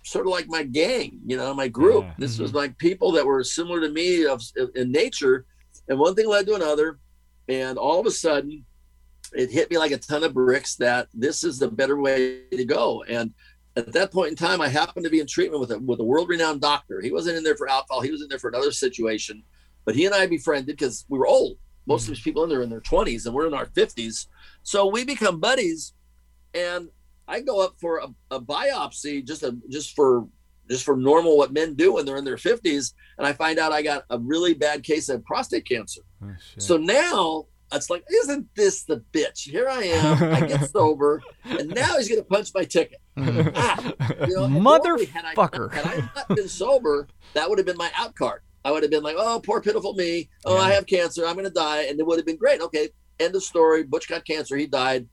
sort 0.04 0.26
of 0.26 0.32
like 0.32 0.48
my 0.48 0.64
gang 0.64 1.20
you 1.26 1.38
know 1.38 1.54
my 1.54 1.68
group 1.68 2.04
Yeah. 2.04 2.14
this 2.18 2.40
was 2.40 2.50
mm-hmm. 2.50 2.58
like 2.58 2.78
people 2.80 3.12
that 3.14 3.26
were 3.26 3.44
similar 3.44 3.80
to 3.80 3.90
me 3.90 4.26
of 4.26 4.42
in 4.74 4.92
nature 4.92 5.46
and 5.88 6.00
one 6.00 6.16
thing 6.16 6.28
led 6.28 6.48
to 6.48 6.56
another 6.56 7.00
and 7.48 7.78
all 7.78 8.00
of 8.00 8.08
a 8.08 8.12
sudden 8.12 8.66
it 9.36 9.52
hit 9.52 9.70
me 9.70 9.78
like 9.78 9.92
a 9.92 9.98
ton 9.98 10.24
of 10.24 10.34
bricks 10.34 10.76
that 10.76 11.08
this 11.14 11.44
is 11.44 11.60
the 11.60 11.68
better 11.68 12.00
way 12.00 12.42
to 12.52 12.66
go 12.66 13.04
and 13.04 13.34
at 13.78 13.92
that 13.92 14.12
point 14.12 14.30
in 14.30 14.36
time, 14.36 14.62
I 14.62 14.70
happened 14.70 15.04
to 15.04 15.10
be 15.10 15.20
in 15.20 15.28
treatment 15.28 15.60
with 15.60 15.72
a 15.72 15.80
with 15.80 16.00
a 16.00 16.04
world 16.04 16.30
renowned 16.30 16.62
doctor. 16.62 17.02
He 17.02 17.12
wasn't 17.12 17.38
in 17.38 17.44
there 17.44 17.58
for 17.58 17.70
alcohol; 17.70 18.02
he 18.02 18.12
was 18.12 18.22
in 18.22 18.30
there 18.30 18.40
for 18.40 18.50
another 18.50 18.72
situation. 18.72 19.44
But 19.84 19.96
he 19.96 20.06
and 20.06 20.16
I 20.16 20.26
befriended 20.28 20.78
because 20.78 21.06
we 21.10 21.20
were 21.20 21.28
old. 21.28 21.58
Most 21.86 22.04
of 22.04 22.08
mm. 22.08 22.16
these 22.16 22.24
people 22.24 22.44
in 22.44 22.50
there 22.50 22.60
are 22.60 22.64
in 22.64 22.70
their 22.70 22.80
twenties, 22.80 23.26
and 23.26 23.36
we're 23.36 23.48
in 23.48 23.54
our 23.54 23.68
fifties. 23.68 24.28
So 24.64 24.88
we 24.88 25.04
become 25.04 25.40
buddies. 25.40 25.94
And 26.54 26.88
I 27.28 27.42
go 27.42 27.62
up 27.64 27.76
for 27.82 27.98
a, 27.98 28.08
a 28.32 28.40
biopsy, 28.40 29.26
just 29.26 29.44
a 29.44 29.58
just 29.70 29.96
for 29.96 30.28
just 30.70 30.86
for 30.86 30.96
normal 30.96 31.38
what 31.38 31.54
men 31.54 31.76
do 31.76 31.94
when 31.94 32.06
they're 32.06 32.18
in 32.18 32.26
their 32.26 32.38
fifties, 32.38 32.94
and 33.18 33.28
I 33.28 33.34
find 33.34 33.60
out 33.60 33.74
I 33.74 33.82
got 33.82 34.06
a 34.10 34.18
really 34.18 34.54
bad 34.54 34.84
case 34.84 35.10
of 35.10 35.24
prostate 35.26 35.68
cancer. 35.68 36.02
Oh. 36.24 36.34
So 36.58 36.78
now 36.78 37.46
it's 37.74 37.90
like, 37.90 38.04
isn't 38.24 38.48
this 38.56 38.84
the 38.84 39.04
bitch? 39.14 39.50
Here 39.50 39.68
I 39.70 39.84
am. 39.84 40.24
I 40.34 40.48
get 40.48 40.70
sober, 40.72 41.22
and 41.44 41.70
now 41.70 41.98
he's 41.98 42.08
going 42.08 42.22
to 42.22 42.28
punch 42.28 42.52
my 42.54 42.64
ticket. 42.64 43.00
Mhm. 43.18 43.52
Ah, 43.56 43.94
you 44.28 44.36
know, 44.36 44.48
normally, 44.48 45.06
had 45.06 45.26
I 45.26 45.34
not- 45.34 45.52
Motherfucker. 45.52 45.74
Had 45.74 45.86
I, 45.88 46.10
not 46.16 46.28
been 46.30 46.48
sober, 46.48 47.08
that 47.34 47.50
would 47.50 47.58
have 47.58 47.66
been 47.66 47.78
my 47.78 47.92
out 47.96 48.16
card. 48.16 48.42
I 48.64 48.72
would 48.72 48.82
have 48.84 48.92
been 48.92 49.04
like, 49.04 49.16
oh, 49.18 49.40
poor 49.44 49.62
pitiful 49.62 49.94
me. 49.94 50.28
Oh, 50.44 50.58
I 50.58 50.72
have 50.72 50.86
cancer. 50.88 51.26
I'm 51.28 51.34
going 51.36 51.46
to 51.46 51.52
die. 51.52 51.84
And 51.84 52.00
it 52.00 52.06
would 52.06 52.18
have 52.18 52.26
been 52.26 52.36
great. 52.38 52.62
Okay. 52.62 52.90
End 53.20 53.36
of 53.36 53.44
story. 53.44 53.84
Butch 53.84 54.08
got 54.10 54.26
cancer. 54.26 54.58
He 54.58 54.66
died. 54.66 55.08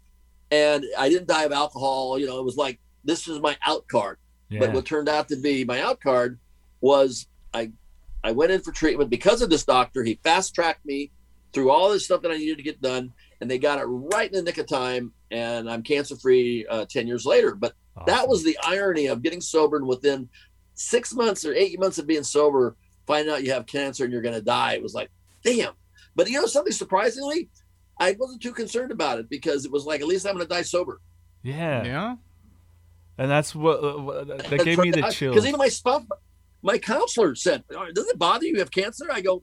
And 0.50 0.84
I 0.98 1.10
didn't 1.10 1.28
die 1.28 1.44
of 1.44 1.52
alcohol. 1.52 2.18
You 2.18 2.26
know, 2.26 2.38
it 2.38 2.44
was 2.44 2.56
like, 2.56 2.78
this 3.04 3.28
is 3.28 3.40
my 3.40 3.56
out 3.66 3.86
card. 3.88 4.16
yeah. 4.48 4.60
But 4.60 4.72
what 4.72 4.86
turned 4.86 5.08
out 5.10 5.28
to 5.28 5.36
be 5.36 5.64
my 5.64 5.82
out 5.82 6.00
card 6.00 6.38
was 6.80 7.26
I 7.52 7.72
I 8.24 8.32
went 8.32 8.52
in 8.52 8.60
for 8.62 8.72
treatment 8.72 9.10
because 9.10 9.42
of 9.42 9.50
this 9.50 9.64
doctor. 9.64 10.02
He 10.02 10.18
fast 10.24 10.54
tracked 10.54 10.84
me 10.86 11.10
through 11.52 11.70
all 11.70 11.90
this 11.90 12.04
stuff 12.04 12.22
that 12.22 12.30
I 12.30 12.36
needed 12.36 12.56
to 12.58 12.62
get 12.62 12.80
done, 12.80 13.12
and 13.40 13.50
they 13.50 13.58
got 13.58 13.78
it 13.78 13.84
right 13.84 14.30
in 14.30 14.36
the 14.36 14.42
nick 14.42 14.58
of 14.58 14.66
time. 14.66 15.12
And 15.30 15.70
I'm 15.70 15.82
cancer 15.82 16.16
free 16.16 16.66
uh, 16.68 16.84
ten 16.86 17.06
years 17.06 17.24
later. 17.24 17.54
But 17.54 17.74
that 18.06 18.28
was 18.28 18.42
the 18.42 18.58
irony 18.64 19.06
of 19.06 19.22
getting 19.22 19.40
sober, 19.40 19.76
and 19.76 19.86
within 19.86 20.28
six 20.74 21.14
months 21.14 21.44
or 21.44 21.54
eight 21.54 21.78
months 21.78 21.98
of 21.98 22.06
being 22.06 22.22
sober, 22.22 22.76
find 23.06 23.28
out 23.28 23.44
you 23.44 23.52
have 23.52 23.66
cancer 23.66 24.04
and 24.04 24.12
you're 24.12 24.22
going 24.22 24.34
to 24.34 24.42
die. 24.42 24.74
It 24.74 24.82
was 24.82 24.94
like, 24.94 25.10
damn. 25.44 25.74
But 26.14 26.28
you 26.28 26.40
know, 26.40 26.46
something 26.46 26.72
surprisingly, 26.72 27.48
I 27.98 28.16
wasn't 28.18 28.42
too 28.42 28.52
concerned 28.52 28.90
about 28.90 29.18
it 29.18 29.28
because 29.28 29.64
it 29.64 29.70
was 29.70 29.84
like, 29.84 30.00
at 30.00 30.06
least 30.06 30.26
I'm 30.26 30.34
going 30.34 30.46
to 30.46 30.52
die 30.52 30.62
sober. 30.62 31.00
Yeah. 31.42 31.84
Yeah. 31.84 32.16
And 33.18 33.30
that's 33.30 33.54
what, 33.54 33.84
uh, 33.84 33.98
what 33.98 34.26
that 34.26 34.64
gave 34.64 34.78
me 34.78 34.90
the 34.90 35.02
chills. 35.10 35.34
Because 35.34 35.46
even 35.46 35.58
my 35.58 35.68
spouse, 35.68 36.02
my 36.62 36.78
counselor 36.78 37.34
said, 37.34 37.62
"Oh, 37.74 37.86
"Does 37.92 38.06
it 38.06 38.18
bother 38.18 38.46
you? 38.46 38.54
You 38.54 38.58
have 38.60 38.70
cancer?" 38.70 39.06
I 39.12 39.20
go, 39.20 39.42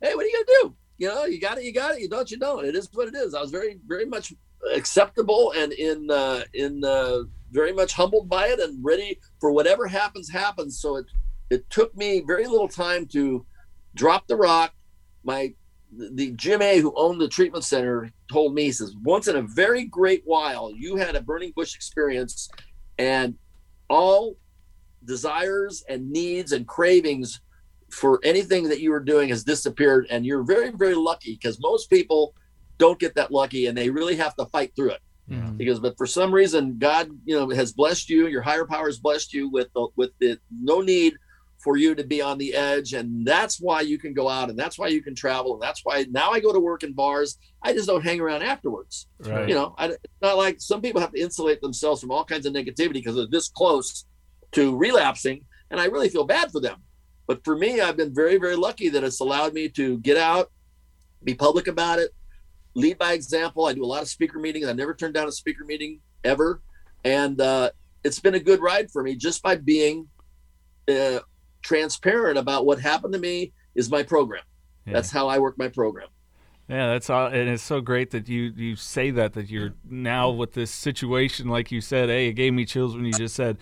"Hey, 0.00 0.14
what 0.14 0.24
are 0.24 0.28
you 0.28 0.32
gonna 0.32 0.58
do? 0.62 0.76
You 1.02 1.08
know, 1.08 1.24
you 1.24 1.40
got 1.40 1.58
it, 1.58 1.64
you 1.64 1.72
got 1.72 1.96
it. 1.96 2.00
You 2.00 2.08
don't, 2.08 2.30
you 2.30 2.38
don't. 2.38 2.64
It 2.64 2.76
is 2.76 2.88
what 2.92 3.08
it 3.08 3.16
is." 3.16 3.34
I 3.34 3.40
was 3.40 3.50
very, 3.50 3.80
very 3.88 4.06
much 4.06 4.32
acceptable 4.72 5.52
and 5.56 5.72
in, 5.72 6.08
uh, 6.08 6.44
in, 6.54 6.84
uh, 6.84 7.24
very 7.50 7.72
much 7.72 7.92
humbled 7.92 8.28
by 8.28 8.46
it 8.46 8.60
and 8.60 8.78
ready 8.84 9.18
for 9.40 9.50
whatever 9.50 9.88
happens, 9.88 10.30
happens. 10.30 10.78
So 10.80 10.98
it, 10.98 11.06
it 11.50 11.68
took 11.70 11.96
me 11.96 12.22
very 12.24 12.46
little 12.46 12.68
time 12.68 13.06
to 13.06 13.44
drop 13.96 14.28
the 14.28 14.36
rock. 14.36 14.74
My 15.24 15.54
the 15.90 16.30
Jim 16.36 16.62
A, 16.62 16.78
who 16.78 16.94
owned 16.96 17.20
the 17.20 17.28
treatment 17.28 17.64
center, 17.64 18.12
told 18.30 18.54
me, 18.54 18.62
he 18.66 18.72
says, 18.72 18.94
once 19.02 19.26
in 19.26 19.34
a 19.34 19.42
very 19.42 19.84
great 19.84 20.22
while, 20.24 20.70
you 20.72 20.94
had 20.94 21.16
a 21.16 21.20
burning 21.20 21.52
bush 21.56 21.74
experience, 21.74 22.48
and 22.98 23.34
all 23.90 24.36
desires 25.04 25.84
and 25.88 26.08
needs 26.12 26.52
and 26.52 26.68
cravings 26.68 27.40
for 27.92 28.20
anything 28.24 28.68
that 28.68 28.80
you 28.80 28.90
were 28.90 29.00
doing 29.00 29.28
has 29.28 29.44
disappeared. 29.44 30.06
And 30.10 30.24
you're 30.24 30.42
very, 30.42 30.70
very 30.70 30.94
lucky 30.94 31.34
because 31.34 31.60
most 31.60 31.90
people 31.90 32.34
don't 32.78 32.98
get 32.98 33.14
that 33.14 33.30
lucky 33.30 33.66
and 33.66 33.76
they 33.76 33.90
really 33.90 34.16
have 34.16 34.34
to 34.36 34.46
fight 34.46 34.74
through 34.74 34.90
it. 34.90 35.00
Yeah. 35.28 35.50
Because, 35.56 35.78
but 35.78 35.96
for 35.96 36.06
some 36.06 36.34
reason, 36.34 36.78
God, 36.78 37.08
you 37.24 37.38
know, 37.38 37.48
has 37.50 37.72
blessed 37.72 38.10
you. 38.10 38.26
Your 38.26 38.42
higher 38.42 38.64
power 38.64 38.86
has 38.86 38.98
blessed 38.98 39.32
you 39.32 39.48
with 39.48 39.68
the, 39.74 39.88
with 39.96 40.10
the 40.18 40.38
no 40.50 40.80
need 40.80 41.14
for 41.62 41.76
you 41.76 41.94
to 41.94 42.02
be 42.02 42.20
on 42.20 42.38
the 42.38 42.54
edge, 42.54 42.92
and 42.92 43.24
that's 43.24 43.60
why 43.60 43.80
you 43.82 43.96
can 43.96 44.12
go 44.12 44.28
out, 44.28 44.50
and 44.50 44.58
that's 44.58 44.78
why 44.78 44.88
you 44.88 45.00
can 45.00 45.14
travel, 45.14 45.52
and 45.52 45.62
that's 45.62 45.82
why 45.84 46.04
now 46.10 46.32
I 46.32 46.40
go 46.40 46.52
to 46.52 46.58
work 46.58 46.82
in 46.82 46.92
bars. 46.92 47.38
I 47.62 47.72
just 47.72 47.86
don't 47.86 48.02
hang 48.02 48.20
around 48.20 48.42
afterwards. 48.42 49.06
Right. 49.20 49.48
You 49.48 49.54
know, 49.54 49.74
I, 49.78 49.90
it's 49.90 50.20
not 50.20 50.36
like 50.36 50.60
some 50.60 50.82
people 50.82 51.00
have 51.00 51.12
to 51.12 51.20
insulate 51.20 51.60
themselves 51.60 52.00
from 52.00 52.10
all 52.10 52.24
kinds 52.24 52.46
of 52.46 52.52
negativity 52.52 52.94
because 52.94 53.14
they're 53.14 53.28
this 53.28 53.48
close 53.48 54.06
to 54.52 54.76
relapsing, 54.76 55.44
and 55.70 55.80
I 55.80 55.84
really 55.84 56.08
feel 56.08 56.24
bad 56.24 56.50
for 56.50 56.60
them. 56.60 56.82
But 57.32 57.44
for 57.44 57.56
me, 57.56 57.80
I've 57.80 57.96
been 57.96 58.14
very, 58.14 58.36
very 58.36 58.56
lucky 58.56 58.90
that 58.90 59.02
it's 59.02 59.20
allowed 59.20 59.54
me 59.54 59.66
to 59.70 59.96
get 60.00 60.18
out, 60.18 60.52
be 61.24 61.34
public 61.34 61.66
about 61.66 61.98
it, 61.98 62.10
lead 62.74 62.98
by 62.98 63.14
example. 63.14 63.64
I 63.64 63.72
do 63.72 63.82
a 63.82 63.86
lot 63.86 64.02
of 64.02 64.08
speaker 64.08 64.38
meetings. 64.38 64.66
I've 64.66 64.76
never 64.76 64.92
turned 64.92 65.14
down 65.14 65.28
a 65.28 65.32
speaker 65.32 65.64
meeting 65.64 66.00
ever, 66.24 66.60
and 67.04 67.40
uh, 67.40 67.70
it's 68.04 68.20
been 68.20 68.34
a 68.34 68.38
good 68.38 68.60
ride 68.60 68.90
for 68.90 69.02
me 69.02 69.16
just 69.16 69.42
by 69.42 69.56
being 69.56 70.08
uh, 70.90 71.20
transparent 71.62 72.36
about 72.36 72.66
what 72.66 72.78
happened 72.78 73.14
to 73.14 73.18
me. 73.18 73.54
Is 73.74 73.90
my 73.90 74.02
program. 74.02 74.42
Yeah. 74.84 74.92
That's 74.92 75.10
how 75.10 75.26
I 75.28 75.38
work 75.38 75.56
my 75.56 75.68
program. 75.68 76.08
Yeah, 76.68 76.88
that's 76.88 77.08
all, 77.08 77.28
and 77.28 77.48
it's 77.48 77.62
so 77.62 77.80
great 77.80 78.10
that 78.10 78.28
you 78.28 78.52
you 78.54 78.76
say 78.76 79.10
that 79.10 79.32
that 79.32 79.48
you're 79.48 79.72
now 79.88 80.28
with 80.28 80.52
this 80.52 80.70
situation, 80.70 81.48
like 81.48 81.72
you 81.72 81.80
said. 81.80 82.10
Hey, 82.10 82.28
it 82.28 82.34
gave 82.34 82.52
me 82.52 82.66
chills 82.66 82.94
when 82.94 83.06
you 83.06 83.12
just 83.14 83.34
said, 83.34 83.56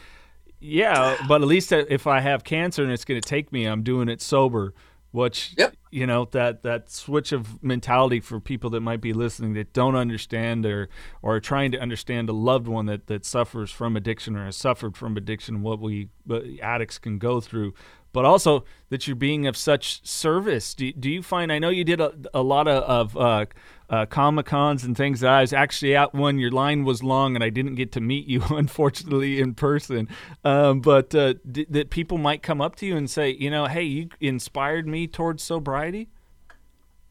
"Yeah," 0.61 1.17
but 1.27 1.43
at 1.43 1.49
least 1.49 1.73
if 1.73 2.07
I 2.07 2.21
have 2.21 2.45
cancer 2.45 2.83
and 2.83 2.93
it's 2.93 3.05
going 3.05 3.21
to 3.21 3.29
take 3.29 3.53
me, 3.53 3.67
I'm 3.67 3.83
doing 3.83 4.09
it 4.09 4.21
sober. 4.21 4.75
Which 5.13 5.55
Yep. 5.59 5.75
you 5.91 6.07
know 6.07 6.29
that 6.31 6.63
that 6.63 6.89
switch 6.89 7.33
of 7.33 7.61
mentality 7.65 8.21
for 8.21 8.39
people 8.39 8.71
that 8.71 8.81
might 8.81 9.01
be 9.01 9.13
listening 9.13 9.55
that 9.55 9.73
don't 9.73 9.97
understand 9.97 10.65
or 10.65 10.89
or 11.21 11.35
are 11.35 11.41
trying 11.41 11.73
to 11.73 11.81
understand 11.81 12.29
a 12.29 12.33
loved 12.33 12.69
one 12.69 12.87
that 12.87 13.09
that 13.09 13.25
suffers 13.25 13.73
from 13.73 13.97
addiction 13.97 14.37
or 14.37 14.45
has 14.45 14.55
suffered 14.55 14.97
from 14.97 15.17
addiction, 15.17 15.63
what 15.63 15.81
we 15.81 16.11
what 16.25 16.45
addicts 16.63 16.99
can 16.99 17.19
go 17.19 17.41
through 17.41 17.75
but 18.13 18.25
also 18.25 18.65
that 18.89 19.07
you're 19.07 19.17
being 19.17 19.47
of 19.47 19.57
such 19.57 20.07
service. 20.07 20.75
Do, 20.75 20.93
do 20.93 21.11
you 21.11 21.23
find? 21.23 21.53
I 21.53 21.59
know 21.59 21.69
you 21.69 21.85
did 21.85 22.01
a, 22.01 22.13
a 22.35 22.43
lot 22.43 22.67
of, 22.67 22.83
of 22.85 23.17
uh, 23.17 23.47
uh, 23.89 24.07
comic 24.07 24.47
cons 24.47 24.85
and 24.85 24.97
things. 24.97 25.21
That 25.21 25.31
I 25.31 25.41
was 25.41 25.53
actually 25.53 25.97
at 25.97 26.15
one, 26.15 26.39
your 26.39 26.51
line 26.51 26.85
was 26.85 27.03
long 27.03 27.35
and 27.35 27.45
I 27.45 27.51
didn't 27.51 27.75
get 27.75 27.93
to 27.93 28.01
meet 28.01 28.27
you, 28.27 28.43
unfortunately, 28.51 29.41
in 29.41 29.55
person. 29.55 30.09
Um, 30.45 30.81
but 30.81 31.15
uh, 31.15 31.35
d- 31.51 31.67
that 31.71 31.91
people 31.91 32.19
might 32.19 32.43
come 32.43 32.61
up 32.61 32.77
to 32.77 32.87
you 32.87 32.97
and 32.97 33.09
say, 33.09 33.31
you 33.31 33.51
know, 33.51 33.67
hey, 33.67 33.83
you 33.83 34.09
inspired 34.21 34.87
me 34.87 35.07
towards 35.07 35.43
sobriety. 35.43 36.09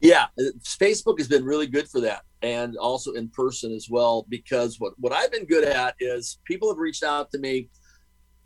Yeah, 0.00 0.26
uh, 0.38 0.44
Facebook 0.62 1.18
has 1.18 1.28
been 1.28 1.44
really 1.44 1.66
good 1.66 1.86
for 1.86 2.00
that, 2.00 2.22
and 2.40 2.74
also 2.78 3.12
in 3.12 3.28
person 3.28 3.70
as 3.72 3.88
well. 3.90 4.24
Because 4.30 4.80
what 4.80 4.94
what 4.98 5.12
I've 5.12 5.30
been 5.30 5.44
good 5.44 5.64
at 5.64 5.94
is 6.00 6.38
people 6.44 6.70
have 6.70 6.78
reached 6.78 7.02
out 7.02 7.30
to 7.32 7.38
me 7.38 7.68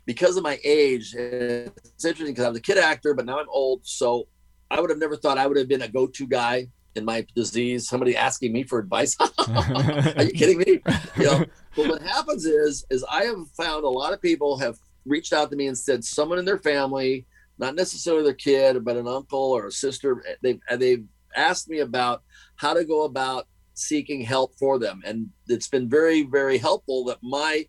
because 0.05 0.37
of 0.37 0.43
my 0.43 0.59
age. 0.63 1.13
It's 1.15 2.05
interesting 2.05 2.33
because 2.33 2.45
I 2.45 2.49
was 2.49 2.57
a 2.57 2.61
kid 2.61 2.77
actor, 2.77 3.13
but 3.13 3.25
now 3.25 3.39
I'm 3.39 3.49
old, 3.49 3.81
so 3.83 4.27
I 4.69 4.79
would 4.79 4.89
have 4.89 4.99
never 4.99 5.15
thought 5.15 5.37
I 5.37 5.47
would 5.47 5.57
have 5.57 5.67
been 5.67 5.81
a 5.81 5.87
go-to 5.87 6.27
guy 6.27 6.67
in 6.95 7.05
my 7.05 7.25
disease. 7.35 7.87
Somebody 7.87 8.15
asking 8.15 8.53
me 8.53 8.63
for 8.63 8.79
advice. 8.79 9.15
Are 9.47 10.23
you 10.23 10.31
kidding 10.31 10.59
me? 10.59 10.81
You 11.17 11.23
know, 11.23 11.45
but 11.75 11.89
what 11.89 12.01
happens 12.01 12.45
is, 12.45 12.85
is 12.89 13.03
I 13.09 13.23
have 13.23 13.47
found 13.57 13.83
a 13.83 13.89
lot 13.89 14.13
of 14.13 14.21
people 14.21 14.57
have 14.57 14.77
reached 15.05 15.33
out 15.33 15.49
to 15.51 15.55
me 15.55 15.67
and 15.67 15.77
said 15.77 16.03
someone 16.03 16.39
in 16.39 16.45
their 16.45 16.57
family, 16.57 17.25
not 17.57 17.75
necessarily 17.75 18.23
their 18.23 18.33
kid, 18.33 18.83
but 18.83 18.97
an 18.97 19.07
uncle 19.07 19.39
or 19.39 19.67
a 19.67 19.71
sister, 19.71 20.23
they've 20.41 20.59
they've 20.77 21.05
asked 21.35 21.69
me 21.69 21.79
about 21.79 22.23
how 22.55 22.73
to 22.73 22.85
go 22.85 23.03
about 23.03 23.47
seeking 23.73 24.21
help 24.21 24.57
for 24.57 24.79
them, 24.79 25.01
and 25.05 25.29
it's 25.47 25.67
been 25.67 25.89
very, 25.89 26.23
very 26.23 26.57
helpful 26.57 27.03
that 27.05 27.17
my 27.21 27.67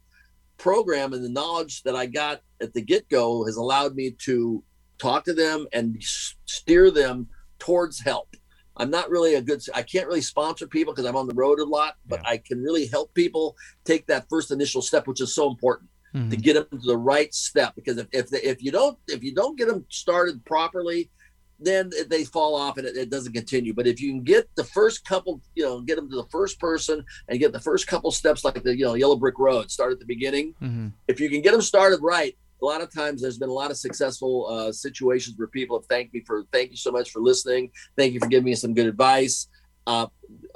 program 0.59 1.13
and 1.13 1.25
the 1.25 1.29
knowledge 1.29 1.83
that 1.83 1.97
I 1.97 2.07
got 2.07 2.41
at 2.61 2.73
the 2.73 2.81
get 2.81 3.09
go 3.09 3.45
has 3.47 3.57
allowed 3.57 3.95
me 3.95 4.13
to 4.25 4.63
talk 4.99 5.25
to 5.25 5.35
them 5.35 5.67
and 5.73 5.97
steer 6.01 6.91
them 6.91 7.29
towards 7.59 8.01
help. 8.01 8.35
I'm 8.79 8.91
not 8.91 9.11
really 9.11 9.35
a 9.35 9.43
good, 9.43 9.63
I 9.75 9.83
can't 9.83 10.07
really 10.07 10.21
sponsor 10.21 10.67
people 10.67 10.93
because 10.93 11.07
I'm 11.07 11.17
on 11.17 11.27
the 11.27 11.35
road 11.35 11.61
a 11.61 11.65
lot, 11.65 11.95
but 12.07 12.21
I 12.27 12.37
can 12.39 12.63
really 12.63 12.87
help 12.87 13.13
people 13.15 13.57
take 13.85 14.07
that 14.07 14.27
first 14.29 14.51
initial 14.51 14.83
step, 14.83 15.07
which 15.07 15.21
is 15.21 15.35
so 15.35 15.49
important 15.49 15.89
to 16.13 16.19
mm-hmm. 16.19 16.41
get 16.41 16.55
them 16.55 16.81
to 16.81 16.87
the 16.87 16.97
right 16.97 17.33
step. 17.33 17.75
Because 17.75 17.99
if, 17.99 18.07
if, 18.13 18.33
if 18.33 18.63
you 18.63 18.71
don't, 18.71 18.99
if 19.09 19.23
you 19.23 19.35
don't 19.35 19.57
get 19.59 19.69
them 19.69 19.87
started 19.89 20.45
properly, 20.45 21.11
then 21.59 21.91
they 22.09 22.25
fall 22.25 22.55
off 22.55 22.77
and 22.77 22.87
it, 22.87 22.97
it 22.97 23.11
doesn't 23.11 23.33
continue. 23.33 23.73
But 23.73 23.87
if 23.87 24.01
you 24.01 24.11
can 24.11 24.23
get 24.23 24.49
the 24.57 24.65
first 24.65 25.05
couple, 25.05 25.41
you 25.55 25.65
know, 25.65 25.81
get 25.81 25.97
them 25.97 26.11
to 26.11 26.17
the 26.17 26.29
first 26.31 26.61
person 26.61 27.05
and 27.29 27.39
get 27.39 27.53
the 27.53 27.61
first 27.61 27.87
couple 27.87 28.11
steps, 28.11 28.45
like 28.45 28.63
the 28.63 28.77
you 28.77 28.85
know 28.85 28.95
yellow 28.95 29.17
brick 29.17 29.39
road, 29.39 29.71
start 29.71 29.93
at 29.93 29.99
the 29.99 30.07
beginning. 30.07 30.55
Mm-hmm. 30.63 30.89
If 31.09 31.21
you 31.21 31.31
can 31.31 31.41
get 31.41 31.53
them 31.53 31.63
started 31.63 32.01
right, 32.03 32.37
a 32.61 32.65
lot 32.65 32.81
of 32.81 32.93
times 32.93 33.23
there's 33.23 33.39
been 33.39 33.49
a 33.49 33.55
lot 33.55 33.71
of 33.71 33.77
successful 33.77 34.47
uh, 34.49 34.73
situations 34.73 35.37
where 35.39 35.49
people 35.49 35.79
have 35.79 35.87
thanked 35.87 36.13
me 36.15 36.23
for 36.27 36.45
thank 36.53 36.71
you 36.71 36.77
so 36.77 36.91
much 36.91 37.11
for 37.11 37.21
listening, 37.21 37.71
thank 37.97 38.13
you 38.13 38.21
for 38.21 38.29
giving 38.29 38.45
me 38.45 38.55
some 38.55 38.75
good 38.75 38.87
advice. 38.87 39.49
Uh, 39.87 40.07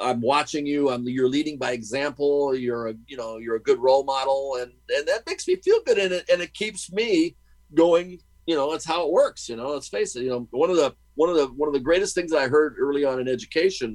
I'm 0.00 0.20
watching 0.20 0.66
you. 0.66 0.90
I'm 0.90 1.06
you're 1.08 1.28
leading 1.28 1.56
by 1.56 1.70
example. 1.72 2.54
You're 2.54 2.88
a 2.88 2.94
you 3.06 3.16
know 3.16 3.38
you're 3.38 3.56
a 3.56 3.62
good 3.62 3.78
role 3.78 4.04
model, 4.04 4.58
and 4.60 4.72
and 4.90 5.06
that 5.06 5.22
makes 5.26 5.46
me 5.46 5.56
feel 5.56 5.80
good, 5.86 5.98
and 5.98 6.12
it 6.12 6.28
and 6.30 6.42
it 6.42 6.52
keeps 6.52 6.92
me 6.92 7.36
going 7.74 8.18
you 8.50 8.56
know 8.56 8.68
that's 8.72 8.84
how 8.92 9.00
it 9.06 9.12
works 9.22 9.48
you 9.48 9.56
know 9.56 9.68
let's 9.74 9.88
face 9.96 10.16
it 10.16 10.22
you 10.24 10.30
know 10.32 10.42
one 10.50 10.70
of 10.74 10.76
the 10.82 10.92
one 11.14 11.30
of 11.32 11.36
the 11.36 11.46
one 11.60 11.68
of 11.68 11.72
the 11.78 11.86
greatest 11.88 12.12
things 12.16 12.30
that 12.32 12.42
i 12.44 12.48
heard 12.56 12.74
early 12.86 13.04
on 13.10 13.20
in 13.20 13.28
education 13.28 13.90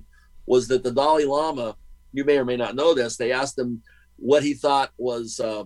was 0.45 0.63
that 0.69 0.81
the 0.85 0.91
dalai 0.99 1.25
lama 1.25 1.75
you 2.13 2.23
may 2.29 2.37
or 2.37 2.45
may 2.51 2.55
not 2.63 2.75
know 2.79 2.93
this 2.93 3.17
they 3.17 3.31
asked 3.41 3.57
him 3.63 3.81
what 4.15 4.41
he 4.47 4.53
thought 4.53 4.89
was 4.97 5.27
uh, 5.49 5.63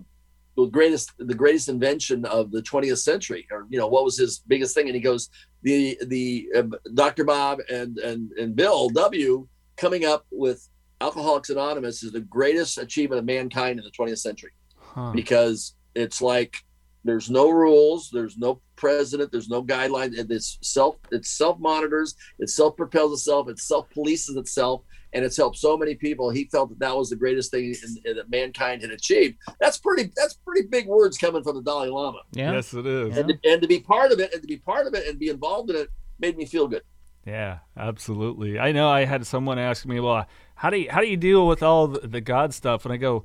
the 0.56 0.66
greatest 0.66 1.06
the 1.32 1.38
greatest 1.42 1.68
invention 1.68 2.24
of 2.24 2.50
the 2.50 2.62
20th 2.62 2.98
century 3.10 3.46
or 3.52 3.60
you 3.72 3.78
know 3.78 3.86
what 3.94 4.04
was 4.08 4.16
his 4.18 4.32
biggest 4.52 4.74
thing 4.74 4.86
and 4.88 4.96
he 4.96 5.00
goes 5.00 5.22
the 5.62 5.96
the 6.06 6.48
uh, 6.56 6.62
dr 6.94 7.24
bob 7.24 7.60
and 7.70 7.92
and 7.98 8.32
and 8.40 8.56
bill 8.56 8.88
w 8.88 9.46
coming 9.76 10.04
up 10.04 10.22
with 10.44 10.68
alcoholics 11.00 11.48
anonymous 11.50 12.02
is 12.02 12.10
the 12.10 12.26
greatest 12.38 12.76
achievement 12.86 13.20
of 13.20 13.24
mankind 13.24 13.78
in 13.78 13.84
the 13.84 13.92
20th 13.98 14.18
century 14.18 14.50
Huh. 14.94 15.12
because 15.20 15.76
it's 15.94 16.20
like 16.20 16.54
there's 17.04 17.30
no 17.30 17.50
rules 17.50 18.10
there's 18.12 18.36
no 18.36 18.60
president 18.76 19.30
there's 19.32 19.48
no 19.48 19.62
guidelines 19.62 20.18
and 20.18 20.30
it's 20.30 20.58
self 20.62 20.96
it 21.10 21.24
self 21.24 21.58
monitors 21.58 22.14
it 22.38 22.48
self 22.48 22.76
propels 22.76 23.12
itself 23.12 23.48
it 23.48 23.58
self 23.58 23.88
polices 23.90 24.36
itself 24.36 24.82
and 25.12 25.24
it's 25.24 25.36
helped 25.36 25.56
so 25.56 25.76
many 25.76 25.94
people 25.94 26.30
he 26.30 26.44
felt 26.46 26.68
that 26.68 26.78
that 26.78 26.96
was 26.96 27.10
the 27.10 27.16
greatest 27.16 27.50
thing 27.50 27.64
in, 27.64 28.10
in, 28.10 28.16
that 28.16 28.30
mankind 28.30 28.82
had 28.82 28.90
achieved 28.90 29.36
that's 29.60 29.78
pretty 29.78 30.10
that's 30.16 30.34
pretty 30.34 30.66
big 30.68 30.86
words 30.86 31.18
coming 31.18 31.42
from 31.42 31.56
the 31.56 31.62
dalai 31.62 31.88
lama 31.88 32.20
Yeah. 32.32 32.52
Yes, 32.52 32.72
it 32.74 32.86
is. 32.86 33.16
and, 33.16 33.28
to, 33.28 33.38
and 33.44 33.62
to 33.62 33.68
be 33.68 33.80
part 33.80 34.12
of 34.12 34.20
it 34.20 34.32
and 34.32 34.42
to 34.42 34.48
be 34.48 34.58
part 34.58 34.86
of 34.86 34.94
it 34.94 35.06
and 35.08 35.18
be 35.18 35.28
involved 35.28 35.70
in 35.70 35.76
it 35.76 35.88
made 36.18 36.36
me 36.36 36.44
feel 36.46 36.68
good 36.68 36.82
Yeah, 37.26 37.58
absolutely. 37.76 38.58
I 38.58 38.72
know. 38.72 38.88
I 38.88 39.04
had 39.04 39.26
someone 39.26 39.58
ask 39.58 39.84
me, 39.84 40.00
"Well, 40.00 40.26
how 40.54 40.70
do 40.70 40.78
you 40.78 40.90
how 40.90 41.00
do 41.00 41.06
you 41.06 41.18
deal 41.18 41.46
with 41.46 41.62
all 41.62 41.86
the, 41.86 42.08
the 42.08 42.20
God 42.22 42.54
stuff?" 42.54 42.86
And 42.86 42.94
I 42.94 42.96
go, 42.96 43.24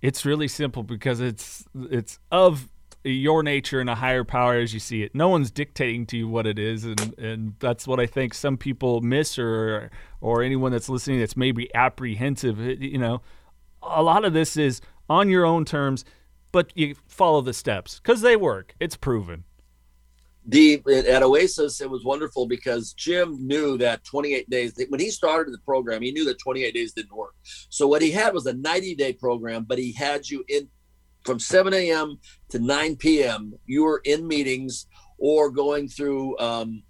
"It's 0.00 0.24
really 0.24 0.46
simple 0.46 0.84
because 0.84 1.20
it's 1.20 1.64
it's 1.74 2.20
of 2.30 2.68
your 3.04 3.42
nature 3.42 3.80
and 3.80 3.90
a 3.90 3.94
higher 3.94 4.24
power 4.24 4.56
as 4.56 4.72
you 4.72 4.80
see 4.80 5.02
it. 5.02 5.14
No 5.14 5.28
one's 5.28 5.50
dictating 5.50 6.06
to 6.06 6.16
you 6.16 6.28
what 6.28 6.46
it 6.46 6.58
is, 6.58 6.84
and 6.84 7.18
and 7.18 7.54
that's 7.60 7.86
what 7.86 8.00
I 8.00 8.06
think 8.06 8.34
some 8.34 8.56
people 8.56 9.00
miss, 9.02 9.38
or 9.38 9.90
or 10.20 10.42
anyone 10.42 10.72
that's 10.72 10.88
listening 10.88 11.20
that's 11.20 11.36
maybe 11.36 11.72
apprehensive. 11.74 12.58
You 12.60 12.98
know, 12.98 13.22
a 13.82 14.02
lot 14.02 14.24
of 14.24 14.32
this 14.32 14.56
is 14.56 14.80
on 15.08 15.28
your 15.28 15.44
own 15.44 15.64
terms, 15.64 16.04
but 16.52 16.72
you 16.74 16.96
follow 17.06 17.40
the 17.42 17.52
steps 17.52 18.00
because 18.00 18.22
they 18.22 18.36
work. 18.36 18.74
It's 18.80 18.96
proven. 18.96 19.44
the 20.46 20.82
at 21.08 21.22
Oasis, 21.22 21.80
it 21.80 21.90
was 21.90 22.04
wonderful 22.04 22.46
because 22.46 22.92
Jim 22.94 23.46
knew 23.46 23.78
that 23.78 24.04
28 24.04 24.48
days 24.50 24.74
when 24.88 25.00
he 25.00 25.10
started 25.10 25.52
the 25.52 25.58
program, 25.58 26.02
he 26.02 26.12
knew 26.12 26.24
that 26.24 26.38
28 26.38 26.74
days 26.74 26.92
didn't 26.92 27.16
work. 27.16 27.34
So 27.68 27.86
what 27.86 28.02
he 28.02 28.10
had 28.10 28.34
was 28.34 28.46
a 28.46 28.54
90 28.54 28.94
day 28.94 29.12
program, 29.12 29.64
but 29.64 29.78
he 29.78 29.92
had 29.92 30.28
you 30.28 30.44
in 30.48 30.68
from 31.24 31.38
7 31.38 31.72
a.m. 31.74 32.18
to 32.50 32.58
9 32.58 32.96
p.m. 32.96 33.54
You 33.66 33.84
were 33.84 34.00
in 34.04 34.26
meetings 34.26 34.86
or 35.18 35.50
going 35.50 35.88
through 35.88 36.38
um, 36.38 36.82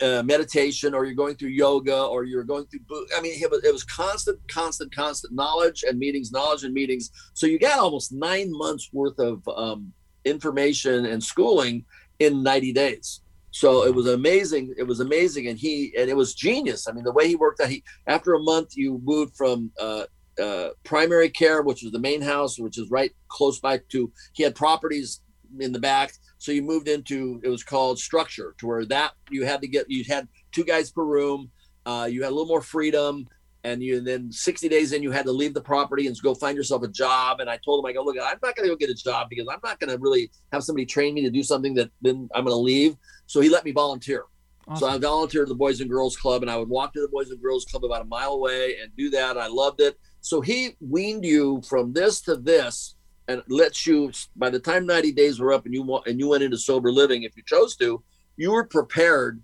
uh, 0.00 0.22
meditation, 0.24 0.94
or 0.94 1.04
you're 1.04 1.14
going 1.14 1.36
through 1.36 1.50
yoga, 1.50 2.04
or 2.04 2.24
you're 2.24 2.44
going 2.44 2.66
through. 2.66 3.06
I 3.16 3.20
mean, 3.20 3.40
it 3.40 3.50
was, 3.50 3.62
it 3.64 3.72
was 3.72 3.84
constant, 3.84 4.38
constant, 4.48 4.94
constant 4.94 5.34
knowledge 5.34 5.84
and 5.86 5.98
meetings, 5.98 6.32
knowledge 6.32 6.64
and 6.64 6.74
meetings. 6.74 7.10
So 7.34 7.46
you 7.46 7.58
got 7.58 7.78
almost 7.78 8.12
nine 8.12 8.50
months 8.50 8.88
worth 8.92 9.18
of 9.18 9.46
um, 9.48 9.92
information 10.24 11.06
and 11.06 11.22
schooling 11.22 11.84
in 12.18 12.42
90 12.42 12.72
days. 12.72 13.20
So 13.52 13.84
it 13.84 13.94
was 13.94 14.06
amazing. 14.06 14.74
It 14.78 14.84
was 14.84 15.00
amazing, 15.00 15.48
and 15.48 15.58
he 15.58 15.92
and 15.98 16.08
it 16.08 16.16
was 16.16 16.34
genius. 16.34 16.86
I 16.88 16.92
mean, 16.92 17.04
the 17.04 17.12
way 17.12 17.26
he 17.26 17.36
worked 17.36 17.60
out. 17.60 17.68
He 17.68 17.82
after 18.06 18.34
a 18.34 18.42
month, 18.42 18.76
you 18.76 19.00
moved 19.04 19.36
from 19.36 19.72
uh, 19.80 20.04
uh, 20.40 20.70
primary 20.84 21.28
care, 21.28 21.62
which 21.62 21.82
was 21.82 21.92
the 21.92 21.98
main 21.98 22.20
house, 22.20 22.58
which 22.58 22.78
is 22.78 22.90
right 22.90 23.12
close 23.28 23.60
by 23.60 23.80
to. 23.90 24.12
He 24.32 24.42
had 24.42 24.54
properties 24.54 25.20
in 25.58 25.72
the 25.72 25.78
back, 25.78 26.12
so 26.38 26.52
you 26.52 26.62
moved 26.62 26.88
into. 26.88 27.40
It 27.44 27.48
was 27.48 27.62
called 27.62 27.98
structure, 27.98 28.54
to 28.58 28.66
where 28.66 28.84
that 28.86 29.12
you 29.30 29.44
had 29.44 29.60
to 29.62 29.68
get. 29.68 29.86
You 29.88 30.04
had 30.08 30.28
two 30.52 30.64
guys 30.64 30.90
per 30.90 31.04
room. 31.04 31.50
Uh, 31.86 32.08
you 32.10 32.22
had 32.22 32.30
a 32.30 32.34
little 32.34 32.46
more 32.46 32.62
freedom 32.62 33.26
and 33.64 33.82
you 33.82 33.98
and 33.98 34.06
then 34.06 34.32
60 34.32 34.68
days 34.68 34.92
in 34.92 35.02
you 35.02 35.10
had 35.10 35.26
to 35.26 35.32
leave 35.32 35.54
the 35.54 35.60
property 35.60 36.06
and 36.06 36.16
go 36.22 36.34
find 36.34 36.56
yourself 36.56 36.82
a 36.82 36.88
job 36.88 37.40
and 37.40 37.50
i 37.50 37.58
told 37.64 37.84
him 37.84 37.88
i 37.88 37.92
go 37.92 38.02
look 38.02 38.16
i'm 38.16 38.38
not 38.42 38.56
going 38.56 38.68
to 38.68 38.68
go 38.68 38.76
get 38.76 38.90
a 38.90 38.94
job 38.94 39.28
because 39.28 39.46
i'm 39.50 39.60
not 39.62 39.78
going 39.78 39.90
to 39.90 39.98
really 39.98 40.30
have 40.52 40.62
somebody 40.62 40.86
train 40.86 41.14
me 41.14 41.22
to 41.22 41.30
do 41.30 41.42
something 41.42 41.74
that 41.74 41.90
then 42.00 42.28
i'm 42.34 42.44
going 42.44 42.54
to 42.54 42.60
leave 42.60 42.96
so 43.26 43.40
he 43.40 43.48
let 43.48 43.64
me 43.64 43.72
volunteer 43.72 44.24
awesome. 44.68 44.88
so 44.88 44.94
i 44.94 44.98
volunteered 44.98 45.42
at 45.42 45.48
the 45.48 45.54
boys 45.54 45.80
and 45.80 45.90
girls 45.90 46.16
club 46.16 46.42
and 46.42 46.50
i 46.50 46.56
would 46.56 46.68
walk 46.68 46.92
to 46.92 47.00
the 47.00 47.08
boys 47.08 47.30
and 47.30 47.40
girls 47.42 47.64
club 47.66 47.84
about 47.84 48.02
a 48.02 48.06
mile 48.06 48.32
away 48.32 48.76
and 48.82 48.90
do 48.96 49.10
that 49.10 49.36
i 49.36 49.46
loved 49.46 49.80
it 49.80 49.98
so 50.20 50.40
he 50.40 50.76
weaned 50.80 51.24
you 51.24 51.62
from 51.68 51.92
this 51.92 52.20
to 52.22 52.36
this 52.36 52.94
and 53.28 53.42
lets 53.48 53.86
you 53.86 54.12
by 54.36 54.50
the 54.50 54.58
time 54.58 54.86
90 54.86 55.12
days 55.12 55.40
were 55.40 55.52
up 55.52 55.64
and 55.64 55.74
you 55.74 56.00
and 56.06 56.18
you 56.18 56.28
went 56.28 56.42
into 56.42 56.58
sober 56.58 56.90
living 56.90 57.22
if 57.22 57.36
you 57.36 57.42
chose 57.46 57.76
to 57.76 58.02
you 58.36 58.52
were 58.52 58.64
prepared 58.64 59.42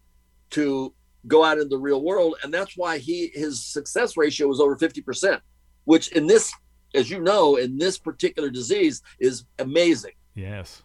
to 0.49 0.95
go 1.27 1.45
out 1.45 1.59
in 1.59 1.69
the 1.69 1.79
real 1.79 2.03
world. 2.03 2.37
And 2.43 2.53
that's 2.53 2.77
why 2.77 2.97
he 2.97 3.31
his 3.35 3.63
success 3.63 4.17
ratio 4.17 4.49
was 4.49 4.59
over 4.59 4.75
50%, 4.75 5.39
which 5.85 6.09
in 6.13 6.27
this, 6.27 6.53
as 6.95 7.11
you 7.11 7.21
know, 7.21 7.57
in 7.57 7.77
this 7.77 7.99
particular 7.99 8.49
disease 8.49 9.03
is 9.21 9.45
amazing. 9.59 10.13
Yes. 10.35 10.83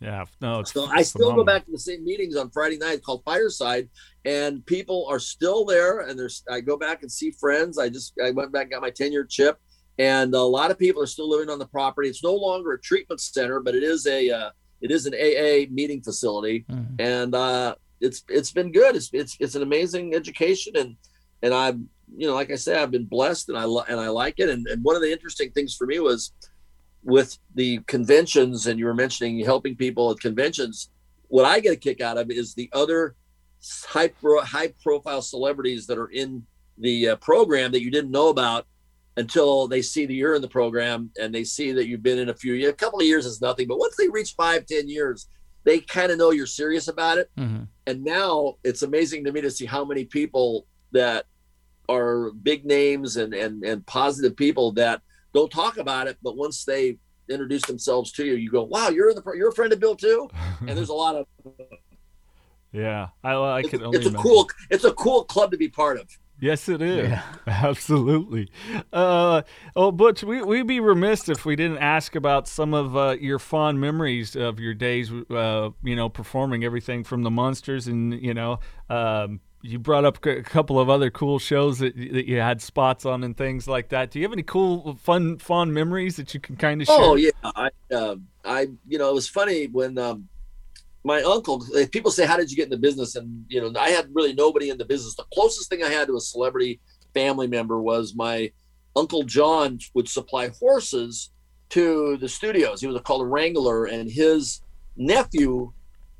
Yeah. 0.00 0.24
No, 0.40 0.62
so 0.62 0.86
I 0.86 1.02
still 1.02 1.30
phenomenal. 1.30 1.44
go 1.44 1.52
back 1.52 1.64
to 1.64 1.72
the 1.72 1.78
same 1.78 2.04
meetings 2.04 2.36
on 2.36 2.50
Friday 2.50 2.78
night 2.78 3.02
called 3.02 3.22
Fireside, 3.24 3.88
and 4.24 4.64
people 4.64 5.06
are 5.10 5.18
still 5.18 5.64
there. 5.64 6.00
And 6.00 6.18
there's 6.18 6.44
I 6.50 6.60
go 6.60 6.76
back 6.76 7.02
and 7.02 7.10
see 7.10 7.32
friends. 7.32 7.78
I 7.78 7.88
just 7.88 8.14
I 8.24 8.30
went 8.30 8.52
back 8.52 8.62
and 8.62 8.72
got 8.72 8.82
my 8.82 8.90
10 8.90 9.10
year 9.12 9.24
chip, 9.24 9.58
and 9.98 10.32
a 10.34 10.40
lot 10.40 10.70
of 10.70 10.78
people 10.78 11.02
are 11.02 11.06
still 11.06 11.28
living 11.28 11.50
on 11.50 11.58
the 11.58 11.66
property. 11.66 12.08
It's 12.08 12.22
no 12.22 12.34
longer 12.34 12.72
a 12.72 12.80
treatment 12.80 13.20
center, 13.20 13.60
but 13.60 13.74
it 13.74 13.82
is 13.82 14.06
a 14.06 14.30
uh, 14.30 14.50
it 14.80 14.90
is 14.90 15.06
an 15.06 15.14
AA 15.14 15.68
meeting 15.72 16.00
facility, 16.02 16.64
mm-hmm. 16.70 17.00
and 17.00 17.34
uh, 17.34 17.74
it's 18.00 18.22
it's 18.28 18.52
been 18.52 18.70
good. 18.70 18.94
It's 18.94 19.10
it's 19.12 19.36
it's 19.40 19.56
an 19.56 19.62
amazing 19.62 20.14
education, 20.14 20.74
and 20.76 20.96
and 21.42 21.52
I'm 21.52 21.88
you 22.16 22.28
know 22.28 22.34
like 22.34 22.52
I 22.52 22.56
said, 22.56 22.76
I've 22.76 22.92
been 22.92 23.06
blessed, 23.06 23.48
and 23.48 23.58
I 23.58 23.64
and 23.64 24.00
I 24.00 24.08
like 24.08 24.34
it. 24.38 24.48
And, 24.48 24.66
and 24.68 24.84
one 24.84 24.94
of 24.94 25.02
the 25.02 25.10
interesting 25.10 25.50
things 25.50 25.74
for 25.74 25.86
me 25.86 25.98
was 25.98 26.32
with 27.02 27.38
the 27.54 27.78
conventions, 27.86 28.66
and 28.66 28.78
you 28.78 28.86
were 28.86 28.94
mentioning 28.94 29.38
helping 29.44 29.76
people 29.76 30.10
at 30.10 30.20
conventions. 30.20 30.90
What 31.28 31.44
I 31.44 31.60
get 31.60 31.72
a 31.72 31.76
kick 31.76 32.00
out 32.00 32.18
of 32.18 32.30
is 32.30 32.54
the 32.54 32.70
other 32.72 33.14
high 33.86 34.08
pro, 34.08 34.40
high 34.42 34.72
profile 34.82 35.22
celebrities 35.22 35.86
that 35.86 35.98
are 35.98 36.08
in 36.08 36.44
the 36.78 37.10
uh, 37.10 37.16
program 37.16 37.72
that 37.72 37.82
you 37.82 37.90
didn't 37.90 38.10
know 38.10 38.28
about 38.28 38.66
until 39.16 39.66
they 39.66 39.82
see 39.82 40.06
that 40.06 40.12
you're 40.12 40.36
in 40.36 40.42
the 40.42 40.48
program 40.48 41.10
and 41.20 41.34
they 41.34 41.42
see 41.42 41.72
that 41.72 41.88
you've 41.88 42.02
been 42.02 42.18
in 42.18 42.28
a 42.28 42.34
few 42.34 42.54
years. 42.54 42.70
A 42.70 42.76
couple 42.76 43.00
of 43.00 43.06
years 43.06 43.26
is 43.26 43.40
nothing, 43.40 43.66
but 43.66 43.78
once 43.78 43.96
they 43.96 44.08
reach 44.08 44.34
five, 44.36 44.64
ten 44.66 44.88
years, 44.88 45.28
they 45.64 45.80
kind 45.80 46.12
of 46.12 46.18
know 46.18 46.30
you're 46.30 46.46
serious 46.46 46.88
about 46.88 47.18
it. 47.18 47.28
Mm-hmm. 47.36 47.64
And 47.86 48.04
now 48.04 48.54
it's 48.62 48.82
amazing 48.82 49.24
to 49.24 49.32
me 49.32 49.40
to 49.40 49.50
see 49.50 49.66
how 49.66 49.84
many 49.84 50.04
people 50.04 50.66
that 50.92 51.26
are 51.88 52.30
big 52.30 52.64
names 52.64 53.16
and 53.16 53.34
and 53.34 53.64
and 53.64 53.84
positive 53.86 54.36
people 54.36 54.72
that 54.72 55.02
don't 55.34 55.50
talk 55.50 55.76
about 55.76 56.06
it, 56.06 56.18
but 56.22 56.36
once 56.36 56.64
they 56.64 56.98
introduce 57.28 57.62
themselves 57.62 58.12
to 58.12 58.24
you, 58.24 58.34
you 58.34 58.50
go, 58.50 58.62
"Wow, 58.62 58.88
you're 58.88 59.12
the 59.14 59.22
you're 59.36 59.50
a 59.50 59.54
friend 59.54 59.72
of 59.72 59.80
Bill 59.80 59.96
too." 59.96 60.28
And 60.60 60.70
there's 60.70 60.88
a 60.88 60.94
lot 60.94 61.16
of 61.16 61.26
yeah, 62.72 63.08
I 63.22 63.34
I 63.34 63.62
can 63.62 63.74
it's, 63.74 63.82
only 63.82 63.98
it's 63.98 64.06
a 64.06 64.12
cool 64.12 64.48
it's 64.70 64.84
a 64.84 64.92
cool 64.92 65.24
club 65.24 65.50
to 65.52 65.56
be 65.56 65.68
part 65.68 65.98
of. 65.98 66.08
Yes, 66.40 66.68
it 66.68 66.80
is. 66.80 67.08
Yeah. 67.08 67.22
Absolutely. 67.46 68.48
Uh, 68.92 69.42
oh, 69.74 69.90
Butch, 69.90 70.22
we, 70.22 70.40
we'd 70.42 70.68
be 70.68 70.78
remiss 70.78 71.28
if 71.28 71.44
we 71.44 71.56
didn't 71.56 71.78
ask 71.78 72.14
about 72.14 72.46
some 72.46 72.74
of 72.74 72.96
uh, 72.96 73.16
your 73.20 73.40
fond 73.40 73.80
memories 73.80 74.36
of 74.36 74.60
your 74.60 74.72
days, 74.72 75.10
uh, 75.10 75.70
you 75.82 75.96
know, 75.96 76.08
performing 76.08 76.62
everything 76.64 77.02
from 77.02 77.24
the 77.24 77.30
Munsters 77.30 77.88
And, 77.88 78.22
you 78.22 78.34
know, 78.34 78.60
um, 78.88 79.40
you 79.62 79.78
brought 79.78 80.04
up 80.04 80.24
a 80.24 80.42
couple 80.42 80.78
of 80.78 80.88
other 80.88 81.10
cool 81.10 81.38
shows 81.38 81.78
that, 81.80 81.96
that 81.96 82.26
you 82.28 82.38
had 82.38 82.62
spots 82.62 83.04
on 83.04 83.24
and 83.24 83.36
things 83.36 83.66
like 83.66 83.88
that. 83.88 84.10
Do 84.10 84.18
you 84.18 84.24
have 84.24 84.32
any 84.32 84.44
cool, 84.44 84.96
fun, 84.96 85.38
fond 85.38 85.74
memories 85.74 86.16
that 86.16 86.32
you 86.32 86.40
can 86.40 86.56
kind 86.56 86.80
of 86.80 86.86
share? 86.86 86.96
Oh, 86.98 87.16
yeah. 87.16 87.30
I, 87.44 87.70
um, 87.92 88.28
I 88.44 88.68
you 88.86 88.98
know, 88.98 89.08
it 89.10 89.14
was 89.14 89.28
funny 89.28 89.66
when. 89.66 89.98
Um, 89.98 90.28
my 91.04 91.22
uncle 91.22 91.64
people 91.92 92.10
say 92.10 92.26
how 92.26 92.36
did 92.36 92.50
you 92.50 92.56
get 92.56 92.64
in 92.64 92.70
the 92.70 92.76
business 92.76 93.14
and 93.14 93.44
you 93.48 93.60
know 93.60 93.80
i 93.80 93.88
had 93.88 94.08
really 94.12 94.34
nobody 94.34 94.68
in 94.68 94.76
the 94.76 94.84
business 94.84 95.14
the 95.14 95.24
closest 95.32 95.70
thing 95.70 95.82
i 95.82 95.88
had 95.88 96.08
to 96.08 96.16
a 96.16 96.20
celebrity 96.20 96.80
family 97.14 97.46
member 97.46 97.80
was 97.80 98.14
my 98.16 98.50
uncle 98.96 99.22
john 99.22 99.78
would 99.94 100.08
supply 100.08 100.48
horses 100.60 101.30
to 101.70 102.16
the 102.18 102.28
studios 102.28 102.80
he 102.80 102.86
was 102.86 103.00
called 103.02 103.22
a 103.22 103.24
wrangler 103.24 103.86
and 103.86 104.10
his 104.10 104.60
nephew 104.96 105.72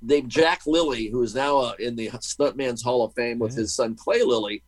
named 0.02 0.30
jack 0.30 0.66
lilley 0.66 1.08
who 1.08 1.22
is 1.22 1.34
now 1.34 1.58
uh, 1.58 1.72
in 1.78 1.96
the 1.96 2.08
stuntman's 2.10 2.82
hall 2.82 3.04
of 3.04 3.12
fame 3.14 3.38
with 3.38 3.52
yeah. 3.52 3.60
his 3.60 3.74
son 3.74 3.94
clay 3.94 4.22
lilley 4.22 4.62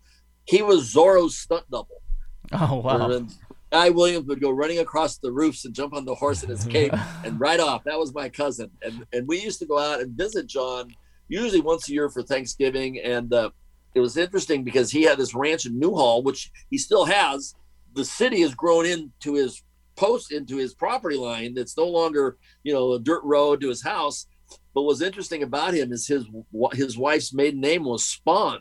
he 0.44 0.62
was 0.62 0.92
zorro's 0.92 1.36
stunt 1.36 1.64
double 1.70 2.02
oh 2.52 2.76
wow 2.76 3.26
Guy 3.70 3.90
Williams 3.90 4.26
would 4.26 4.40
go 4.40 4.50
running 4.50 4.80
across 4.80 5.18
the 5.18 5.30
roofs 5.30 5.64
and 5.64 5.74
jump 5.74 5.94
on 5.94 6.04
the 6.04 6.14
horse 6.14 6.42
in 6.42 6.50
his 6.50 6.64
cape 6.64 6.92
and 7.24 7.38
ride 7.38 7.60
off. 7.60 7.84
That 7.84 7.98
was 7.98 8.12
my 8.12 8.28
cousin, 8.28 8.70
and 8.82 9.06
and 9.12 9.28
we 9.28 9.40
used 9.40 9.60
to 9.60 9.66
go 9.66 9.78
out 9.78 10.00
and 10.00 10.16
visit 10.16 10.48
John 10.48 10.92
usually 11.28 11.60
once 11.60 11.88
a 11.88 11.92
year 11.92 12.10
for 12.10 12.22
Thanksgiving. 12.22 12.98
And 13.00 13.32
uh, 13.32 13.50
it 13.94 14.00
was 14.00 14.16
interesting 14.16 14.64
because 14.64 14.90
he 14.90 15.02
had 15.02 15.18
this 15.18 15.34
ranch 15.34 15.64
in 15.64 15.78
Newhall, 15.78 16.22
which 16.22 16.50
he 16.68 16.76
still 16.76 17.04
has. 17.04 17.54
The 17.94 18.04
city 18.04 18.40
has 18.42 18.54
grown 18.54 18.86
into 18.86 19.34
his 19.34 19.62
post 19.96 20.32
into 20.32 20.56
his 20.56 20.74
property 20.74 21.16
line. 21.16 21.54
That's 21.54 21.76
no 21.76 21.86
longer 21.86 22.36
you 22.64 22.72
know 22.74 22.92
a 22.92 23.00
dirt 23.00 23.22
road 23.24 23.60
to 23.60 23.68
his 23.68 23.82
house. 23.82 24.26
But 24.74 24.82
what's 24.82 25.02
interesting 25.02 25.42
about 25.42 25.74
him 25.74 25.92
is 25.92 26.06
his 26.06 26.26
his 26.72 26.96
wife's 26.96 27.32
maiden 27.32 27.60
name 27.60 27.84
was 27.84 28.02
Spahn. 28.04 28.58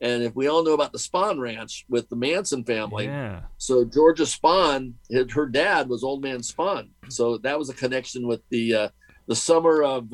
And 0.00 0.22
if 0.22 0.34
we 0.34 0.46
all 0.46 0.62
know 0.62 0.74
about 0.74 0.92
the 0.92 0.98
Spahn 0.98 1.40
Ranch 1.40 1.86
with 1.88 2.08
the 2.10 2.16
Manson 2.16 2.64
family, 2.64 3.06
yeah. 3.06 3.42
so 3.56 3.84
Georgia 3.84 4.24
Spahn, 4.24 4.92
her 5.30 5.46
dad 5.46 5.88
was 5.88 6.04
Old 6.04 6.22
Man 6.22 6.40
Spahn. 6.40 6.90
So 7.08 7.38
that 7.38 7.58
was 7.58 7.70
a 7.70 7.74
connection 7.74 8.26
with 8.26 8.42
the 8.50 8.74
uh, 8.74 8.88
the 9.26 9.36
summer 9.36 9.82
of 9.82 10.08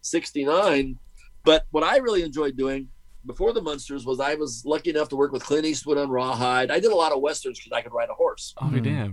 '69. 0.00 0.96
Uh, 0.98 1.22
but 1.44 1.64
what 1.70 1.84
I 1.84 1.98
really 1.98 2.22
enjoyed 2.22 2.56
doing 2.56 2.88
before 3.26 3.52
the 3.52 3.62
Munsters 3.62 4.04
was 4.04 4.18
I 4.18 4.34
was 4.34 4.64
lucky 4.64 4.90
enough 4.90 5.08
to 5.10 5.16
work 5.16 5.32
with 5.32 5.44
Clint 5.44 5.66
Eastwood 5.66 5.98
on 5.98 6.08
Rawhide. 6.08 6.70
I 6.70 6.80
did 6.80 6.90
a 6.90 6.96
lot 6.96 7.12
of 7.12 7.20
westerns 7.20 7.58
because 7.58 7.72
I 7.72 7.82
could 7.82 7.92
ride 7.92 8.08
a 8.10 8.14
horse. 8.14 8.54
Oh, 8.60 8.66
mm. 8.66 8.82
damn! 8.82 9.12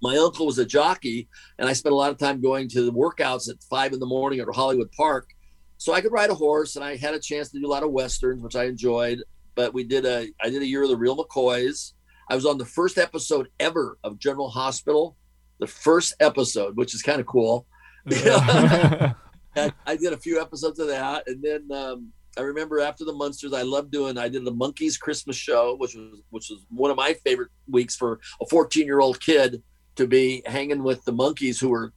My 0.00 0.16
uncle 0.16 0.46
was 0.46 0.58
a 0.58 0.64
jockey, 0.64 1.28
and 1.58 1.68
I 1.68 1.72
spent 1.72 1.92
a 1.92 1.96
lot 1.96 2.10
of 2.10 2.18
time 2.18 2.40
going 2.40 2.68
to 2.70 2.84
the 2.84 2.92
workouts 2.92 3.48
at 3.50 3.62
five 3.64 3.92
in 3.92 4.00
the 4.00 4.06
morning 4.06 4.40
at 4.40 4.48
Hollywood 4.54 4.92
Park. 4.92 5.30
So 5.76 5.92
I 5.92 6.00
could 6.00 6.12
ride 6.12 6.30
a 6.30 6.34
horse, 6.34 6.76
and 6.76 6.84
I 6.84 6.96
had 6.96 7.14
a 7.14 7.20
chance 7.20 7.50
to 7.50 7.58
do 7.58 7.66
a 7.66 7.68
lot 7.68 7.82
of 7.82 7.90
westerns, 7.90 8.42
which 8.42 8.56
I 8.56 8.64
enjoyed 8.64 9.22
but 9.58 9.74
we 9.74 9.82
did 9.82 10.06
a 10.06 10.28
I 10.40 10.50
did 10.50 10.62
a 10.62 10.66
year 10.66 10.84
of 10.84 10.88
the 10.88 10.96
Real 10.96 11.16
McCoys. 11.16 11.94
I 12.30 12.36
was 12.36 12.46
on 12.46 12.58
the 12.58 12.64
first 12.64 12.96
episode 12.96 13.48
ever 13.58 13.98
of 14.04 14.20
General 14.20 14.48
Hospital, 14.48 15.16
the 15.58 15.66
first 15.66 16.14
episode, 16.20 16.76
which 16.76 16.94
is 16.94 17.02
kind 17.02 17.20
of 17.20 17.26
cool. 17.26 17.66
I, 18.08 19.14
I, 19.84 19.96
did 19.96 20.12
a 20.12 20.16
few 20.16 20.40
episodes 20.40 20.78
of 20.78 20.86
that, 20.86 21.24
and 21.26 21.42
then 21.42 21.68
um, 21.76 22.12
I 22.38 22.42
remember 22.42 22.78
after 22.78 23.04
the 23.04 23.12
Munsters, 23.12 23.52
I 23.52 23.62
loved 23.62 23.90
doing. 23.90 24.16
I 24.16 24.28
did 24.28 24.44
the 24.44 24.52
Monkees 24.52 24.96
Christmas 24.96 25.34
show, 25.34 25.74
which 25.74 25.96
was 25.96 26.22
which 26.30 26.50
was 26.50 26.64
one 26.68 26.92
of 26.92 26.96
my 26.96 27.14
favorite 27.24 27.50
weeks 27.68 27.96
for 27.96 28.20
a 28.40 28.46
14 28.46 28.86
year 28.86 29.00
old 29.00 29.20
kid 29.20 29.60
to 29.98 30.06
be 30.06 30.42
hanging 30.46 30.82
with 30.82 31.04
the 31.04 31.12
Monkees 31.12 31.60
who 31.60 31.68
were 31.68 31.92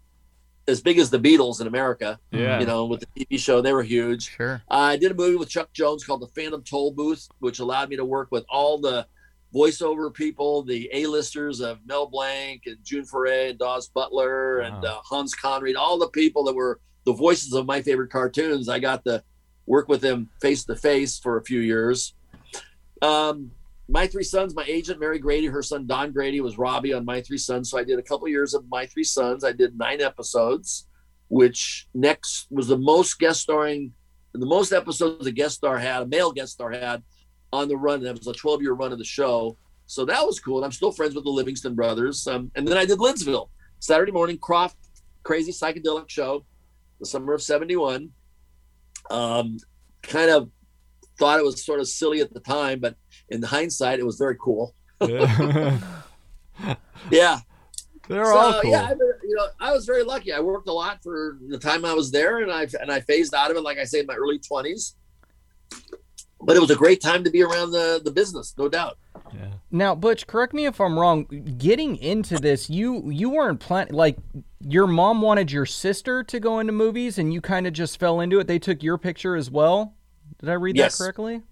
as 0.67 0.81
big 0.81 0.99
as 0.99 1.09
the 1.09 1.19
Beatles 1.19 1.61
in 1.61 1.67
America. 1.67 2.19
Yeah. 2.31 2.59
You 2.59 2.65
know, 2.65 2.85
with 2.85 3.01
the 3.01 3.25
TV 3.25 3.39
show, 3.39 3.61
they 3.61 3.73
were 3.73 3.83
huge. 3.83 4.35
Sure. 4.35 4.61
Uh, 4.69 4.75
I 4.75 4.97
did 4.97 5.11
a 5.11 5.15
movie 5.15 5.35
with 5.35 5.49
Chuck 5.49 5.71
Jones 5.73 6.03
called 6.03 6.21
The 6.21 6.27
Phantom 6.27 6.63
Tollbooth, 6.63 7.29
which 7.39 7.59
allowed 7.59 7.89
me 7.89 7.95
to 7.95 8.05
work 8.05 8.29
with 8.31 8.43
all 8.49 8.79
the 8.79 9.05
voiceover 9.53 10.13
people, 10.13 10.63
the 10.63 10.89
A-listers 10.93 11.59
of 11.59 11.79
Mel 11.85 12.07
Blanc 12.07 12.63
and 12.65 12.77
June 12.83 13.05
Foray 13.05 13.51
and 13.51 13.59
Daws 13.59 13.89
Butler 13.89 14.59
wow. 14.59 14.65
and 14.65 14.85
uh, 14.85 14.99
Hans 15.03 15.35
Conried, 15.35 15.75
all 15.75 15.99
the 15.99 16.09
people 16.09 16.43
that 16.45 16.55
were 16.55 16.79
the 17.05 17.13
voices 17.13 17.53
of 17.53 17.65
my 17.65 17.81
favorite 17.81 18.11
cartoons. 18.11 18.69
I 18.69 18.79
got 18.79 19.03
to 19.05 19.23
work 19.65 19.87
with 19.89 20.01
them 20.01 20.29
face 20.41 20.63
to 20.65 20.75
face 20.75 21.19
for 21.19 21.37
a 21.37 21.43
few 21.43 21.59
years. 21.59 22.13
Um, 23.01 23.51
my 23.91 24.07
three 24.07 24.23
sons, 24.23 24.55
my 24.55 24.63
agent 24.67 25.01
Mary 25.01 25.19
Grady, 25.19 25.47
her 25.47 25.61
son 25.61 25.85
Don 25.85 26.13
Grady 26.13 26.39
was 26.39 26.57
Robbie 26.57 26.93
on 26.93 27.03
My 27.03 27.21
Three 27.21 27.37
Sons. 27.37 27.69
So 27.69 27.77
I 27.77 27.83
did 27.83 27.99
a 27.99 28.01
couple 28.01 28.27
years 28.29 28.53
of 28.53 28.63
My 28.69 28.85
Three 28.85 29.03
Sons. 29.03 29.43
I 29.43 29.51
did 29.51 29.77
nine 29.77 29.99
episodes, 29.99 30.87
which 31.27 31.87
next 31.93 32.47
was 32.49 32.67
the 32.67 32.77
most 32.77 33.19
guest 33.19 33.41
starring, 33.41 33.91
the 34.33 34.45
most 34.45 34.71
episodes 34.71 35.27
a 35.27 35.31
guest 35.31 35.55
star 35.55 35.77
had, 35.77 36.03
a 36.03 36.05
male 36.05 36.31
guest 36.31 36.53
star 36.53 36.71
had 36.71 37.03
on 37.51 37.67
the 37.67 37.75
run. 37.75 38.01
That 38.01 38.17
was 38.17 38.27
a 38.27 38.33
12 38.33 38.61
year 38.61 38.73
run 38.73 38.93
of 38.93 38.97
the 38.97 39.03
show. 39.03 39.57
So 39.87 40.05
that 40.05 40.25
was 40.25 40.39
cool. 40.39 40.57
And 40.57 40.65
I'm 40.65 40.71
still 40.71 40.93
friends 40.93 41.13
with 41.13 41.25
the 41.25 41.29
Livingston 41.29 41.75
brothers. 41.75 42.25
Um, 42.27 42.49
and 42.55 42.65
then 42.65 42.77
I 42.77 42.85
did 42.85 42.97
Lidsville, 42.97 43.49
Saturday 43.79 44.13
morning, 44.13 44.37
Krofft, 44.37 44.75
crazy 45.23 45.51
psychedelic 45.51 46.09
show, 46.09 46.45
the 47.01 47.05
summer 47.05 47.33
of 47.33 47.41
71. 47.41 48.09
Um, 49.09 49.57
kind 50.01 50.31
of 50.31 50.49
thought 51.19 51.39
it 51.39 51.45
was 51.45 51.65
sort 51.65 51.81
of 51.81 51.89
silly 51.89 52.21
at 52.21 52.33
the 52.33 52.39
time, 52.39 52.79
but 52.79 52.95
in 53.31 53.41
hindsight, 53.41 53.99
it 53.99 54.05
was 54.05 54.17
very 54.17 54.35
cool. 54.39 54.75
yeah. 57.09 57.39
They're 58.07 58.25
so, 58.25 58.37
all 58.37 58.61
cool. 58.61 58.71
Yeah, 58.71 58.89
I, 58.89 58.91
you 58.91 59.35
know, 59.35 59.47
I 59.59 59.71
was 59.71 59.85
very 59.85 60.03
lucky. 60.03 60.33
I 60.33 60.39
worked 60.39 60.67
a 60.67 60.73
lot 60.73 61.01
for 61.01 61.37
the 61.47 61.57
time 61.57 61.85
I 61.85 61.93
was 61.93 62.11
there, 62.11 62.39
and 62.39 62.51
I 62.51 62.67
and 62.81 62.91
I 62.91 62.99
phased 62.99 63.33
out 63.33 63.51
of 63.51 63.57
it, 63.57 63.61
like 63.61 63.77
I 63.77 63.85
say, 63.85 64.01
in 64.01 64.05
my 64.05 64.15
early 64.15 64.37
twenties. 64.37 64.95
But 66.41 66.57
it 66.57 66.59
was 66.59 66.71
a 66.71 66.75
great 66.75 66.99
time 67.01 67.23
to 67.23 67.29
be 67.29 67.41
around 67.41 67.71
the 67.71 68.01
the 68.03 68.11
business, 68.11 68.53
no 68.57 68.67
doubt. 68.67 68.97
Yeah. 69.33 69.51
Now, 69.69 69.95
Butch, 69.95 70.27
correct 70.27 70.53
me 70.53 70.65
if 70.65 70.81
I'm 70.81 70.99
wrong. 70.99 71.23
Getting 71.57 71.95
into 71.97 72.37
this, 72.37 72.69
you 72.69 73.09
you 73.09 73.29
weren't 73.29 73.61
planning. 73.61 73.93
Like, 73.93 74.17
your 74.59 74.87
mom 74.87 75.21
wanted 75.21 75.51
your 75.51 75.65
sister 75.65 76.23
to 76.23 76.39
go 76.39 76.59
into 76.59 76.73
movies, 76.73 77.17
and 77.17 77.33
you 77.33 77.39
kind 77.39 77.65
of 77.65 77.71
just 77.71 77.97
fell 77.97 78.19
into 78.19 78.39
it. 78.39 78.47
They 78.47 78.59
took 78.59 78.83
your 78.83 78.97
picture 78.97 79.37
as 79.37 79.49
well. 79.49 79.93
Did 80.39 80.49
I 80.49 80.53
read 80.53 80.75
yes. 80.75 80.97
that 80.97 81.03
correctly? 81.03 81.43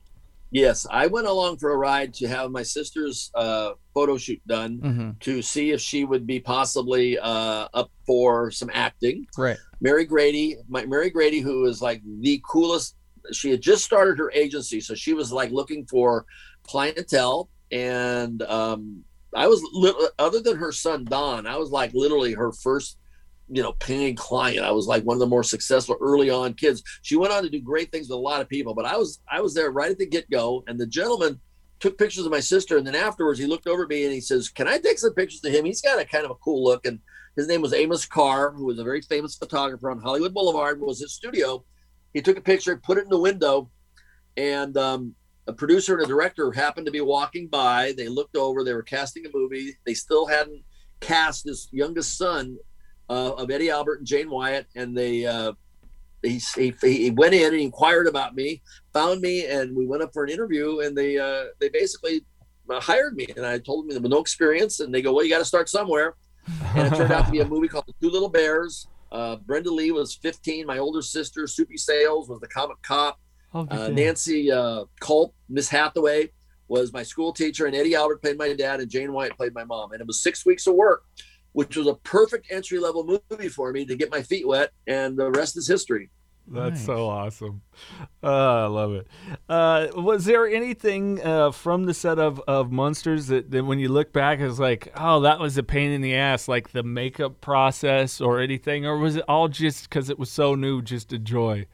Yes, 0.51 0.87
I 0.89 1.07
went 1.07 1.27
along 1.27 1.57
for 1.57 1.71
a 1.71 1.77
ride 1.77 2.13
to 2.15 2.27
have 2.27 2.49
my 2.51 2.63
sister's 2.63 3.29
uh, 3.35 3.73
photo 3.93 4.17
shoot 4.17 4.41
done 4.47 4.79
mm-hmm. 4.79 5.09
to 5.19 5.41
see 5.41 5.71
if 5.71 5.79
she 5.79 6.05
would 6.05 6.25
be 6.25 6.39
possibly 6.39 7.19
uh, 7.19 7.67
up 7.73 7.91
for 8.07 8.49
some 8.49 8.71
acting. 8.73 9.27
Right. 9.37 9.57
Mary 9.79 10.05
Grady, 10.05 10.57
my 10.67 10.85
Mary 10.85 11.11
Grady, 11.11 11.39
who 11.39 11.65
is 11.65 11.81
like 11.81 12.01
the 12.21 12.41
coolest. 12.47 12.95
She 13.31 13.51
had 13.51 13.61
just 13.61 13.83
started 13.83 14.17
her 14.17 14.31
agency, 14.31 14.81
so 14.81 14.95
she 14.95 15.13
was 15.13 15.31
like 15.31 15.51
looking 15.51 15.85
for 15.85 16.25
clientele 16.63 17.49
and 17.71 18.41
um, 18.43 19.03
I 19.35 19.47
was 19.47 19.61
other 20.17 20.39
than 20.39 20.57
her 20.57 20.71
son 20.71 21.05
Don, 21.05 21.45
I 21.45 21.57
was 21.57 21.69
like 21.69 21.91
literally 21.93 22.33
her 22.33 22.51
first, 22.51 22.97
you 23.51 23.63
know, 23.63 23.73
paying 23.73 24.15
client. 24.15 24.65
I 24.65 24.71
was 24.71 24.87
like 24.87 25.03
one 25.03 25.15
of 25.15 25.19
the 25.19 25.27
more 25.27 25.43
successful 25.43 25.97
early 25.99 26.29
on 26.29 26.53
kids. 26.53 26.83
She 27.01 27.15
went 27.15 27.33
on 27.33 27.43
to 27.43 27.49
do 27.49 27.59
great 27.59 27.91
things 27.91 28.07
with 28.07 28.17
a 28.17 28.21
lot 28.21 28.41
of 28.41 28.49
people, 28.49 28.73
but 28.73 28.85
I 28.85 28.95
was 28.95 29.19
I 29.31 29.41
was 29.41 29.53
there 29.53 29.71
right 29.71 29.91
at 29.91 29.97
the 29.97 30.05
get 30.05 30.29
go, 30.29 30.63
and 30.67 30.79
the 30.79 30.87
gentleman 30.87 31.39
took 31.79 31.97
pictures 31.97 32.25
of 32.25 32.31
my 32.31 32.39
sister, 32.39 32.77
and 32.77 32.85
then 32.85 32.95
afterwards 32.95 33.39
he 33.39 33.47
looked 33.47 33.67
over 33.67 33.83
at 33.83 33.89
me 33.89 34.03
and 34.03 34.13
he 34.13 34.21
says, 34.21 34.49
"Can 34.49 34.67
I 34.67 34.77
take 34.77 34.99
some 34.99 35.13
pictures 35.13 35.43
of 35.43 35.51
him? 35.51 35.65
He's 35.65 35.81
got 35.81 35.99
a 35.99 36.05
kind 36.05 36.25
of 36.25 36.31
a 36.31 36.35
cool 36.35 36.63
look." 36.63 36.85
And 36.85 36.99
his 37.35 37.47
name 37.47 37.61
was 37.61 37.73
Amos 37.73 38.05
Carr, 38.05 38.51
who 38.51 38.65
was 38.65 38.79
a 38.79 38.83
very 38.83 39.01
famous 39.01 39.35
photographer 39.35 39.89
on 39.89 39.99
Hollywood 39.99 40.33
Boulevard. 40.33 40.79
Was 40.79 40.99
his 40.99 41.13
studio. 41.13 41.65
He 42.13 42.21
took 42.21 42.37
a 42.37 42.41
picture, 42.41 42.75
put 42.77 42.97
it 42.97 43.03
in 43.03 43.09
the 43.09 43.19
window, 43.19 43.69
and 44.35 44.75
um, 44.77 45.15
a 45.47 45.53
producer 45.53 45.95
and 45.95 46.03
a 46.03 46.07
director 46.07 46.51
happened 46.51 46.85
to 46.85 46.91
be 46.91 47.01
walking 47.01 47.47
by. 47.47 47.93
They 47.95 48.07
looked 48.07 48.35
over. 48.35 48.63
They 48.63 48.73
were 48.73 48.83
casting 48.83 49.25
a 49.25 49.29
movie. 49.33 49.77
They 49.85 49.93
still 49.93 50.25
hadn't 50.27 50.63
cast 50.99 51.45
his 51.45 51.69
youngest 51.71 52.17
son 52.17 52.57
uh, 53.09 53.33
of 53.33 53.49
Eddie 53.49 53.69
Albert 53.69 53.99
and 53.99 54.07
Jane 54.07 54.29
Wyatt, 54.29 54.67
and 54.75 54.95
they 54.95 55.25
uh, 55.25 55.53
he, 56.21 56.41
he, 56.55 56.73
he 56.81 57.11
went 57.11 57.33
in 57.33 57.53
and 57.53 57.61
inquired 57.61 58.07
about 58.07 58.35
me, 58.35 58.61
found 58.93 59.21
me, 59.21 59.45
and 59.45 59.75
we 59.75 59.85
went 59.85 60.03
up 60.03 60.13
for 60.13 60.23
an 60.23 60.29
interview. 60.29 60.79
And 60.79 60.97
they 60.97 61.17
uh, 61.17 61.45
they 61.59 61.69
basically 61.69 62.25
uh, 62.69 62.79
hired 62.79 63.15
me. 63.15 63.27
And 63.35 63.45
I 63.45 63.59
told 63.59 63.85
them 63.85 63.89
there 63.91 64.01
was 64.01 64.11
no 64.11 64.19
experience, 64.19 64.79
and 64.79 64.93
they 64.93 65.01
go, 65.01 65.13
"Well, 65.13 65.23
you 65.23 65.31
got 65.31 65.39
to 65.39 65.45
start 65.45 65.69
somewhere." 65.69 66.15
And 66.75 66.87
it 66.87 66.95
turned 66.95 67.11
out 67.11 67.25
to 67.25 67.31
be 67.31 67.39
a 67.39 67.45
movie 67.47 67.67
called 67.67 67.85
The 67.87 67.93
Two 68.01 68.11
Little 68.11 68.29
Bears. 68.29 68.87
Uh, 69.11 69.37
Brenda 69.37 69.71
Lee 69.71 69.91
was 69.91 70.15
15. 70.15 70.65
My 70.65 70.77
older 70.77 71.01
sister, 71.01 71.47
Soupy 71.47 71.77
Sales, 71.77 72.29
was 72.29 72.39
the 72.39 72.47
comic 72.47 72.81
cop. 72.81 73.19
Oh, 73.53 73.67
uh, 73.71 73.89
Nancy 73.89 74.51
uh, 74.51 74.85
Kulp, 74.99 75.33
Miss 75.49 75.69
Hathaway 75.69 76.29
was 76.67 76.93
my 76.93 77.01
school 77.01 77.33
teacher, 77.33 77.65
and 77.65 77.75
Eddie 77.75 77.95
Albert 77.95 78.21
played 78.21 78.37
my 78.37 78.53
dad, 78.53 78.79
and 78.79 78.89
Jane 78.89 79.11
Wyatt 79.11 79.35
played 79.35 79.53
my 79.55 79.63
mom. 79.63 79.91
And 79.91 80.01
it 80.01 80.07
was 80.07 80.21
six 80.21 80.45
weeks 80.45 80.67
of 80.67 80.75
work, 80.75 81.03
which 81.53 81.75
was 81.75 81.87
a 81.87 81.95
perfect 81.95 82.47
entry 82.51 82.79
level 82.79 83.21
movie 83.29 83.49
for 83.49 83.71
me 83.71 83.85
to 83.85 83.95
get 83.95 84.11
my 84.11 84.21
feet 84.21 84.47
wet, 84.47 84.71
and 84.87 85.17
the 85.17 85.31
rest 85.31 85.57
is 85.57 85.67
history. 85.67 86.09
That's 86.51 86.77
nice. 86.77 86.85
so 86.85 87.07
awesome. 87.07 87.61
Uh, 88.23 88.63
I 88.63 88.65
love 88.65 88.93
it. 88.93 89.07
Uh, 89.47 89.87
was 89.95 90.25
there 90.25 90.47
anything 90.47 91.23
uh, 91.23 91.51
from 91.51 91.83
the 91.83 91.93
set 91.93 92.17
of, 92.17 92.41
of 92.47 92.71
Munsters 92.71 93.27
that, 93.27 93.51
that 93.51 93.63
when 93.63 93.77
you 93.77 93.89
look 93.89 94.11
back 94.11 94.39
is 94.39 94.59
like, 94.59 94.91
oh, 94.97 95.19
that 95.21 95.39
was 95.39 95.59
a 95.59 95.63
pain 95.63 95.91
in 95.91 96.01
the 96.01 96.15
ass, 96.15 96.47
like 96.47 96.71
the 96.71 96.81
makeup 96.81 97.39
process 97.39 98.19
or 98.19 98.39
anything? 98.39 98.87
Or 98.87 98.97
was 98.97 99.15
it 99.15 99.25
all 99.27 99.47
just 99.47 99.89
because 99.89 100.09
it 100.09 100.17
was 100.17 100.31
so 100.31 100.55
new, 100.55 100.81
just 100.81 101.13
a 101.13 101.19
joy? 101.19 101.67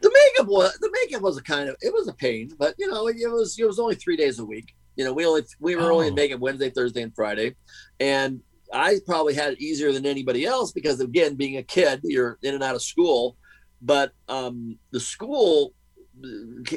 the 0.00 0.10
makeup 0.12 0.50
was 0.50 0.76
the 0.78 0.90
makeup 0.92 1.22
was 1.22 1.36
a 1.36 1.42
kind 1.42 1.68
of 1.68 1.76
it 1.80 1.92
was 1.92 2.08
a 2.08 2.12
pain, 2.12 2.52
but 2.58 2.74
you 2.78 2.88
know 2.88 3.08
it, 3.08 3.16
was 3.30 3.58
it 3.58 3.66
was 3.66 3.78
only 3.78 3.94
three 3.94 4.16
days 4.16 4.38
a 4.38 4.44
week. 4.44 4.74
You 4.96 5.04
know, 5.04 5.12
we 5.12 5.26
only 5.26 5.42
we 5.60 5.76
were 5.76 5.90
oh. 5.90 5.94
only 5.94 6.08
in 6.08 6.14
makeup 6.14 6.40
Wednesday, 6.40 6.70
Thursday, 6.70 7.02
and 7.02 7.14
Friday, 7.14 7.54
and 8.00 8.40
I 8.72 8.98
probably 9.06 9.34
had 9.34 9.54
it 9.54 9.60
easier 9.60 9.92
than 9.92 10.06
anybody 10.06 10.44
else 10.44 10.72
because 10.72 11.00
again, 11.00 11.34
being 11.34 11.56
a 11.58 11.62
kid, 11.62 12.00
you're 12.02 12.38
in 12.42 12.54
and 12.54 12.62
out 12.62 12.74
of 12.74 12.82
school, 12.82 13.36
but 13.82 14.12
um, 14.28 14.78
the 14.92 15.00
school 15.00 15.72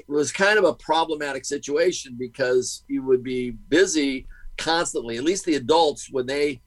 was 0.07 0.31
kind 0.31 0.57
of 0.57 0.65
a 0.65 0.73
problematic 0.73 1.45
situation 1.45 2.15
because 2.19 2.83
you 2.87 3.03
would 3.03 3.23
be 3.23 3.51
busy 3.51 4.27
constantly. 4.57 5.17
At 5.17 5.23
least 5.23 5.45
the 5.45 5.55
adults, 5.55 6.09
when 6.11 6.25
they, 6.25 6.61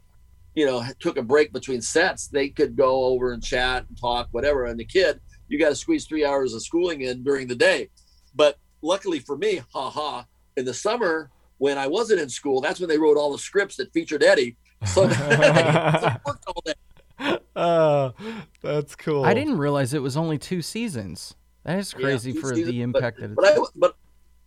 you 0.54 0.66
know, 0.66 0.82
took 0.98 1.18
a 1.18 1.22
break 1.22 1.52
between 1.52 1.80
sets, 1.82 2.28
they 2.28 2.48
could 2.48 2.76
go 2.76 3.04
over 3.04 3.32
and 3.32 3.42
chat 3.42 3.84
and 3.88 3.98
talk, 4.00 4.28
whatever. 4.30 4.66
And 4.66 4.80
the 4.80 4.84
kid, 4.84 5.20
you 5.48 5.58
got 5.58 5.68
to 5.68 5.76
squeeze 5.76 6.06
three 6.06 6.24
hours 6.24 6.54
of 6.54 6.62
schooling 6.62 7.02
in 7.02 7.22
during 7.22 7.46
the 7.46 7.54
day. 7.54 7.90
But 8.34 8.56
luckily 8.80 9.18
for 9.18 9.36
me, 9.36 9.60
haha, 9.72 10.24
in 10.56 10.64
the 10.64 10.74
summer 10.74 11.30
when 11.58 11.78
I 11.78 11.86
wasn't 11.86 12.20
in 12.20 12.28
school, 12.28 12.60
that's 12.60 12.80
when 12.80 12.88
they 12.88 12.98
wrote 12.98 13.16
all 13.16 13.30
the 13.30 13.38
scripts 13.38 13.76
that 13.76 13.92
featured 13.92 14.22
Eddie. 14.22 14.56
So 14.84 15.04
I 15.10 16.18
worked 16.26 16.44
all 16.46 16.62
day. 16.64 17.38
Oh, 17.54 18.14
that's 18.62 18.96
cool. 18.96 19.24
I 19.24 19.34
didn't 19.34 19.58
realize 19.58 19.94
it 19.94 20.02
was 20.02 20.16
only 20.16 20.38
two 20.38 20.62
seasons. 20.62 21.34
That 21.64 21.78
is 21.78 21.92
crazy 21.92 22.32
yeah, 22.32 22.40
for 22.40 22.48
seasons, 22.48 22.68
the 22.68 22.82
impact 22.82 23.20
but, 23.20 23.28
that 23.28 23.36
but 23.36 23.44
I, 23.44 23.58
but 23.76 23.96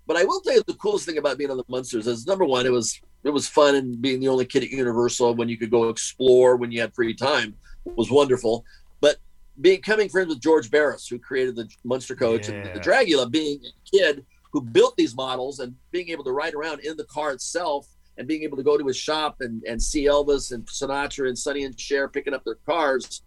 but 0.07 0.17
I 0.17 0.23
will 0.23 0.41
tell 0.41 0.53
you 0.53 0.63
the 0.67 0.73
coolest 0.75 1.05
thing 1.05 1.17
about 1.17 1.38
being 1.38 1.49
on 1.49 1.57
the 1.57 1.63
Munsters 1.67 2.07
is 2.07 2.27
number 2.27 2.45
one, 2.45 2.65
it 2.65 2.71
was 2.71 2.99
it 3.23 3.29
was 3.29 3.47
fun 3.47 3.75
and 3.75 4.01
being 4.01 4.19
the 4.19 4.27
only 4.27 4.45
kid 4.45 4.63
at 4.63 4.69
Universal 4.69 5.36
when 5.36 5.49
you 5.49 5.57
could 5.57 5.71
go 5.71 5.89
explore 5.89 6.57
when 6.57 6.71
you 6.71 6.79
had 6.81 6.93
free 6.93 7.13
time 7.13 7.55
was 7.95 8.11
wonderful 8.11 8.65
But 9.01 9.17
becoming 9.61 10.09
friends 10.09 10.29
with 10.29 10.41
George 10.41 10.69
Barris, 10.69 11.07
who 11.07 11.17
created 11.19 11.55
the 11.55 11.67
Munster 11.83 12.15
Coach 12.15 12.49
yeah. 12.49 12.55
and 12.55 12.75
the 12.75 12.79
Dragula, 12.79 13.29
being 13.29 13.59
a 13.65 13.97
kid 13.97 14.25
who 14.51 14.61
built 14.61 14.95
these 14.95 15.15
models 15.15 15.59
and 15.59 15.75
being 15.91 16.09
able 16.09 16.23
to 16.23 16.31
ride 16.31 16.53
around 16.53 16.81
in 16.81 16.97
the 16.97 17.03
car 17.05 17.31
itself 17.31 17.88
and 18.18 18.28
being 18.28 18.43
able 18.43 18.57
to 18.57 18.63
go 18.63 18.78
to 18.78 18.86
his 18.86 18.97
shop 18.97 19.38
and, 19.41 19.63
and 19.63 19.82
see 19.82 20.05
Elvis 20.05 20.51
and 20.51 20.66
Sinatra 20.66 21.28
and 21.28 21.38
Sonny 21.38 21.63
and 21.63 21.80
Cher 21.80 22.07
picking 22.07 22.34
up 22.34 22.43
their 22.43 22.59
cars. 22.66 23.22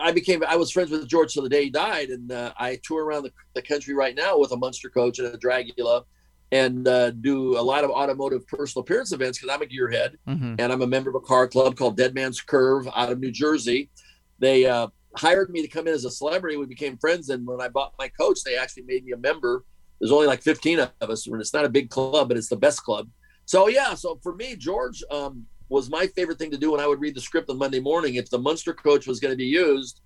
I 0.00 0.12
became 0.12 0.44
I 0.46 0.56
was 0.56 0.70
friends 0.70 0.90
with 0.90 1.08
George 1.08 1.34
till 1.34 1.42
the 1.42 1.48
day 1.48 1.64
he 1.64 1.70
died, 1.70 2.10
and 2.10 2.30
uh, 2.30 2.52
I 2.56 2.78
tour 2.84 3.04
around 3.04 3.24
the, 3.24 3.32
the, 3.54 3.62
country 3.62 3.94
right 3.94 4.14
now 4.14 4.38
with 4.38 4.52
a 4.52 4.56
Munster 4.56 4.88
Coach 4.88 5.18
and 5.18 5.34
a 5.34 5.38
Dragula, 5.38 6.04
and 6.52 6.86
uh, 6.86 7.10
do 7.10 7.58
a 7.58 7.60
lot 7.60 7.82
of 7.82 7.90
automotive 7.90 8.46
personal 8.46 8.82
appearance 8.82 9.10
events 9.10 9.38
because 9.38 9.52
I'm 9.52 9.62
a 9.62 9.66
gearhead 9.66 10.14
mm-hmm. 10.28 10.54
and 10.58 10.72
I'm 10.72 10.82
a 10.82 10.86
member 10.86 11.10
of 11.10 11.16
a 11.16 11.20
car 11.20 11.48
club 11.48 11.76
called 11.76 11.96
Dead 11.96 12.14
Man's 12.14 12.40
Curve 12.40 12.88
out 12.94 13.10
of 13.10 13.18
New 13.18 13.32
Jersey. 13.32 13.90
They 14.38 14.66
uh, 14.66 14.86
hired 15.16 15.50
me 15.50 15.62
to 15.62 15.68
come 15.68 15.88
in 15.88 15.94
as 15.94 16.04
a 16.04 16.10
celebrity. 16.10 16.56
We 16.56 16.66
became 16.66 16.96
friends, 16.98 17.30
and 17.30 17.46
when 17.46 17.60
I 17.60 17.68
bought 17.68 17.94
my 17.98 18.08
coach, 18.08 18.40
they 18.44 18.56
actually 18.56 18.84
made 18.84 19.04
me 19.04 19.12
a 19.12 19.16
member. 19.16 19.64
There's 20.00 20.12
only 20.12 20.26
like 20.26 20.42
15 20.42 20.80
of 20.80 20.90
us, 21.00 21.26
and 21.26 21.40
it's 21.40 21.54
not 21.54 21.64
a 21.64 21.70
big 21.70 21.90
club, 21.90 22.28
but 22.28 22.36
it's 22.36 22.48
the 22.48 22.56
best 22.56 22.82
club. 22.84 23.08
So 23.46 23.68
yeah, 23.68 23.94
so 23.94 24.18
for 24.22 24.34
me, 24.34 24.56
George 24.56 25.02
um, 25.10 25.46
was 25.68 25.88
my 25.88 26.06
favorite 26.08 26.38
thing 26.38 26.50
to 26.50 26.58
do 26.58 26.72
when 26.72 26.80
I 26.80 26.86
would 26.86 27.00
read 27.00 27.14
the 27.14 27.20
script 27.20 27.48
on 27.48 27.58
Monday 27.58 27.80
morning. 27.80 28.16
If 28.16 28.28
the 28.28 28.38
Munster 28.38 28.74
coach 28.74 29.06
was 29.06 29.20
going 29.20 29.32
to 29.32 29.36
be 29.36 29.46
used, 29.46 30.00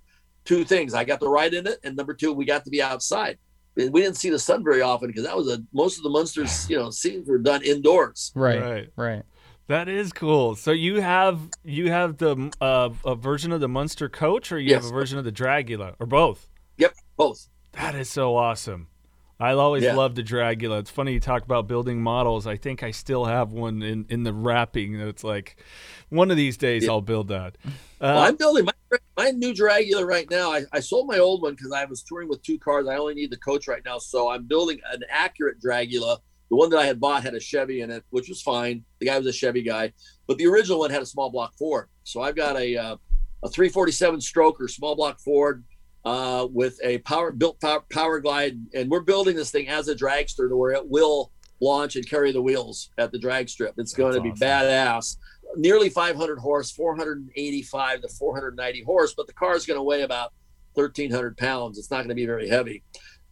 two 0.45 0.65
things: 0.65 0.95
I 0.95 1.05
got 1.05 1.21
to 1.21 1.29
ride 1.29 1.55
in 1.55 1.67
it, 1.67 1.79
and 1.83 1.97
number 1.97 2.15
two, 2.15 2.33
we 2.33 2.45
got 2.45 2.65
to 2.65 2.71
be 2.71 2.83
outside. 2.83 3.39
And 3.77 3.93
we 3.93 4.03
didn't 4.03 4.17
see 4.17 4.31
the 4.31 4.39
sun 4.39 4.63
very 4.63 4.83
often 4.83 5.09
because 5.09 5.25
that 5.25 5.37
was 5.37 5.49
a 5.49 5.63
most 5.73 5.97
of 5.97 6.05
the 6.05 6.11
Munsters, 6.11 6.69
you 6.69 6.77
know, 6.77 6.91
scenes 6.91 7.29
were 7.29 7.39
done 7.39 7.63
indoors. 7.63 8.31
Right, 8.35 8.61
right, 8.61 8.89
right. 8.97 9.23
That 9.69 9.89
is 9.89 10.13
cool. 10.13 10.57
So 10.57 10.73
you 10.73 11.01
have 11.01 11.39
you 11.65 11.91
have 11.91 12.19
the 12.19 12.53
uh, 12.61 12.91
a 13.07 13.15
version 13.15 13.53
of 13.53 13.61
the 13.61 13.69
Munster 13.69 14.09
Coach, 14.09 14.53
or 14.53 14.59
you 14.59 14.71
yes. 14.71 14.83
have 14.83 14.91
a 14.91 14.95
version 14.95 15.17
of 15.19 15.25
the 15.25 15.33
Dragula, 15.33 15.95
or 15.99 16.07
both? 16.07 16.49
Yep, 16.77 16.95
both. 17.17 17.49
That 17.73 17.95
is 17.95 18.11
so 18.11 18.37
awesome. 18.37 18.89
I 19.41 19.53
always 19.53 19.83
yeah. 19.83 19.95
loved 19.95 20.17
the 20.17 20.23
Dragula. 20.23 20.81
It's 20.81 20.91
funny 20.91 21.15
you 21.15 21.21
talk 21.21 21.45
about 21.45 21.67
building 21.67 22.03
models. 22.03 22.47
I 22.47 22.57
think 22.57 22.83
I 22.83 22.91
still 22.91 23.25
have 23.25 23.53
one 23.53 23.83
in, 23.83 24.05
in 24.11 24.23
the 24.23 24.35
wrapping. 24.35 25.01
It's 25.01 25.25
like 25.25 25.57
one 26.11 26.31
of 26.31 26.37
these 26.37 26.59
days 26.59 26.85
yeah. 26.85 26.91
I'll 26.91 27.01
build 27.01 27.29
that. 27.29 27.57
Uh, 27.65 27.71
well, 28.01 28.19
I'm 28.19 28.37
building 28.37 28.67
my 28.67 28.73
my 29.17 29.31
new 29.31 29.55
Dragula 29.55 30.07
right 30.07 30.29
now. 30.31 30.53
I, 30.53 30.65
I 30.73 30.81
sold 30.81 31.07
my 31.07 31.19
old 31.19 31.43
one 31.43 31.55
because 31.55 31.73
I 31.73 31.85
was 31.87 32.03
touring 32.03 32.29
with 32.29 32.43
two 32.43 32.59
cars. 32.59 32.87
I 32.87 32.97
only 32.97 33.15
need 33.15 33.31
the 33.31 33.39
coach 33.39 33.69
right 33.69 33.83
now, 33.85 33.99
so 33.99 34.29
I'm 34.29 34.45
building 34.45 34.81
an 34.93 35.03
accurate 35.09 35.61
Dragula. 35.61 36.19
The 36.51 36.57
one 36.57 36.69
that 36.71 36.79
I 36.79 36.87
had 36.87 36.99
bought 36.99 37.23
had 37.23 37.35
a 37.35 37.41
Chevy 37.41 37.83
in 37.83 37.91
it, 37.91 38.05
which 38.11 38.29
was 38.29 38.43
fine. 38.43 38.85
The 38.99 39.07
guy 39.07 39.17
was 39.17 39.27
a 39.27 39.33
Chevy 39.33 39.63
guy, 39.63 39.93
but 40.27 40.37
the 40.37 40.47
original 40.47 40.81
one 40.81 40.91
had 40.91 41.03
a 41.03 41.07
small 41.07 41.31
block 41.31 41.55
Ford. 41.57 41.89
So 42.05 42.21
I've 42.23 42.35
got 42.35 42.57
a 42.57 42.77
uh, 42.77 42.97
a 43.43 43.49
347 43.49 44.21
stroker 44.21 44.69
small 44.69 44.97
block 44.97 45.21
Ford 45.21 45.65
uh, 46.05 46.47
with 46.51 46.79
a 46.83 46.99
power 46.99 47.31
built 47.31 47.61
power, 47.61 47.83
power 47.91 48.21
glide, 48.21 48.59
and 48.75 48.91
we're 48.91 49.01
building 49.01 49.37
this 49.37 49.51
thing 49.51 49.69
as 49.69 49.89
a 49.89 49.95
dragster 49.95 50.49
to 50.49 50.57
where 50.57 50.73
it 50.73 50.89
will 50.89 51.33
launch 51.61 51.97
and 51.97 52.09
carry 52.09 52.33
the 52.33 52.41
wheels 52.41 52.91
at 52.99 53.13
the 53.13 53.19
drag 53.19 53.49
strip. 53.49 53.75
It's 53.77 53.93
going 53.93 54.15
to 54.15 54.21
be 54.21 54.31
awesome. 54.31 54.47
badass. 54.47 55.17
Nearly 55.57 55.91
500 55.91 56.39
horse, 56.39 56.71
485 56.71 58.03
to 58.03 58.09
490 58.09 58.83
horse, 58.83 59.15
but 59.15 59.27
the 59.27 59.33
car 59.33 59.57
is 59.57 59.67
going 59.67 59.79
to 59.79 59.83
weigh 59.83 60.03
about 60.03 60.33
1,300 60.75 61.37
pounds. 61.37 61.79
It's 61.79 61.91
not 61.91 61.99
going 61.99 62.11
to 62.11 62.15
be 62.15 62.27
very 62.27 62.49
heavy, 62.49 62.83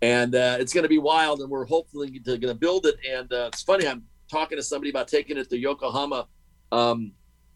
and 0.03 0.35
uh, 0.35 0.57
it's 0.59 0.73
going 0.73 0.83
to 0.83 0.89
be 0.89 0.99
wild. 0.99 1.41
And 1.41 1.49
we're 1.49 1.65
hopefully 1.65 2.19
going 2.19 2.41
to 2.41 2.55
build 2.55 2.87
it. 2.87 2.97
And 3.09 3.33
uh, 3.33 3.51
it's 3.53 3.63
funny, 3.63 3.87
I'm 3.87 4.05
talking 4.31 4.59
to 4.59 4.63
somebody 4.63 4.91
about 4.91 5.09
taking 5.09 5.39
it 5.39 5.49
to 5.51 5.59
Yokohama. 5.59 6.27
Um, 6.73 7.13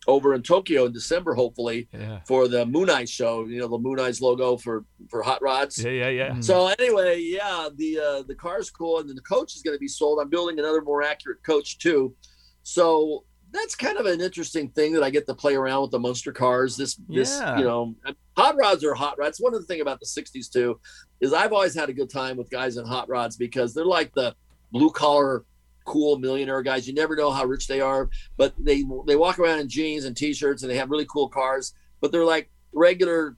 over 0.08 0.34
in 0.34 0.42
Tokyo 0.42 0.84
in 0.86 0.92
December, 0.92 1.34
hopefully, 1.34 1.88
Yeah. 1.92 2.20
for 2.26 2.48
the 2.48 2.64
Mooneyes 2.66 3.08
show. 3.08 3.44
You 3.46 3.60
know, 3.60 3.68
the 3.68 3.78
Mooneyes 3.78 4.20
logo 4.20 4.56
for 4.56 4.84
for 5.08 5.22
hot 5.22 5.40
rods. 5.42 5.82
Yeah, 5.82 5.90
yeah, 5.90 6.08
yeah. 6.08 6.40
So 6.40 6.66
anyway, 6.78 7.20
yeah, 7.20 7.68
the 7.74 7.98
uh, 8.00 8.22
the 8.22 8.34
car's 8.34 8.70
cool, 8.70 8.98
and 8.98 9.08
then 9.08 9.16
the 9.16 9.22
coach 9.22 9.54
is 9.54 9.62
going 9.62 9.76
to 9.76 9.80
be 9.80 9.88
sold. 9.88 10.18
I'm 10.20 10.28
building 10.28 10.58
another 10.58 10.82
more 10.82 11.02
accurate 11.02 11.42
coach 11.44 11.78
too, 11.78 12.14
so 12.62 13.24
that's 13.52 13.74
kind 13.74 13.98
of 13.98 14.06
an 14.06 14.20
interesting 14.22 14.70
thing 14.70 14.92
that 14.94 15.02
I 15.02 15.10
get 15.10 15.26
to 15.26 15.34
play 15.34 15.54
around 15.54 15.82
with 15.82 15.90
the 15.90 15.98
Munster 15.98 16.32
cars. 16.32 16.76
This 16.76 16.96
this 17.08 17.38
Yeah. 17.38 17.58
you 17.58 17.64
know, 17.64 17.94
hot 18.36 18.56
rods 18.56 18.82
are 18.84 18.94
hot 18.94 19.18
rods. 19.18 19.38
One 19.40 19.54
of 19.54 19.60
the 19.60 19.66
thing 19.66 19.82
about 19.82 20.00
the 20.00 20.06
'60s 20.06 20.48
too 20.50 20.80
is 21.20 21.32
I've 21.32 21.52
always 21.52 21.74
had 21.74 21.88
a 21.90 21.92
good 21.92 22.10
time 22.10 22.36
with 22.36 22.50
guys 22.50 22.76
in 22.76 22.84
hot 22.86 23.08
rods 23.08 23.36
because 23.36 23.74
they're 23.74 23.84
like 23.84 24.12
the 24.14 24.34
blue 24.72 24.90
collar 24.90 25.44
cool 25.84 26.18
millionaire 26.18 26.62
guys. 26.62 26.86
You 26.86 26.94
never 26.94 27.16
know 27.16 27.30
how 27.30 27.44
rich 27.44 27.66
they 27.66 27.80
are 27.80 28.08
but 28.36 28.54
they 28.58 28.84
they 29.06 29.16
walk 29.16 29.38
around 29.38 29.60
in 29.60 29.68
jeans 29.68 30.04
and 30.04 30.16
t-shirts 30.16 30.62
and 30.62 30.70
they 30.70 30.76
have 30.76 30.90
really 30.90 31.06
cool 31.06 31.28
cars 31.28 31.74
but 32.00 32.12
they're 32.12 32.24
like 32.24 32.50
regular 32.72 33.36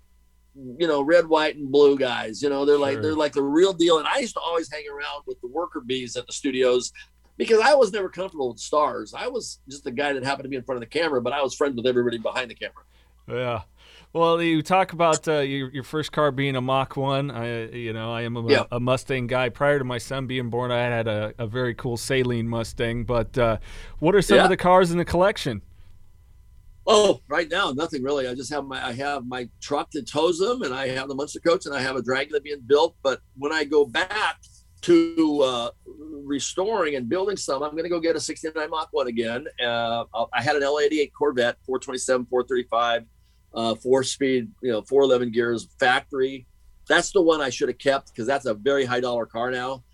you 0.79 0.87
know 0.87 1.03
red 1.03 1.27
white 1.27 1.57
and 1.57 1.71
blue 1.71 1.99
guys 1.99 2.41
you 2.41 2.49
know 2.49 2.65
they're 2.65 2.79
like 2.79 3.03
they're 3.03 3.15
like 3.15 3.33
the 3.33 3.43
real 3.43 3.73
deal. 3.73 3.99
And 3.99 4.07
i 4.07 4.19
used 4.19 4.35
to 4.35 4.41
always 4.41 4.71
hang 4.73 4.85
around 4.89 5.23
with 5.27 5.41
the 5.41 5.49
worker 5.49 5.81
bees 5.81 6.17
at 6.17 6.27
the 6.27 6.33
studios 6.33 6.93
because 7.37 7.61
i 7.61 7.75
was 7.75 7.93
never 7.93 8.09
comfortable 8.09 8.51
with 8.51 8.61
stars. 8.61 9.15
I 9.15 9.27
was 9.27 9.61
just 9.69 9.83
the 9.83 9.91
guy 9.91 10.13
that 10.13 10.23
happened 10.23 10.45
to 10.45 10.49
be 10.49 10.57
in 10.57 10.63
front 10.63 10.77
of 10.77 10.89
the 10.89 10.99
camera 10.99 11.21
but 11.21 11.33
i 11.33 11.43
was 11.43 11.55
friends 11.55 11.77
with 11.77 11.87
everybody 11.87 12.19
behind 12.19 12.51
the 12.51 12.55
camera. 12.55 12.85
Yeah. 13.29 13.63
Well, 14.15 14.41
you 14.41 14.63
talk 14.63 14.93
about 14.93 15.27
uh, 15.27 15.41
your, 15.41 15.71
your 15.73 15.83
first 15.83 16.13
car 16.13 16.31
being 16.31 16.55
a 16.55 16.61
Mach 16.61 16.97
1. 16.97 17.33
I, 17.33 17.65
you 17.71 17.93
know, 17.93 18.13
I 18.13 18.23
am 18.23 18.37
a, 18.37 18.49
Yeah. 18.49 18.63
a 18.71 18.79
Mustang 18.79 19.27
guy. 19.27 19.49
Prior 19.49 19.81
to 19.81 19.85
my 19.85 19.99
son 19.99 20.29
being 20.29 20.51
born, 20.51 20.71
I 20.71 20.83
had 20.83 21.09
a, 21.09 21.35
a 21.37 21.49
very 21.49 21.75
cool 21.75 21.97
Saleen 21.97 22.45
Mustang. 22.45 23.03
But 23.05 23.37
uh, 23.37 23.59
what 23.99 24.15
are 24.15 24.23
some 24.23 24.37
Yeah. 24.37 24.45
of 24.45 24.51
the 24.51 24.57
cars 24.57 24.93
in 24.93 24.99
the 24.99 25.05
collection? 25.05 25.63
Oh, 26.87 27.23
right 27.29 27.51
now, 27.51 27.73
nothing 27.73 28.05
really. 28.05 28.29
I 28.29 28.35
just 28.37 28.53
have 28.53 28.67
my 28.67 28.87
I 28.87 28.93
have 28.93 29.27
my 29.27 29.49
truck 29.61 29.91
that 29.93 30.07
tows 30.07 30.39
them, 30.39 30.63
and 30.63 30.73
I 30.75 30.89
have 30.89 31.09
the 31.09 31.15
Munster 31.15 31.41
coach, 31.41 31.65
and 31.67 31.75
I 31.75 31.81
have 31.81 31.97
a 31.97 32.03
Dragula 32.03 32.41
being 32.43 32.61
built. 32.67 32.95
But 33.03 33.21
when 33.37 33.53
I 33.53 33.65
go 33.65 33.87
back 33.87 34.37
to 34.83 35.41
uh, 35.41 35.71
restoring 36.25 36.97
and 36.97 37.09
building 37.09 37.39
some, 37.39 37.63
I'm 37.63 37.71
going 37.71 37.85
to 37.85 37.89
go 37.89 38.01
get 38.01 38.17
a 38.17 38.21
'69 38.21 38.69
Mach 38.69 38.89
one 38.93 39.07
again. 39.09 39.47
Uh, 39.67 40.05
I 40.31 40.43
had 40.43 40.57
an 40.57 40.63
L88 40.63 41.11
Corvette, 41.19 41.57
427, 41.65 42.27
435, 42.27 43.07
uh, 43.55 43.75
four 43.77 44.03
speed, 44.03 44.51
you 44.61 44.73
know, 44.73 44.83
411 44.83 45.33
gears, 45.33 45.69
factory. 45.79 46.47
That's 46.89 47.13
the 47.13 47.23
one 47.23 47.41
I 47.41 47.51
should 47.51 47.69
have 47.69 47.79
kept 47.79 48.09
because 48.09 48.27
that's 48.27 48.47
a 48.47 48.55
very 48.55 48.85
high 48.85 49.01
dollar 49.01 49.27
car 49.27 49.51
now. 49.51 49.85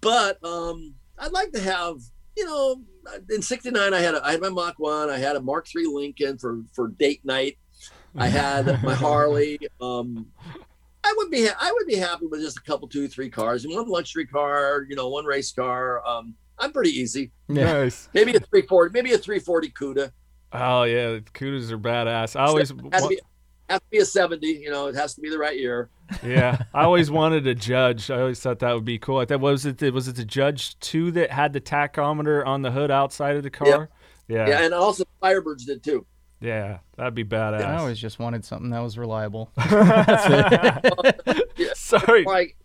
But 0.00 0.42
um, 0.44 0.94
I'd 1.18 1.32
like 1.32 1.52
to 1.52 1.60
have, 1.60 1.96
you 2.36 2.44
know, 2.44 2.82
in 3.30 3.40
'69 3.40 3.94
I 3.94 4.00
had 4.00 4.14
a, 4.14 4.26
I 4.26 4.32
had 4.32 4.40
my 4.40 4.48
Mach 4.48 4.78
one, 4.78 5.10
I 5.10 5.18
had 5.18 5.36
a 5.36 5.40
Mark 5.40 5.66
III 5.74 5.86
Lincoln 5.86 6.38
for 6.38 6.62
for 6.74 6.88
date 6.88 7.24
night. 7.24 7.58
I 8.16 8.26
had 8.28 8.82
my 8.82 8.94
Harley. 8.94 9.58
Um, 9.80 10.26
I 11.04 11.14
would 11.16 11.30
be 11.30 11.46
ha- 11.46 11.56
I 11.58 11.72
would 11.72 11.86
be 11.86 11.94
happy 11.94 12.26
with 12.26 12.40
just 12.40 12.58
a 12.58 12.62
couple, 12.62 12.88
two, 12.88 13.06
three 13.06 13.30
cars, 13.30 13.64
and 13.64 13.72
one 13.72 13.88
luxury 13.88 14.26
car, 14.26 14.84
you 14.88 14.96
know, 14.96 15.08
one 15.08 15.24
race 15.24 15.52
car. 15.52 16.04
Um, 16.06 16.34
I'm 16.58 16.72
pretty 16.72 16.90
easy. 16.90 17.30
Nice. 17.46 18.08
Maybe 18.12 18.32
a 18.32 18.40
340, 18.40 18.92
maybe 18.92 19.12
a 19.12 19.18
340 19.18 19.70
Cuda. 19.70 20.12
Oh, 20.52 20.84
yeah. 20.84 21.10
The 21.10 21.22
are 21.72 21.78
badass. 21.78 22.38
I 22.38 22.46
always. 22.46 22.70
has 22.70 23.02
to, 23.02 23.08
be, 23.08 23.20
has 23.68 23.80
to 23.80 23.86
be 23.90 23.98
a 23.98 24.04
70. 24.04 24.46
You 24.46 24.70
know, 24.70 24.86
it 24.86 24.94
has 24.94 25.14
to 25.14 25.20
be 25.20 25.30
the 25.30 25.38
right 25.38 25.58
year. 25.58 25.90
yeah, 26.22 26.62
I 26.72 26.84
always 26.84 27.10
wanted 27.10 27.46
a 27.46 27.54
Judge. 27.54 28.10
I 28.10 28.20
always 28.20 28.40
thought 28.40 28.60
that 28.60 28.72
would 28.72 28.84
be 28.84 28.98
cool. 28.98 29.18
I 29.18 29.26
thought 29.26 29.40
was 29.40 29.66
it 29.66 29.78
the, 29.78 29.90
was 29.90 30.08
it 30.08 30.16
the 30.16 30.24
Judge 30.24 30.78
two 30.80 31.10
that 31.12 31.30
had 31.30 31.52
the 31.52 31.60
tachometer 31.60 32.46
on 32.46 32.62
the 32.62 32.70
hood 32.70 32.90
outside 32.90 33.36
of 33.36 33.42
the 33.42 33.50
car? 33.50 33.90
Yeah, 34.26 34.46
Yeah, 34.46 34.48
yeah, 34.48 34.64
and 34.64 34.72
also 34.72 35.04
Firebirds 35.22 35.66
did 35.66 35.82
too. 35.82 36.06
Yeah, 36.40 36.78
that'd 36.96 37.14
be 37.14 37.24
badass. 37.24 37.64
I 37.64 37.76
always 37.76 37.98
just 37.98 38.18
wanted 38.18 38.44
something 38.44 38.70
that 38.70 38.80
was 38.80 38.96
reliable. 38.96 39.50
Sorry. 41.74 42.24
like 42.24 42.56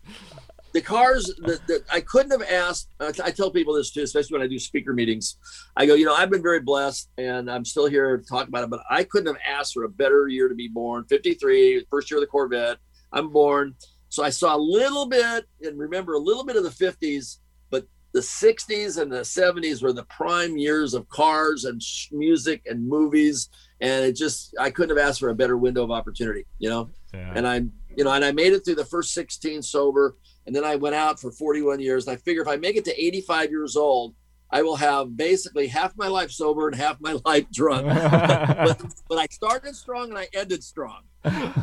the 0.74 0.82
cars 0.82 1.32
that, 1.38 1.66
that 1.68 1.82
I 1.90 2.00
couldn't 2.00 2.32
have 2.32 2.42
asked. 2.50 2.88
I 3.00 3.06
I 3.24 3.30
tell 3.30 3.50
people 3.50 3.74
this 3.74 3.90
too, 3.92 4.02
especially 4.02 4.34
when 4.36 4.42
I 4.42 4.48
do 4.48 4.58
speaker 4.58 4.92
meetings. 4.92 5.36
I 5.76 5.86
go, 5.86 5.94
you 5.94 6.04
know, 6.04 6.14
I've 6.14 6.30
been 6.30 6.42
very 6.42 6.60
blessed, 6.60 7.08
and 7.16 7.50
I'm 7.50 7.64
still 7.64 7.86
here 7.86 8.16
to 8.18 8.24
talk 8.24 8.48
about 8.48 8.64
it. 8.64 8.70
But 8.70 8.80
I 8.90 9.04
couldn't 9.04 9.28
have 9.32 9.40
asked 9.46 9.72
for 9.74 9.84
a 9.84 9.88
better 9.88 10.26
year 10.28 10.48
to 10.48 10.54
be 10.54 10.68
born. 10.68 11.04
53, 11.08 11.86
first 11.90 12.10
year 12.10 12.18
of 12.18 12.22
the 12.22 12.26
Corvette. 12.26 12.78
I'm 13.12 13.30
born, 13.30 13.76
so 14.08 14.24
I 14.24 14.30
saw 14.30 14.56
a 14.56 14.58
little 14.58 15.06
bit 15.06 15.46
and 15.62 15.78
remember 15.78 16.14
a 16.14 16.18
little 16.18 16.44
bit 16.44 16.56
of 16.56 16.64
the 16.64 16.70
50s, 16.70 17.38
but 17.70 17.86
the 18.12 18.20
60s 18.20 19.00
and 19.00 19.12
the 19.12 19.20
70s 19.20 19.80
were 19.80 19.92
the 19.92 20.02
prime 20.04 20.56
years 20.58 20.92
of 20.94 21.08
cars 21.08 21.64
and 21.64 21.80
sh- 21.80 22.08
music 22.10 22.62
and 22.66 22.88
movies, 22.88 23.48
and 23.80 24.04
it 24.04 24.16
just 24.16 24.54
I 24.58 24.70
couldn't 24.70 24.96
have 24.96 25.06
asked 25.06 25.20
for 25.20 25.28
a 25.28 25.34
better 25.36 25.56
window 25.56 25.84
of 25.84 25.92
opportunity. 25.92 26.44
You 26.58 26.70
know 26.70 26.90
Yeah. 27.14 27.32
and 27.36 27.46
I'm, 27.46 27.72
you 27.96 28.02
know, 28.02 28.10
and 28.10 28.24
I 28.24 28.32
made 28.32 28.52
it 28.52 28.64
through 28.64 28.74
the 28.74 28.84
first 28.84 29.14
16 29.14 29.62
sober, 29.62 30.16
and 30.46 30.54
then 30.54 30.64
I 30.64 30.76
went 30.76 30.94
out 30.94 31.20
for 31.20 31.30
41 31.30 31.80
years. 31.80 32.06
And 32.06 32.16
I 32.16 32.20
figure 32.20 32.42
if 32.42 32.48
I 32.48 32.56
make 32.56 32.76
it 32.76 32.84
to 32.86 33.04
85 33.04 33.50
years 33.50 33.76
old, 33.76 34.14
I 34.50 34.62
will 34.62 34.76
have 34.76 35.16
basically 35.16 35.66
half 35.66 35.96
my 35.96 36.06
life 36.06 36.30
sober 36.30 36.68
and 36.68 36.76
half 36.76 37.00
my 37.00 37.18
life 37.24 37.50
drunk. 37.50 37.86
but, 37.88 38.82
but 39.08 39.18
I 39.18 39.26
started 39.30 39.74
strong 39.74 40.10
and 40.10 40.18
I 40.18 40.28
ended 40.32 40.62
strong. 40.62 41.02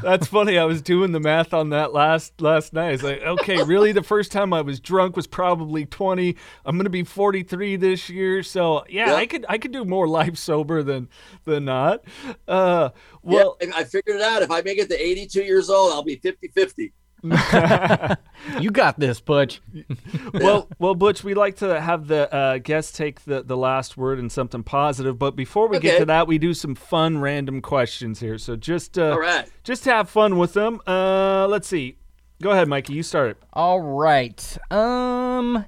That's 0.01 0.25
funny. 0.25 0.57
I 0.57 0.65
was 0.65 0.81
doing 0.81 1.11
the 1.11 1.19
math 1.19 1.53
on 1.53 1.69
that 1.69 1.93
last 1.93 2.41
last 2.41 2.73
night. 2.73 2.93
It's 2.93 3.03
like, 3.03 3.21
okay, 3.21 3.61
really, 3.61 3.91
the 3.91 4.01
first 4.01 4.31
time 4.31 4.53
I 4.53 4.61
was 4.61 4.79
drunk 4.79 5.15
was 5.15 5.27
probably 5.27 5.85
20. 5.85 6.35
I'm 6.65 6.77
gonna 6.77 6.89
be 6.89 7.03
43 7.03 7.75
this 7.75 8.09
year, 8.09 8.41
so 8.41 8.83
yeah, 8.89 9.11
Yep. 9.11 9.15
I 9.15 9.25
could 9.27 9.45
I 9.49 9.57
could 9.59 9.71
do 9.71 9.85
more 9.85 10.07
life 10.07 10.35
sober 10.37 10.81
than 10.81 11.09
than 11.45 11.65
not. 11.65 12.03
Uh, 12.47 12.89
well, 13.21 13.57
yeah, 13.61 13.67
I 13.75 13.81
I 13.81 13.83
figured 13.83 14.15
it 14.15 14.21
out. 14.23 14.41
If 14.41 14.49
I 14.49 14.61
make 14.63 14.79
it 14.79 14.89
to 14.89 14.99
82 14.99 15.43
years 15.43 15.69
old, 15.69 15.91
I'll 15.91 16.01
be 16.03 16.15
50 16.15 16.47
50. 16.47 16.91
you 18.59 18.71
got 18.71 18.99
this, 18.99 19.19
Butch. 19.21 19.61
well, 20.33 20.67
well, 20.79 20.95
Butch, 20.95 21.23
we 21.23 21.33
like 21.33 21.57
to 21.57 21.79
have 21.79 22.07
the 22.07 22.33
uh, 22.33 22.57
guests 22.57 22.97
take 22.97 23.21
the, 23.25 23.43
the 23.43 23.57
last 23.57 23.95
word 23.95 24.17
and 24.17 24.31
something 24.31 24.63
positive. 24.63 25.19
But 25.19 25.35
before 25.35 25.67
we 25.67 25.79
get 25.79 25.99
to 25.99 26.05
that, 26.05 26.27
we 26.27 26.37
do 26.37 26.53
some 26.53 26.73
fun 26.73 27.19
random 27.19 27.61
questions 27.61 28.19
here. 28.19 28.37
So 28.37 28.55
just 28.55 28.97
uh, 28.97 29.11
All 29.11 29.19
right. 29.19 29.49
just 29.63 29.85
have 29.85 30.09
fun 30.09 30.37
with 30.37 30.53
them. 30.53 30.81
Uh, 30.87 31.47
let's 31.47 31.67
see. 31.67 31.97
Go 32.41 32.51
ahead, 32.51 32.67
Mikey. 32.67 32.93
You 32.93 33.03
start 33.03 33.31
it. 33.31 33.37
All 33.53 33.81
right. 33.81 34.57
Um, 34.71 35.65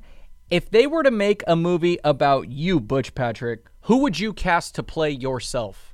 if 0.50 0.72
they 0.72 0.88
were 0.88 1.04
to 1.04 1.12
make 1.12 1.44
a 1.46 1.56
movie 1.56 2.00
about 2.04 2.50
you, 2.50 2.80
Butch 2.80 3.14
Patrick, 3.14 3.68
who 3.82 3.98
would 3.98 4.20
you 4.20 4.34
cast 4.34 4.74
to 4.76 4.84
play 4.84 5.12
yourself? 5.12 5.94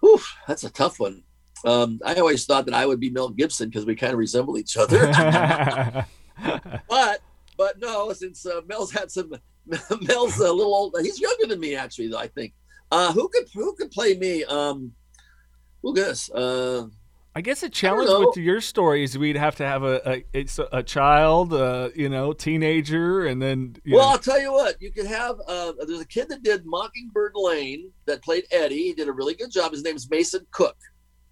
Whew, 0.00 0.20
that's 0.48 0.64
a 0.64 0.70
tough 0.70 0.98
one. 0.98 1.22
Um, 1.64 2.00
I 2.04 2.14
always 2.14 2.44
thought 2.46 2.64
that 2.66 2.74
I 2.74 2.86
would 2.86 3.00
be 3.00 3.10
Mel 3.10 3.28
Gibson 3.28 3.68
because 3.68 3.84
we 3.84 3.94
kind 3.94 4.12
of 4.12 4.18
resemble 4.18 4.58
each 4.58 4.76
other. 4.76 5.06
but 6.88 7.20
but 7.56 7.78
no, 7.78 8.12
since 8.12 8.46
uh, 8.46 8.62
Mel's 8.66 8.90
had 8.90 9.10
some, 9.10 9.32
Mel's 9.66 10.38
a 10.38 10.52
little 10.52 10.74
old. 10.74 10.96
He's 11.02 11.20
younger 11.20 11.46
than 11.46 11.60
me, 11.60 11.76
actually. 11.76 12.08
Though 12.08 12.18
I 12.18 12.28
think. 12.28 12.54
Uh, 12.92 13.12
who 13.12 13.28
could 13.28 13.46
who 13.54 13.74
could 13.74 13.90
play 13.90 14.16
me? 14.16 14.44
Um, 14.44 14.92
who 15.82 15.94
guess? 15.94 16.30
Uh, 16.30 16.86
I 17.34 17.42
guess 17.42 17.62
a 17.62 17.68
challenge 17.68 18.10
with 18.26 18.36
your 18.38 18.60
story 18.60 19.04
is 19.04 19.16
we'd 19.16 19.36
have 19.36 19.54
to 19.56 19.66
have 19.66 19.84
a 19.84 20.10
a, 20.10 20.24
it's 20.32 20.58
a, 20.72 20.82
child, 20.82 21.52
uh, 21.52 21.90
you 21.94 22.08
know, 22.08 22.32
teenager, 22.32 23.26
and 23.26 23.40
then 23.40 23.76
you 23.84 23.96
well, 23.96 24.06
know, 24.06 24.12
I'll 24.12 24.18
tell 24.18 24.40
you 24.40 24.52
what. 24.52 24.80
You 24.82 24.90
could 24.90 25.06
have. 25.06 25.36
Uh, 25.46 25.72
there's 25.86 26.00
a 26.00 26.06
kid 26.06 26.28
that 26.30 26.42
did 26.42 26.66
Mockingbird 26.66 27.32
Lane 27.36 27.92
that 28.06 28.22
played 28.22 28.44
Eddie. 28.50 28.82
He 28.82 28.92
did 28.94 29.06
a 29.06 29.12
really 29.12 29.34
good 29.34 29.52
job. 29.52 29.70
His 29.70 29.84
name's 29.84 30.10
Mason 30.10 30.44
Cook. 30.50 30.76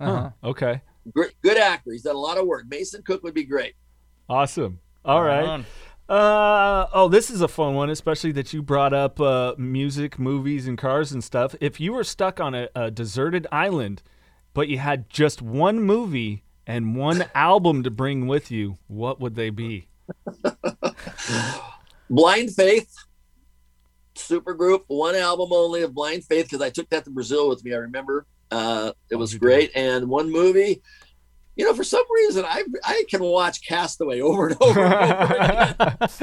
Huh, 0.01 0.31
okay, 0.45 0.81
Great, 1.15 1.33
good 1.43 1.57
actor. 1.57 1.93
He's 1.93 2.03
done 2.03 2.17
a 2.17 2.19
lot 2.19 2.39
of 2.39 2.47
work. 2.47 2.67
Mason 2.69 3.03
Cook 3.03 3.23
would 3.23 3.35
be 3.35 3.45
great. 3.45 3.75
awesome. 4.29 4.81
All 5.05 5.23
right. 5.23 5.65
Uh 6.09 6.87
oh, 6.93 7.09
this 7.09 7.31
is 7.31 7.41
a 7.43 7.49
fun 7.49 7.75
one, 7.75 7.91
especially 7.91 8.33
that 8.33 8.53
you 8.53 8.63
brought 8.63 8.95
up 8.95 9.21
uh, 9.21 9.55
music, 9.59 10.19
movies, 10.19 10.67
and 10.67 10.79
cars 10.79 11.13
and 11.13 11.23
stuff. 11.23 11.55
If 11.61 11.81
you 11.81 11.93
were 11.93 12.05
stuck 12.05 12.41
on 12.41 12.55
a, 12.55 12.69
a 12.75 12.91
deserted 12.91 13.47
island 13.53 14.03
but 14.55 14.67
you 14.67 14.79
had 14.79 15.09
just 15.09 15.41
one 15.41 15.81
movie 15.81 16.43
and 16.67 16.97
one 16.97 17.25
album 17.35 17.85
to 17.85 17.91
bring 17.93 18.27
with 18.27 18.51
you, 18.51 18.77
what 18.89 19.21
would 19.21 19.37
they 19.37 19.51
be? 19.51 19.87
Blind 22.11 22.53
Faith, 22.55 22.93
super 24.17 24.55
group, 24.55 24.85
one 24.89 25.15
album 25.15 25.51
only 25.53 25.83
of 25.83 25.95
Blind 25.95 26.25
Faith 26.25 26.47
because 26.47 26.61
I 26.61 26.71
took 26.71 26.89
that 26.91 27.05
to 27.05 27.11
Brazil 27.11 27.49
with 27.49 27.65
me. 27.65 27.73
I 27.73 27.77
remember 27.77 28.27
uh, 28.51 28.93
it 29.11 29.17
was 29.17 29.35
great, 29.35 29.71
and 29.75 30.09
one 30.09 30.31
movie. 30.31 30.83
You 31.57 31.65
know, 31.65 31.75
for 31.75 31.83
some 31.85 32.05
reason, 32.15 32.45
I 32.47 32.63
I 32.85 33.05
can 33.11 33.23
watch 33.23 33.67
Castaway 33.67 34.21
over 34.21 34.49
and 34.49 34.57
over. 34.63 34.81
And 34.85 34.95
over 34.95 35.35
again. 35.35 35.99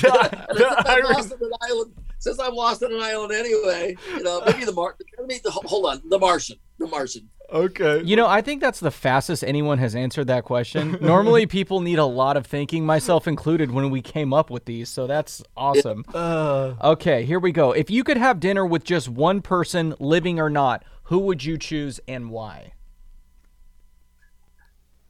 And 0.00 0.58
since, 0.58 0.86
I'm 0.86 1.02
lost 1.04 1.32
on 1.32 1.38
an 1.42 1.50
island, 1.62 1.92
since 2.18 2.38
I'm 2.40 2.54
lost 2.54 2.82
on 2.82 2.92
an 2.92 3.00
island 3.00 3.32
anyway, 3.32 3.96
you 4.16 4.22
know, 4.22 4.42
maybe 4.46 4.64
the 4.64 4.72
Mar. 4.72 4.96
I 5.22 5.26
mean, 5.26 5.40
the, 5.44 5.50
hold 5.50 5.86
on, 5.86 6.02
the 6.08 6.18
Martian, 6.18 6.56
the 6.78 6.86
Martian. 6.86 7.28
okay. 7.52 8.02
You 8.02 8.16
know, 8.16 8.26
I 8.26 8.40
think 8.40 8.60
that's 8.60 8.80
the 8.80 8.90
fastest 8.90 9.44
anyone 9.44 9.78
has 9.78 9.94
answered 9.94 10.26
that 10.28 10.44
question. 10.44 10.96
Normally, 11.02 11.46
people 11.46 11.80
need 11.80 11.98
a 11.98 12.04
lot 12.06 12.36
of 12.36 12.46
thinking, 12.46 12.84
myself 12.86 13.28
included, 13.28 13.70
when 13.70 13.90
we 13.90 14.00
came 14.02 14.32
up 14.32 14.50
with 14.50 14.64
these. 14.64 14.88
So 14.88 15.06
that's 15.06 15.42
awesome. 15.56 16.04
Uh, 16.14 16.74
Okay, 16.82 17.24
here 17.24 17.38
we 17.38 17.52
go. 17.52 17.72
If 17.72 17.90
you 17.90 18.02
could 18.04 18.16
have 18.16 18.40
dinner 18.40 18.64
with 18.66 18.84
just 18.84 19.08
one 19.08 19.42
person, 19.42 19.94
living 20.00 20.40
or 20.40 20.48
not, 20.50 20.82
who 21.08 21.20
would 21.20 21.42
you 21.42 21.56
choose 21.56 22.00
and 22.06 22.30
why? 22.30 22.74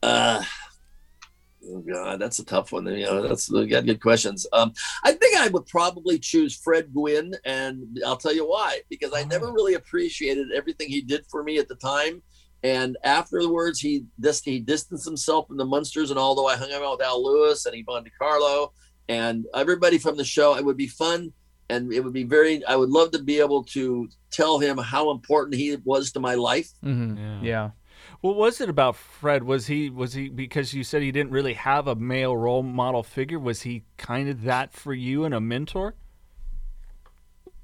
Uh, 0.00 0.40
oh 1.68 1.80
God, 1.80 2.20
that's 2.20 2.38
a 2.38 2.44
tough 2.44 2.70
one. 2.70 2.86
You 2.86 3.04
know, 3.04 3.26
that's 3.26 3.50
we 3.50 3.66
got 3.66 3.84
good 3.84 4.00
questions. 4.00 4.46
Um, 4.52 4.72
I 5.02 5.10
think 5.10 5.36
I 5.36 5.48
would 5.48 5.66
probably 5.66 6.20
choose 6.20 6.54
Fred 6.54 6.92
Gwynne, 6.92 7.34
and 7.44 7.98
I'll 8.06 8.16
tell 8.16 8.32
you 8.32 8.48
why. 8.48 8.82
Because 8.88 9.12
I 9.12 9.24
never 9.24 9.52
really 9.52 9.74
appreciated 9.74 10.52
everything 10.52 10.88
he 10.88 11.00
did 11.00 11.26
for 11.28 11.42
me 11.42 11.58
at 11.58 11.66
the 11.66 11.74
time, 11.74 12.22
and 12.62 12.96
afterwards 13.02 13.80
he 13.80 14.04
dis- 14.20 14.44
he 14.44 14.60
distanced 14.60 15.04
himself 15.04 15.48
from 15.48 15.56
the 15.56 15.64
Munsters. 15.64 16.10
And 16.10 16.18
although 16.18 16.46
I 16.46 16.54
hung 16.54 16.72
out 16.72 16.92
with 16.92 17.02
Al 17.02 17.24
Lewis 17.24 17.66
and 17.66 17.74
Yvonne 17.74 18.04
De 18.04 18.10
Carlo 18.10 18.72
and 19.08 19.46
everybody 19.52 19.98
from 19.98 20.16
the 20.16 20.24
show, 20.24 20.54
it 20.56 20.64
would 20.64 20.76
be 20.76 20.86
fun. 20.86 21.32
And 21.70 21.92
it 21.92 22.02
would 22.02 22.12
be 22.14 22.24
very. 22.24 22.64
I 22.64 22.76
would 22.76 22.90
love 22.90 23.10
to 23.12 23.22
be 23.22 23.40
able 23.40 23.64
to 23.64 24.08
tell 24.30 24.58
him 24.58 24.78
how 24.78 25.10
important 25.10 25.56
he 25.56 25.76
was 25.84 26.12
to 26.12 26.20
my 26.20 26.34
life. 26.34 26.70
Mm-hmm. 26.84 27.16
Yeah. 27.18 27.40
Yeah. 27.42 27.70
what 28.20 28.36
was 28.36 28.60
it 28.60 28.68
about 28.68 28.96
Fred? 28.96 29.44
Was 29.44 29.66
he 29.66 29.90
was 29.90 30.14
he 30.14 30.28
because 30.28 30.72
you 30.72 30.82
said 30.82 31.02
he 31.02 31.12
didn't 31.12 31.30
really 31.30 31.54
have 31.54 31.86
a 31.86 31.94
male 31.94 32.36
role 32.36 32.62
model 32.62 33.02
figure? 33.02 33.38
Was 33.38 33.62
he 33.62 33.84
kind 33.96 34.28
of 34.28 34.42
that 34.42 34.72
for 34.72 34.94
you 34.94 35.24
and 35.24 35.34
a 35.34 35.40
mentor? 35.40 35.94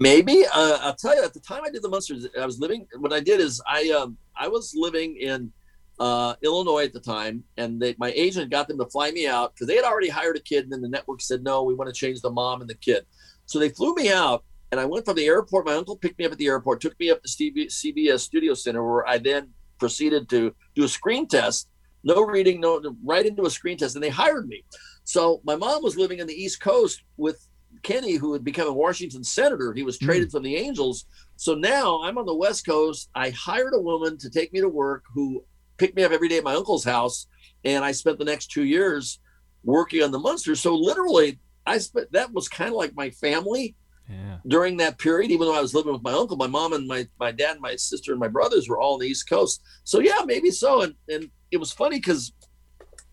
Maybe 0.01 0.45
uh, 0.53 0.79
I'll 0.81 0.95
tell 0.95 1.17
you. 1.17 1.23
At 1.23 1.35
the 1.35 1.41
time 1.41 1.63
I 1.65 1.71
did 1.71 1.83
the 1.83 1.89
Munsters, 1.89 2.27
I 2.39 2.45
was 2.45 2.59
living. 2.59 2.87
What 2.99 3.13
I 3.13 3.21
did 3.21 3.41
is 3.41 3.63
I 3.67 3.91
um 3.91 4.17
I 4.37 4.49
was 4.49 4.75
living 4.77 5.17
in 5.17 5.53
uh, 6.01 6.35
Illinois 6.43 6.85
at 6.85 6.93
the 6.93 7.01
time, 7.01 7.45
and 7.57 7.81
they, 7.81 7.95
my 7.99 8.13
agent 8.13 8.51
got 8.51 8.67
them 8.67 8.79
to 8.79 8.87
fly 8.87 9.11
me 9.13 9.27
out 9.27 9.55
because 9.55 9.69
they 9.69 9.77
had 9.77 9.85
already 9.85 10.09
hired 10.09 10.37
a 10.37 10.41
kid, 10.41 10.65
and 10.65 10.73
then 10.73 10.81
the 10.83 10.89
network 10.89 11.21
said 11.21 11.45
no, 11.45 11.63
we 11.63 11.75
want 11.75 11.93
to 11.93 11.99
change 11.99 12.21
the 12.21 12.31
mom 12.31 12.61
and 12.61 12.69
the 12.69 12.75
kid. 12.75 13.07
So 13.47 13.59
they 13.59 13.69
flew 13.69 13.95
me 13.95 14.11
out, 14.11 14.45
and 14.71 14.81
I 14.81 14.85
went 14.85 15.05
from 15.05 15.17
the 15.17 15.27
airport. 15.27 15.67
My 15.67 15.75
uncle 15.75 15.97
picked 15.97 16.19
me 16.19 16.25
up 16.25 16.33
at 16.33 16.39
the 16.39 16.47
airport, 16.47 16.81
took 16.81 16.99
me 16.99 17.11
up 17.11 17.23
to 17.23 17.29
CBS 17.29 18.21
Studio 18.21 18.55
Center, 18.55 18.85
where 18.85 19.07
I 19.07 19.19
then 19.19 19.51
proceeded 19.79 20.29
to 20.31 20.55
do 20.75 20.85
a 20.85 20.89
screen 20.89 21.27
test. 21.27 21.69
No 22.03 22.23
reading, 22.23 22.61
no 22.61 22.83
right 23.03 23.25
into 23.25 23.45
a 23.45 23.51
screen 23.51 23.79
test, 23.79 23.95
and 23.95 24.05
they 24.05 24.11
hired 24.11 24.47
me. 24.47 24.65
So 25.05 25.41
my 25.45 25.57
mom 25.57 25.83
was 25.83 25.97
living 25.97 26.19
in 26.19 26.27
the 26.27 26.35
East 26.35 26.61
Coast 26.61 27.03
with 27.17 27.47
Kenny, 27.83 28.15
who 28.15 28.33
had 28.33 28.45
become 28.45 28.69
a 28.69 28.73
Washington 28.73 29.25
senator. 29.25 29.73
He 29.73 29.83
was 29.83 29.99
hmm. 29.99 30.07
traded 30.07 30.31
from 30.31 30.43
the 30.43 30.57
Angels. 30.57 31.07
So 31.37 31.55
now 31.55 32.03
I'm 32.03 32.19
on 32.19 32.27
the 32.27 32.35
West 32.35 32.67
Coast. 32.67 33.11
I 33.15 33.31
hired 33.31 33.75
a 33.75 33.81
woman 33.81 34.19
to 34.19 34.31
take 34.31 34.53
me 34.53 34.61
to 34.61 34.69
work 34.69 35.05
who 35.13 35.45
picked 35.77 35.97
me 35.97 36.05
up 36.05 36.13
every 36.13 36.29
day 36.29 36.39
at 36.39 36.45
my 36.45 36.55
uncle's 36.55 36.85
house. 36.85 37.27
And 37.65 37.85
I 37.85 37.93
spent 37.93 38.19
the 38.19 38.25
next 38.25 38.51
two 38.51 38.65
years 38.65 39.21
working 39.65 40.03
on 40.03 40.11
the 40.11 40.19
Munsters. 40.19 40.61
So 40.61 40.75
literally, 40.75 41.39
I 41.67 41.79
spent 41.79 42.13
that 42.13 42.33
was 42.33 42.49
kind 42.49 42.71
of 42.71 42.77
like 42.77 42.95
my 42.95 43.11
family 43.11 43.75
Yeah. 44.11 44.37
during 44.47 44.77
that 44.79 44.99
period, 44.99 45.31
even 45.31 45.47
though 45.47 45.57
I 45.57 45.61
was 45.63 45.75
living 45.75 45.93
with 45.93 46.03
my 46.03 46.13
uncle, 46.13 46.37
my 46.37 46.47
mom 46.47 46.73
and 46.75 46.87
my, 46.87 47.07
my 47.19 47.33
dad, 47.33 47.59
my 47.61 47.75
sister, 47.77 48.13
and 48.13 48.21
my 48.21 48.29
brothers 48.29 48.69
were 48.69 48.79
all 48.79 48.95
on 48.95 49.01
the 49.01 49.07
East 49.07 49.29
Coast. 49.29 49.63
So 49.85 50.01
yeah, 50.01 50.21
maybe 50.27 50.51
so. 50.51 50.83
And 50.83 50.95
and 51.09 51.31
it 51.51 51.57
was 51.59 51.73
funny 51.73 51.97
because 51.97 52.33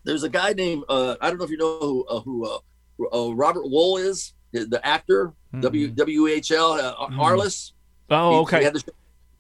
there's 0.04 0.24
a 0.24 0.30
guy 0.30 0.54
named 0.54 0.84
uh, 0.90 1.16
I 1.22 1.30
don't 1.30 1.38
know 1.40 1.46
if 1.46 1.52
you 1.52 1.58
know 1.58 1.80
who 1.80 2.06
uh, 2.08 2.20
who 2.22 2.46
uh, 2.46 2.58
uh, 3.30 3.34
Robert 3.34 3.64
Wuhl 3.66 4.00
is, 4.04 4.34
the 4.52 4.80
actor, 4.84 5.34
W 5.60 5.94
WHL 5.94 6.80
uh, 6.80 6.96
Arliss. 7.18 7.72
Oh, 8.10 8.32
He- 8.32 8.38
okay. 8.42 8.58
He 8.60 8.64
had 8.66 8.74
the, 8.76 8.80
show, 8.80 8.92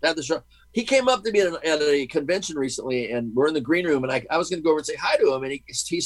had 0.04 0.16
the 0.16 0.24
show. 0.24 0.42
He 0.74 0.84
came 0.86 1.10
up 1.10 1.24
to 1.24 1.32
me 1.32 1.42
at, 1.42 1.54
a- 1.54 1.68
at 1.68 1.82
a 1.82 2.08
convention 2.08 2.58
recently, 2.58 3.12
and 3.12 3.34
we're 3.36 3.48
in 3.48 3.54
the 3.54 3.60
green 3.62 3.86
room, 3.86 4.04
and 4.04 4.12
I, 4.12 4.26
I 4.30 4.38
was 4.38 4.50
going 4.50 4.60
to 4.62 4.64
go 4.64 4.70
over 4.72 4.80
and 4.80 4.86
say 4.86 4.96
hi 4.96 5.18
to 5.18 5.34
him, 5.34 5.44
and 5.44 5.52
he, 5.52 5.64
he. 5.68 6.02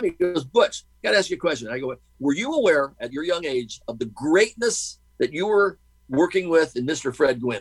He 0.00 0.10
goes, 0.10 0.44
"Butch, 0.44 0.84
got 1.02 1.10
to 1.12 1.18
ask 1.18 1.28
you 1.28 1.36
a 1.36 1.40
question." 1.40 1.68
I 1.68 1.78
go, 1.78 1.94
"Were 2.20 2.34
you 2.34 2.54
aware 2.54 2.94
at 3.00 3.12
your 3.12 3.24
young 3.24 3.44
age 3.44 3.80
of 3.88 3.98
the 3.98 4.06
greatness 4.06 5.00
that 5.18 5.32
you 5.32 5.46
were 5.46 5.78
working 6.08 6.48
with 6.48 6.76
in 6.76 6.86
Mr. 6.86 7.14
Fred 7.14 7.40
Gwynne?" 7.40 7.60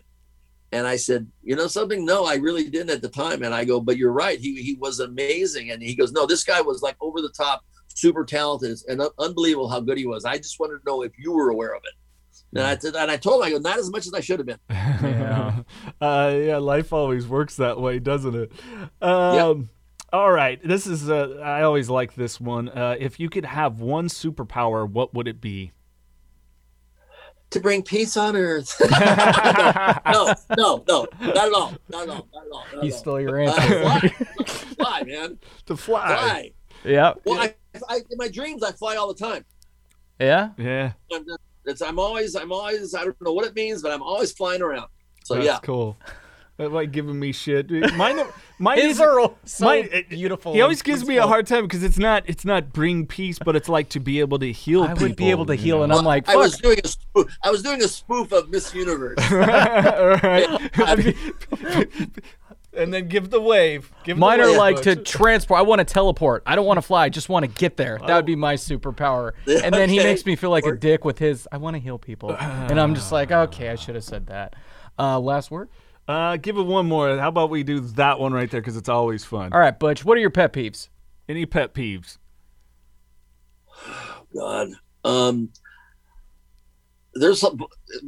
And 0.72 0.88
I 0.88 0.96
said, 0.96 1.28
"You 1.44 1.56
know 1.56 1.68
something? 1.68 2.06
No, 2.06 2.26
I 2.26 2.36
really 2.36 2.70
didn't 2.70 2.92
at 2.92 3.02
the 3.02 3.10
time." 3.10 3.44
And 3.44 3.54
I 3.54 3.66
go, 3.66 3.80
"But 3.82 3.98
you're 3.98 4.14
right. 4.14 4.40
He 4.40 4.62
he 4.62 4.76
was 4.80 5.00
amazing." 5.00 5.72
And 5.72 5.82
he 5.82 5.96
goes, 5.96 6.12
"No, 6.12 6.26
this 6.26 6.44
guy 6.44 6.62
was 6.62 6.82
like 6.82 6.96
over 7.02 7.22
the 7.22 7.34
top, 7.36 7.64
super 7.88 8.24
talented, 8.24 8.78
and 8.88 9.02
unbelievable 9.20 9.68
how 9.68 9.80
good 9.82 9.98
he 9.98 10.06
was. 10.06 10.26
I 10.26 10.38
just 10.38 10.60
wanted 10.60 10.78
to 10.78 10.84
know 10.86 11.02
if 11.02 11.12
you 11.18 11.32
were 11.34 11.50
aware 11.50 11.74
of 11.76 11.82
it." 11.86 11.94
And 12.56 12.66
I 12.68 12.78
said, 12.78 12.96
and 12.96 13.10
I 13.10 13.18
told 13.18 13.42
him, 13.42 13.48
I 13.48 13.52
go, 13.52 13.58
not 13.60 13.80
as 13.80 13.90
much 13.90 14.06
as 14.06 14.14
I 14.14 14.20
should 14.20 14.40
have 14.40 14.46
been. 14.46 14.60
Yeah. 14.70 15.64
uh, 16.02 16.34
yeah, 16.36 16.58
life 16.58 16.94
always 16.94 17.28
works 17.28 17.56
that 17.58 17.80
way, 17.80 18.00
doesn't 18.00 18.36
it? 18.36 18.52
Um, 19.02 19.70
All 20.12 20.32
right. 20.32 20.60
This 20.64 20.86
is, 20.86 21.10
uh, 21.10 21.40
I 21.44 21.64
always 21.64 21.90
like 21.90 22.14
this 22.16 22.40
one. 22.40 22.70
Uh, 22.70 22.96
if 23.00 23.20
you 23.20 23.30
could 23.30 23.46
have 23.46 23.80
one 23.80 24.08
superpower, 24.08 24.88
what 24.90 25.14
would 25.14 25.28
it 25.28 25.42
be? 25.42 25.72
To 27.52 27.60
bring 27.60 27.84
peace 27.84 28.18
on 28.18 28.36
earth. 28.36 28.76
no, 28.92 30.34
no, 30.58 30.84
no, 30.88 31.08
not 31.22 31.38
at 31.38 31.38
all. 31.38 31.38
Not 31.38 31.48
at 31.48 31.54
all. 31.54 31.78
Not 31.90 32.08
at 32.08 32.10
all. 32.10 32.28
Not 32.74 32.84
He 32.84 32.88
at 32.90 32.94
all. 32.94 33.00
stole 33.00 33.22
your 33.22 33.40
Uh, 33.42 33.52
answer. 33.52 34.10
fly, 34.10 34.46
fly, 34.78 35.04
man, 35.04 35.40
To 35.68 35.78
fly. 35.78 36.08
fly. 36.08 36.52
yeah. 36.84 37.14
Well, 37.26 37.40
I, 37.40 37.54
I, 37.90 37.98
in 37.98 38.18
my 38.18 38.28
dreams, 38.28 38.64
I 38.64 38.72
fly 38.72 38.96
all 38.96 39.12
the 39.14 39.20
time. 39.24 39.46
Yeah. 40.20 40.50
Yeah. 40.58 40.94
I'm, 41.66 41.72
it's, 41.72 41.82
I'm 41.82 42.00
always, 42.00 42.36
I'm 42.36 42.52
always, 42.52 42.96
I 42.96 43.04
don't 43.04 43.22
know 43.22 43.34
what 43.34 43.46
it 43.46 43.56
means, 43.56 43.82
but 43.82 43.92
I'm 43.92 44.04
always 44.04 44.32
flying 44.32 44.62
around. 44.62 44.88
So 45.24 45.36
That's 45.36 45.46
yeah, 45.46 45.60
cool. 45.64 45.98
That 46.58 46.72
like 46.72 46.92
giving 46.92 47.20
me 47.20 47.32
shit. 47.32 47.72
Mine, 47.96 48.20
mine 48.60 48.78
His 48.78 48.98
is 48.98 49.02
are 49.02 49.32
so 49.44 49.66
mine- 49.66 49.90
beautiful. 50.08 50.54
He 50.54 50.62
always 50.62 50.82
and 50.82 50.86
gives 50.86 51.08
me 51.08 51.18
a 51.18 51.26
hard 51.26 51.48
time 51.48 51.64
because 51.64 51.82
it's 51.82 51.98
not 51.98 52.24
it's 52.28 52.46
not 52.46 52.72
bring 52.72 53.08
peace, 53.08 53.40
but 53.40 53.56
it's 53.56 53.68
like 53.68 53.90
to 53.90 54.00
be 54.00 54.20
able 54.20 54.38
to 54.38 54.52
heal. 54.52 54.84
I 54.84 54.94
would 54.94 55.16
be 55.16 55.32
able 55.32 55.48
to 55.48 55.56
heal, 55.56 55.78
know? 55.78 55.84
and 55.86 55.94
I'm 55.94 56.06
like, 56.06 56.30
I 56.30 56.36
was 56.36 56.56
doing 56.58 56.78
a 56.84 56.88
spoof. 56.88 57.36
I 57.44 57.50
was 57.50 57.64
doing 57.64 57.82
a 57.82 57.88
spoof 57.88 58.32
of 58.32 58.52
Miss 58.52 58.74
Universe. 58.74 59.18
Right. 59.32 60.48
and 62.76 62.94
then 62.94 63.08
give 63.08 63.30
the 63.30 63.42
wave. 63.42 63.92
Give 64.04 64.18
Mine 64.18 64.40
the 64.40 64.46
are 64.46 64.50
wave, 64.50 64.58
like 64.58 64.82
to 64.84 64.96
transport. 64.96 65.60
I 65.60 65.64
want 65.64 65.80
to 65.80 65.86
teleport. 65.86 66.44
I 66.46 66.56
don't 66.56 66.66
want 66.66 66.78
to 66.78 66.82
fly. 66.82 67.06
I 67.06 67.10
just 67.10 67.30
want 67.30 67.44
to 67.44 67.52
get 67.52 67.78
there. 67.78 68.00
That 68.06 68.16
would 68.16 68.26
be 68.26 68.36
my 68.36 68.56
superpower. 68.56 69.34
And 69.48 69.74
then 69.74 69.90
he 69.90 69.98
makes 69.98 70.26
me 70.26 70.36
feel 70.36 70.50
like 70.50 70.66
a 70.66 70.76
dick 70.76 71.06
with 71.06 71.20
his. 71.20 71.48
I 71.52 71.58
want 71.58 71.76
to 71.76 71.80
heal 71.80 71.98
people, 71.98 72.36
and 72.38 72.80
I'm 72.80 72.96
just 72.96 73.12
like, 73.12 73.32
okay, 73.32 73.70
I 73.70 73.76
should 73.76 73.96
have 73.96 74.04
said 74.04 74.28
that. 74.28 74.56
Uh, 74.98 75.20
last 75.20 75.52
word. 75.52 75.70
Uh, 76.08 76.38
give 76.38 76.58
it 76.58 76.64
one 76.64 76.86
more. 76.86 77.18
How 77.18 77.30
about 77.30 77.50
we 77.50 77.64
do 77.64 77.80
that 77.80 78.20
one 78.20 78.34
right 78.34 78.50
there 78.52 78.60
because 78.62 78.76
it's 78.76 78.90
always 78.90 79.24
fun. 79.24 79.54
All 79.54 79.60
right, 79.60 79.78
Butch. 79.78 80.04
What 80.04 80.18
are 80.18 80.22
your 80.22 80.30
pet 80.30 80.52
peeves? 80.52 80.90
Any 81.30 81.46
pet 81.46 81.74
peeves? 81.74 82.18
God. 84.36 84.70
Um, 85.06 85.50
there's 87.16 87.40
some, 87.42 87.60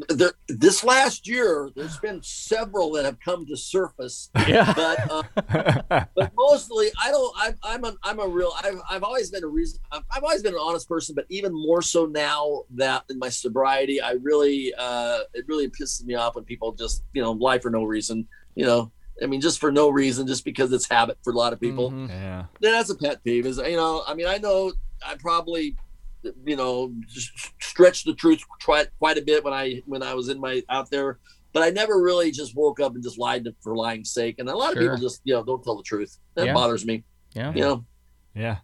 there, 0.10 0.32
this 0.48 0.84
last 0.84 1.28
year, 1.28 1.70
there's 1.76 1.98
been 2.00 2.22
several 2.24 2.92
that 2.94 3.06
have 3.06 3.20
come 3.20 3.46
to 3.46 3.56
surface, 3.56 4.30
Yeah. 4.48 4.74
but 4.76 5.12
uh, 5.12 6.06
but 6.16 6.32
mostly 6.36 6.88
I 7.02 7.12
don't. 7.12 7.34
I, 7.38 7.54
I'm 7.64 7.84
a 7.86 7.96
I'm 8.04 8.20
a 8.20 8.28
real. 8.28 8.52
I've, 8.64 8.80
I've 8.90 9.04
always 9.04 9.30
been 9.30 9.44
a 9.44 9.48
reason. 9.48 9.80
I've, 9.92 10.04
I've 10.10 10.24
always 10.24 10.42
been 10.42 10.54
an 10.54 10.60
honest 10.62 10.88
person, 10.90 11.14
but 11.16 11.26
even 11.30 11.54
more 11.54 11.82
so 11.82 12.06
now 12.06 12.64
that 12.72 13.04
in 13.10 13.20
my 13.20 13.30
sobriety, 13.30 14.02
I 14.02 14.14
really 14.14 14.74
uh, 14.78 15.20
it 15.34 15.46
really 15.48 15.70
pisses 15.70 16.04
me 16.04 16.16
off 16.16 16.36
when 16.36 16.44
people 16.44 16.72
just 16.72 17.04
you 17.14 17.22
know 17.22 17.32
lie 17.34 17.60
for 17.60 17.70
no 17.70 17.84
reason. 17.84 18.28
You 18.56 18.66
know, 18.66 18.92
I 19.22 19.28
mean, 19.28 19.42
just 19.42 19.60
for 19.60 19.72
no 19.72 19.90
reason, 19.90 20.26
just 20.26 20.46
because 20.46 20.72
it's 20.74 20.90
habit 20.90 21.18
for 21.24 21.32
a 21.32 21.36
lot 21.36 21.54
of 21.54 21.60
people 21.60 21.92
Mhm. 21.92 22.10
Yeah. 22.10 22.46
yeah, 22.60 22.72
that's 22.72 22.90
a 22.90 22.96
pet 22.96 23.24
peeve. 23.24 23.46
Is 23.46 23.58
you 23.58 23.76
know, 23.76 24.04
I 24.08 24.14
mean, 24.16 24.28
I 24.28 24.38
know 24.38 24.72
I 25.06 25.16
probably, 25.16 25.76
you 26.46 26.56
know, 26.56 26.94
s- 27.16 27.32
stretched 27.62 28.06
the 28.06 28.14
truth 28.14 28.42
quite 28.64 28.88
quite 29.00 29.18
a 29.18 29.22
bit 29.22 29.44
when 29.44 29.54
I 29.54 29.82
when 29.86 30.02
I 30.04 30.14
was 30.14 30.30
in 30.30 30.40
my 30.40 30.64
out 30.70 30.90
there, 30.90 31.20
but 31.54 31.64
I 31.64 31.70
never 31.70 32.02
really 32.02 32.32
just 32.32 32.56
woke 32.56 32.80
up 32.80 32.96
and 32.96 33.04
just 33.04 33.18
lied 33.18 33.44
to, 33.46 33.56
for 33.62 33.76
lying's 33.76 34.12
sake. 34.12 34.36
And 34.40 34.50
a 34.50 34.56
lot 34.56 34.70
of 34.74 34.80
Sure. 34.80 34.84
people 34.84 34.98
just 34.98 35.22
you 35.24 35.34
know 35.34 35.44
don't 35.44 35.64
tell 35.64 35.78
the 35.78 35.84
truth. 35.84 36.18
That 36.36 36.48
Yeah. 36.48 36.54
bothers 36.54 36.86
me. 36.86 37.04
Yeah. 37.34 37.54
You 37.54 37.62
know, 37.62 37.86
Yeah. 38.36 38.58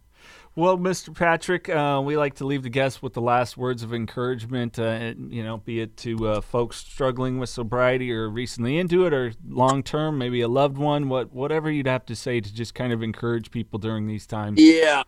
Well, 0.53 0.77
Mr. 0.77 1.15
Patrick, 1.15 1.69
uh, 1.69 2.01
we 2.03 2.17
like 2.17 2.33
to 2.35 2.45
leave 2.45 2.61
the 2.63 2.69
guests 2.69 3.01
with 3.01 3.13
the 3.13 3.21
last 3.21 3.55
words 3.55 3.83
of 3.83 3.93
encouragement. 3.93 4.77
Uh, 4.77 5.13
you 5.29 5.43
know, 5.43 5.57
be 5.59 5.79
it 5.79 5.95
to 5.97 6.27
uh, 6.27 6.41
folks 6.41 6.75
struggling 6.75 7.39
with 7.39 7.47
sobriety 7.49 8.11
or 8.11 8.29
recently 8.29 8.77
into 8.77 9.05
it, 9.05 9.13
or 9.13 9.31
long 9.47 9.81
term, 9.81 10.17
maybe 10.17 10.41
a 10.41 10.49
loved 10.49 10.77
one. 10.77 11.07
What 11.07 11.31
whatever 11.31 11.71
you'd 11.71 11.87
have 11.87 12.05
to 12.07 12.17
say 12.17 12.41
to 12.41 12.53
just 12.53 12.75
kind 12.75 12.91
of 12.91 13.01
encourage 13.01 13.49
people 13.49 13.79
during 13.79 14.07
these 14.07 14.27
times. 14.27 14.59
Yeah. 14.61 15.03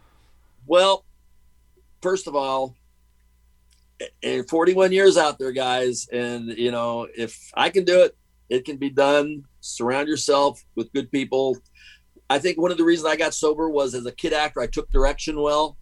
Well, 0.65 1.03
first 2.03 2.27
of 2.27 2.35
all, 2.35 2.75
and 4.21 4.47
41 4.47 4.91
years 4.91 5.17
out 5.17 5.39
there, 5.39 5.51
guys, 5.51 6.07
and 6.11 6.49
you 6.49 6.71
know, 6.71 7.07
if 7.17 7.49
I 7.55 7.69
can 7.69 7.85
do 7.85 8.03
it, 8.03 8.15
it 8.49 8.65
can 8.65 8.77
be 8.77 8.89
done. 8.89 9.45
Surround 9.61 10.07
yourself 10.07 10.61
with 10.75 10.91
good 10.93 11.09
people 11.09 11.57
I 12.29 12.39
think 12.39 12.59
one 12.59 12.71
of 12.71 12.77
the 12.77 12.83
reasons 12.83 13.07
I 13.07 13.15
got 13.15 13.33
sober 13.33 13.69
was 13.69 13.93
as 13.93 14.05
a 14.05 14.11
kid 14.11 14.33
actor, 14.33 14.59
I 14.59 14.67
took 14.67 14.89
direction 14.89 15.39
well, 15.39 15.77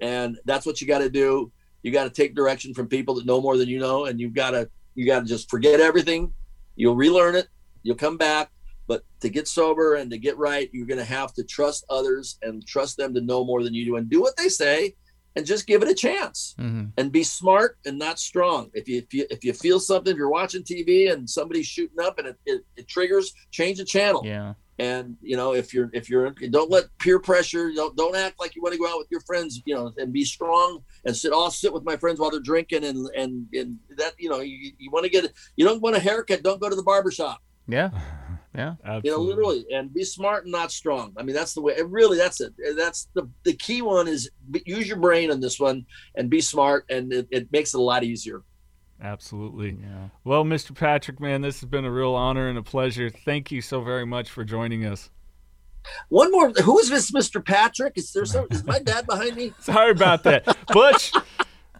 and 0.00 0.38
that's 0.44 0.66
what 0.66 0.80
you 0.80 0.86
got 0.86 0.98
to 0.98 1.10
do. 1.10 1.50
You 1.82 1.90
got 1.90 2.04
to 2.04 2.10
take 2.10 2.34
direction 2.34 2.74
from 2.74 2.86
people 2.86 3.14
that 3.14 3.26
know 3.26 3.40
more 3.40 3.56
than 3.56 3.68
you 3.68 3.78
know, 3.78 4.04
and 4.04 4.20
you've 4.20 4.34
got 4.34 4.50
to 4.52 4.68
you 4.94 5.04
got 5.04 5.20
to 5.20 5.26
just 5.26 5.50
forget 5.50 5.80
everything. 5.80 6.32
You'll 6.76 6.96
relearn 6.96 7.34
it. 7.34 7.48
You'll 7.82 7.96
come 7.96 8.16
back, 8.16 8.50
but 8.86 9.04
to 9.20 9.28
get 9.28 9.48
sober 9.48 9.94
and 9.94 10.10
to 10.10 10.18
get 10.18 10.38
right, 10.38 10.70
you're 10.72 10.86
going 10.86 10.98
to 10.98 11.04
have 11.04 11.32
to 11.34 11.44
trust 11.44 11.84
others 11.90 12.38
and 12.42 12.66
trust 12.66 12.96
them 12.96 13.12
to 13.14 13.20
know 13.20 13.44
more 13.44 13.62
than 13.62 13.74
you 13.74 13.84
do, 13.84 13.96
and 13.96 14.08
do 14.08 14.20
what 14.20 14.36
they 14.36 14.48
say, 14.48 14.94
and 15.36 15.46
just 15.46 15.66
give 15.66 15.82
it 15.82 15.88
a 15.88 15.94
chance. 15.94 16.54
Mm-hmm. 16.58 16.86
And 16.96 17.12
be 17.12 17.22
smart 17.22 17.78
and 17.86 17.98
not 17.98 18.18
strong. 18.18 18.70
If 18.74 18.88
you 18.88 18.98
if 18.98 19.14
you 19.14 19.26
if 19.30 19.44
you 19.44 19.52
feel 19.52 19.78
something, 19.78 20.12
if 20.12 20.16
you're 20.16 20.30
watching 20.30 20.62
TV 20.62 21.12
and 21.12 21.28
somebody's 21.28 21.66
shooting 21.66 22.00
up 22.02 22.18
and 22.18 22.28
it, 22.28 22.36
it, 22.46 22.62
it 22.76 22.88
triggers, 22.88 23.32
change 23.50 23.78
the 23.78 23.84
channel. 23.84 24.22
Yeah 24.24 24.54
and 24.78 25.16
you 25.22 25.36
know 25.36 25.54
if 25.54 25.72
you're 25.72 25.88
if 25.92 26.10
you're 26.10 26.30
don't 26.50 26.70
let 26.70 26.84
peer 26.98 27.18
pressure 27.18 27.70
don't 27.74 27.96
don't 27.96 28.14
act 28.14 28.38
like 28.38 28.54
you 28.54 28.62
want 28.62 28.72
to 28.72 28.78
go 28.78 28.86
out 28.86 28.98
with 28.98 29.06
your 29.10 29.20
friends 29.22 29.62
you 29.64 29.74
know 29.74 29.92
and 29.96 30.12
be 30.12 30.24
strong 30.24 30.82
and 31.04 31.16
sit 31.16 31.32
all 31.32 31.50
sit 31.50 31.72
with 31.72 31.84
my 31.84 31.96
friends 31.96 32.20
while 32.20 32.30
they're 32.30 32.40
drinking 32.40 32.84
and 32.84 33.08
and 33.16 33.46
and 33.54 33.78
that 33.96 34.12
you 34.18 34.28
know 34.28 34.40
you, 34.40 34.72
you 34.78 34.90
want 34.90 35.04
to 35.04 35.10
get 35.10 35.32
you 35.56 35.64
don't 35.64 35.80
want 35.80 35.96
a 35.96 35.98
haircut 35.98 36.42
don't 36.42 36.60
go 36.60 36.68
to 36.68 36.76
the 36.76 36.82
barber 36.82 37.10
shop 37.10 37.42
yeah 37.66 37.90
yeah 38.56 38.74
Absolutely. 38.84 39.10
you 39.10 39.16
know 39.16 39.22
literally 39.22 39.66
and 39.72 39.92
be 39.92 40.04
smart 40.04 40.44
and 40.44 40.52
not 40.52 40.72
strong 40.72 41.12
i 41.16 41.22
mean 41.22 41.34
that's 41.34 41.54
the 41.54 41.60
way 41.60 41.74
it 41.76 41.88
really 41.88 42.16
that's 42.16 42.40
it 42.40 42.52
that's 42.76 43.08
the 43.14 43.28
the 43.44 43.52
key 43.52 43.82
one 43.82 44.08
is 44.08 44.30
use 44.64 44.88
your 44.88 44.98
brain 44.98 45.30
on 45.30 45.40
this 45.40 45.60
one 45.60 45.84
and 46.16 46.30
be 46.30 46.40
smart 46.40 46.84
and 46.90 47.12
it, 47.12 47.28
it 47.30 47.52
makes 47.52 47.74
it 47.74 47.78
a 47.78 47.82
lot 47.82 48.02
easier 48.02 48.42
Absolutely. 49.02 49.76
Yeah. 49.82 50.08
Well, 50.24 50.44
Mr. 50.44 50.74
Patrick, 50.74 51.20
man, 51.20 51.42
this 51.42 51.60
has 51.60 51.68
been 51.68 51.84
a 51.84 51.90
real 51.90 52.14
honor 52.14 52.48
and 52.48 52.56
a 52.56 52.62
pleasure. 52.62 53.10
Thank 53.10 53.52
you 53.52 53.60
so 53.60 53.82
very 53.82 54.06
much 54.06 54.30
for 54.30 54.42
joining 54.42 54.86
us. 54.86 55.10
One 56.08 56.32
more. 56.32 56.50
Who 56.50 56.78
is 56.78 56.88
this, 56.88 57.10
Mr. 57.12 57.44
Patrick? 57.44 57.92
Is 57.96 58.12
there 58.12 58.24
some? 58.24 58.46
Is 58.50 58.64
my 58.64 58.78
dad 58.78 59.06
behind 59.06 59.36
me? 59.36 59.52
Sorry 59.60 59.90
about 59.90 60.22
that, 60.24 60.44
Butch. 60.68 61.12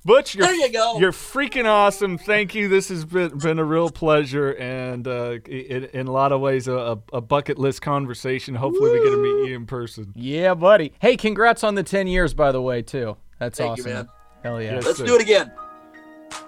Butch, 0.06 0.34
there 0.34 0.54
you 0.54 0.70
go. 0.70 1.00
You're 1.00 1.10
freaking 1.10 1.66
awesome. 1.66 2.16
Thank 2.16 2.54
you. 2.54 2.68
This 2.68 2.88
has 2.90 3.04
been, 3.04 3.36
been 3.38 3.58
a 3.58 3.64
real 3.64 3.90
pleasure, 3.90 4.52
and 4.52 5.06
uh, 5.06 5.38
in, 5.46 5.84
in, 5.92 6.06
a 6.06 6.12
lot 6.12 6.30
of 6.30 6.40
ways, 6.40 6.68
a, 6.68 6.96
a, 7.12 7.20
bucket 7.20 7.58
list 7.58 7.82
conversation. 7.82 8.54
Hopefully, 8.54 8.90
Woo! 8.90 8.98
we 9.00 9.04
get 9.04 9.10
to 9.10 9.20
meet 9.20 9.48
you 9.48 9.56
in 9.56 9.66
person. 9.66 10.12
Yeah, 10.14 10.54
buddy. 10.54 10.92
Hey, 11.00 11.16
congrats 11.16 11.64
on 11.64 11.74
the 11.74 11.82
ten 11.82 12.06
years, 12.06 12.34
by 12.34 12.52
the 12.52 12.62
way, 12.62 12.82
too. 12.82 13.16
That's 13.40 13.58
Thank 13.58 13.72
awesome. 13.72 13.88
You, 13.88 13.94
man. 13.94 14.08
Hell 14.44 14.62
yeah. 14.62 14.80
Let's 14.80 15.02
do 15.02 15.16
it 15.16 15.22
again. 15.22 15.50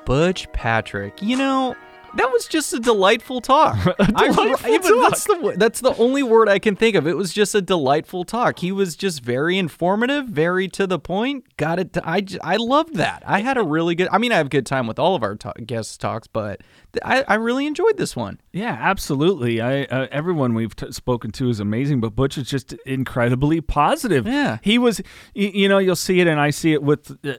Butch 0.07 0.51
Patrick. 0.53 1.21
You 1.21 1.37
know, 1.37 1.75
that 2.15 2.31
was 2.31 2.47
just 2.47 2.73
a 2.73 2.79
delightful 2.79 3.41
talk. 3.41 3.77
a 3.99 4.07
delightful 4.07 4.45
I, 4.45 4.79
talk. 4.79 5.11
That's 5.11 5.25
the 5.25 5.55
that's 5.57 5.81
the 5.81 5.97
only 5.97 6.23
word 6.23 6.49
I 6.49 6.59
can 6.59 6.77
think 6.77 6.95
of. 6.97 7.07
It 7.07 7.17
was 7.17 7.33
just 7.33 7.55
a 7.55 7.63
delightful 7.63 8.25
talk. 8.25 8.59
He 8.59 8.73
was 8.73 8.95
just 8.95 9.23
very 9.23 9.59
informative, 9.59 10.27
very 10.27 10.69
to 10.69 10.87
the 10.87 10.99
point. 10.99 11.57
Got 11.57 11.79
it. 11.79 11.93
To, 11.95 12.09
I 12.09 12.25
I 12.43 12.57
loved 12.57 12.97
that. 12.97 13.23
I 13.27 13.41
had 13.41 13.57
a 13.57 13.63
really 13.63 13.95
good. 13.95 14.09
I 14.13 14.19
mean, 14.19 14.33
I 14.33 14.37
have 14.37 14.47
a 14.47 14.51
good 14.51 14.67
time 14.67 14.87
with 14.87 14.99
all 14.99 15.15
of 15.15 15.23
our 15.23 15.35
guest 15.35 15.89
guest 15.89 16.01
talks, 16.01 16.27
but 16.27 16.61
I, 17.03 17.25
I 17.27 17.35
really 17.35 17.67
enjoyed 17.67 17.97
this 17.97 18.17
one. 18.17 18.41
Yeah, 18.53 18.77
absolutely. 18.79 19.61
I 19.61 19.85
uh, 19.85 20.09
everyone 20.11 20.55
we've 20.55 20.75
t- 20.75 20.93
spoken 20.93 21.31
to 21.33 21.49
is 21.49 21.61
amazing, 21.61 22.01
but 22.01 22.15
Butch 22.15 22.39
is 22.39 22.49
just 22.49 22.73
incredibly 22.85 23.61
positive. 23.61 24.27
Yeah, 24.27 24.59
he 24.63 24.79
was. 24.79 25.01
You, 25.35 25.49
you 25.49 25.69
know, 25.69 25.79
you'll 25.79 25.97
see 25.97 26.21
it, 26.21 26.27
and 26.27 26.41
I 26.41 26.51
see 26.51 26.73
it 26.73 26.83
with. 26.83 27.17
Uh, 27.25 27.35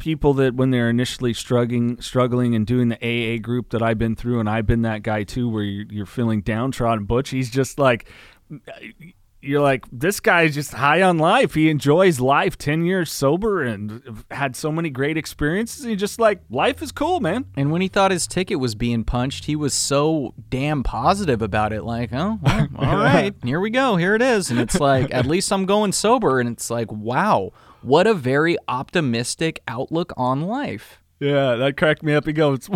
people 0.00 0.34
that 0.34 0.54
when 0.54 0.70
they're 0.70 0.90
initially 0.90 1.32
struggling 1.32 2.00
struggling 2.00 2.54
and 2.56 2.66
doing 2.66 2.88
the 2.88 2.96
AA 2.96 3.38
group 3.40 3.70
that 3.70 3.82
I've 3.82 3.98
been 3.98 4.16
through 4.16 4.40
and 4.40 4.50
I've 4.50 4.66
been 4.66 4.82
that 4.82 5.02
guy 5.02 5.22
too 5.22 5.48
where 5.48 5.62
you're, 5.62 5.86
you're 5.88 6.06
feeling 6.06 6.40
downtrodden 6.40 7.04
butch 7.04 7.30
he's 7.30 7.50
just 7.50 7.78
like 7.78 8.08
you're 9.42 9.60
like 9.60 9.86
this 9.90 10.20
guy's 10.20 10.54
just 10.54 10.72
high 10.72 11.02
on 11.02 11.18
life. 11.18 11.54
He 11.54 11.70
enjoys 11.70 12.20
life. 12.20 12.58
10 12.58 12.84
years 12.84 13.10
sober 13.10 13.62
and 13.62 14.24
had 14.30 14.54
so 14.54 14.70
many 14.70 14.90
great 14.90 15.16
experiences. 15.16 15.82
And 15.82 15.90
he's 15.90 16.00
just 16.00 16.18
like 16.18 16.40
life 16.50 16.82
is 16.82 16.92
cool 16.92 17.20
man. 17.20 17.46
And 17.56 17.70
when 17.70 17.80
he 17.80 17.88
thought 17.88 18.10
his 18.10 18.26
ticket 18.26 18.60
was 18.60 18.74
being 18.74 19.04
punched 19.04 19.46
he 19.46 19.56
was 19.56 19.74
so 19.74 20.34
damn 20.48 20.82
positive 20.82 21.42
about 21.42 21.72
it. 21.72 21.84
Like 21.84 22.10
oh 22.12 22.38
well, 22.42 22.68
all 22.76 22.96
right 22.96 23.34
here 23.42 23.60
we 23.60 23.70
go 23.70 23.96
here 23.96 24.14
it 24.14 24.22
is. 24.22 24.50
And 24.50 24.60
it's 24.60 24.78
like 24.78 25.12
at 25.12 25.26
least 25.26 25.52
i'm 25.52 25.66
going 25.66 25.92
sober. 25.92 26.40
And 26.40 26.48
it's 26.48 26.70
like 26.70 26.90
wow 26.92 27.52
what 27.82 28.06
a 28.06 28.14
very 28.14 28.56
optimistic 28.68 29.60
outlook 29.66 30.12
on 30.16 30.42
life. 30.42 31.00
Yeah, 31.20 31.56
that 31.56 31.76
cracked 31.76 32.02
me 32.02 32.14
up. 32.14 32.26
He 32.26 32.32
goes, 32.32 32.66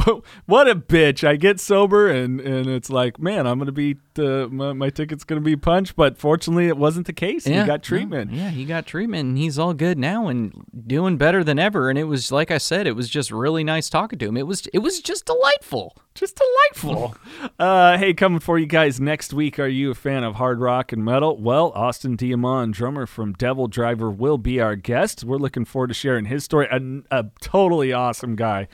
"What 0.45 0.69
a 0.69 0.75
bitch!" 0.77 1.27
I 1.27 1.37
get 1.37 1.61
sober, 1.61 2.09
and 2.09 2.41
and 2.43 2.67
it's 2.67 2.91
like, 2.91 3.19
man, 3.19 3.47
I'm 3.47 3.59
gonna 3.59 3.73
be 3.73 3.97
uh, 4.19 4.49
my, 4.49 4.75
my, 4.75 4.91
ticket's 4.91 5.25
gonna 5.25 5.41
be 5.41 5.57
punched. 5.57 5.97
But 5.97 6.19
fortunately, 6.19 6.69
it 6.69 6.77
wasn't 6.77 7.07
the 7.07 7.15
case. 7.15 7.47
Yeah, 7.47 7.63
he 7.63 7.67
got 7.67 7.83
treatment. 7.83 8.33
Yeah, 8.33 8.51
he 8.51 8.67
got 8.67 8.85
treatment, 8.85 9.29
and 9.31 9.39
he's 9.39 9.59
all 9.59 9.73
good 9.73 9.99
now 9.99 10.29
and 10.29 10.53
doing 10.87 11.17
better 11.17 11.43
than 11.43 11.59
ever. 11.59 11.89
And 11.89 11.99
it 11.99 12.05
was 12.05 12.31
like 12.31 12.51
I 12.51 12.59
said, 12.59 12.87
it 12.87 12.95
was 12.95 13.09
just 13.09 13.31
really 13.31 13.65
nice 13.65 13.89
talking 13.89 14.19
to 14.19 14.27
him. 14.27 14.37
It 14.37 14.47
was 14.47 14.67
it 14.75 14.81
was 14.81 15.01
just 15.01 15.25
delightful 15.25 15.97
just 16.15 16.41
delightful. 16.41 17.17
uh, 17.59 17.99
hey, 17.99 18.15
coming 18.15 18.39
for 18.39 18.59
you 18.59 18.67
guys 18.67 19.01
next 19.01 19.33
week. 19.33 19.59
Are 19.59 19.67
you 19.67 19.91
a 19.91 19.95
fan 19.95 20.23
of 20.23 20.37
hard 20.37 20.61
rock 20.61 20.93
and 20.93 21.05
metal? 21.05 21.37
Well, 21.37 21.73
Austin 21.75 22.17
D'Amond, 22.17 22.75
drummer 22.75 23.07
from 23.07 23.35
DevilDriver, 23.35 24.17
will 24.17 24.39
be 24.39 24.61
our 24.61 24.77
guest. 24.77 25.25
We're 25.25 25.39
looking 25.39 25.65
forward 25.65 25.89
to 25.89 25.95
sharing 25.95 26.27
his 26.27 26.45
story. 26.45 26.69
A, 26.71 26.81
a 27.11 27.27
totally 27.41 27.93
awesome 27.93 28.34
guy. 28.37 28.69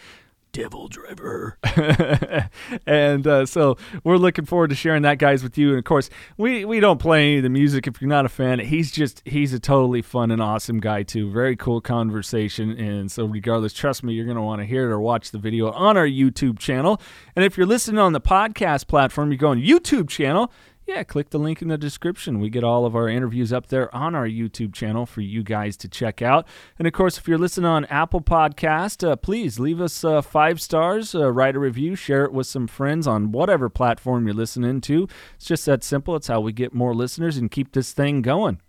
DevilDriver. 0.53 2.49
and 2.87 3.27
uh, 3.27 3.47
so 3.47 3.77
we're 4.03 4.17
looking 4.17 4.45
forward 4.45 4.71
to 4.71 4.77
sharing 4.77 5.03
that, 5.03 5.19
guys, 5.19 5.43
with 5.43 5.57
you. 5.57 5.71
And 5.71 5.79
of 5.79 5.85
course, 5.85 6.11
we, 6.37 6.65
we 6.65 6.81
don't 6.81 6.99
play 6.99 7.29
any 7.29 7.37
of 7.39 7.43
the 7.45 7.49
music 7.49 7.87
if 7.87 8.01
you're 8.01 8.09
not 8.09 8.27
a 8.27 8.29
fan. 8.29 8.59
He's 8.59 8.91
just, 8.91 9.23
he's 9.25 9.53
a 9.53 9.61
totally 9.61 10.03
fun 10.03 10.31
and 10.31 10.43
awesome 10.43 10.81
guy, 10.81 11.03
too. 11.03 11.31
Very 11.31 11.57
cool 11.57 11.81
conversation. 11.81 12.73
And 12.73 13.11
so, 13.11 13.27
regardless, 13.27 13.73
trust 13.73 14.03
me, 14.03 14.15
you're 14.15 14.25
going 14.25 14.37
to 14.37 14.43
want 14.43 14.61
to 14.61 14.67
hear 14.67 14.91
it 14.91 14.93
or 14.93 15.01
watch 15.01 15.31
the 15.31 15.39
video 15.39 15.71
on 15.71 15.97
our 15.97 16.07
YouTube 16.07 16.59
channel. 16.59 17.01
And 17.37 17.45
if 17.45 17.57
you're 17.57 17.67
listening 17.67 17.99
on 17.99 18.13
the 18.13 18.21
podcast 18.21 18.87
platform, 18.89 19.31
you 19.31 19.39
go 19.39 19.51
on 19.51 19.59
YouTube 19.61 20.09
channel 20.09 20.53
yeah, 20.91 21.05
click 21.05 21.31
the 21.31 21.39
link 21.39 21.63
in 21.63 21.69
the 21.69 21.79
description. 21.79 22.41
We 22.41 22.51
get 22.51 22.65
all 22.65 22.85
of 22.85 22.97
our 22.97 23.09
interviews 23.09 23.53
up 23.53 23.69
there 23.69 23.95
on 23.95 24.17
our 24.17 24.27
YouTube 24.27 24.75
channel 24.75 25.07
for 25.07 25.21
you 25.21 25.45
guys 25.45 25.77
to 25.79 25.89
check 25.89 26.21
out. 26.21 26.49
And 26.81 26.89
of 26.89 26.93
course, 26.93 27.17
if 27.17 27.29
you're 27.29 27.39
listening 27.39 27.67
on 27.67 27.85
Apple 27.85 28.21
Podcast, 28.21 29.09
uh, 29.09 29.15
please 29.15 29.61
leave 29.61 29.81
us 29.81 30.03
uh, 30.03 30.21
five 30.21 30.61
stars, 30.61 31.15
uh, 31.15 31.31
write 31.31 31.55
a 31.55 31.61
review, 31.61 31.95
share 31.95 32.25
it 32.25 32.33
with 32.33 32.49
some 32.49 32.67
friends 32.67 33.07
on 33.07 33.31
whatever 33.31 33.69
platform 33.69 34.27
you're 34.27 34.35
listening 34.35 34.81
to. 34.81 35.07
It's 35.37 35.47
just 35.47 35.65
that 35.67 35.85
simple. 35.85 36.17
It's 36.17 36.27
how 36.27 36.41
we 36.41 36.53
get 36.53 36.75
more 36.75 36.93
listeners 36.93 37.37
and 37.37 37.53
keep 37.53 37.71
this 37.71 37.93
thing 37.93 38.21
going. 38.21 38.61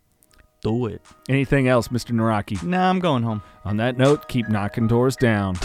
Do 0.62 0.86
it. 0.86 1.02
Anything 1.28 1.68
else, 1.68 1.88
Mr. 1.88 2.12
Naraki? 2.12 2.62
Nah, 2.62 2.88
I'm 2.88 3.00
going 3.00 3.24
home. 3.24 3.42
On 3.66 3.78
that 3.78 3.98
note, 3.98 4.28
keep 4.28 4.48
knocking 4.48 4.88
doors 4.88 5.16
down. 5.16 5.56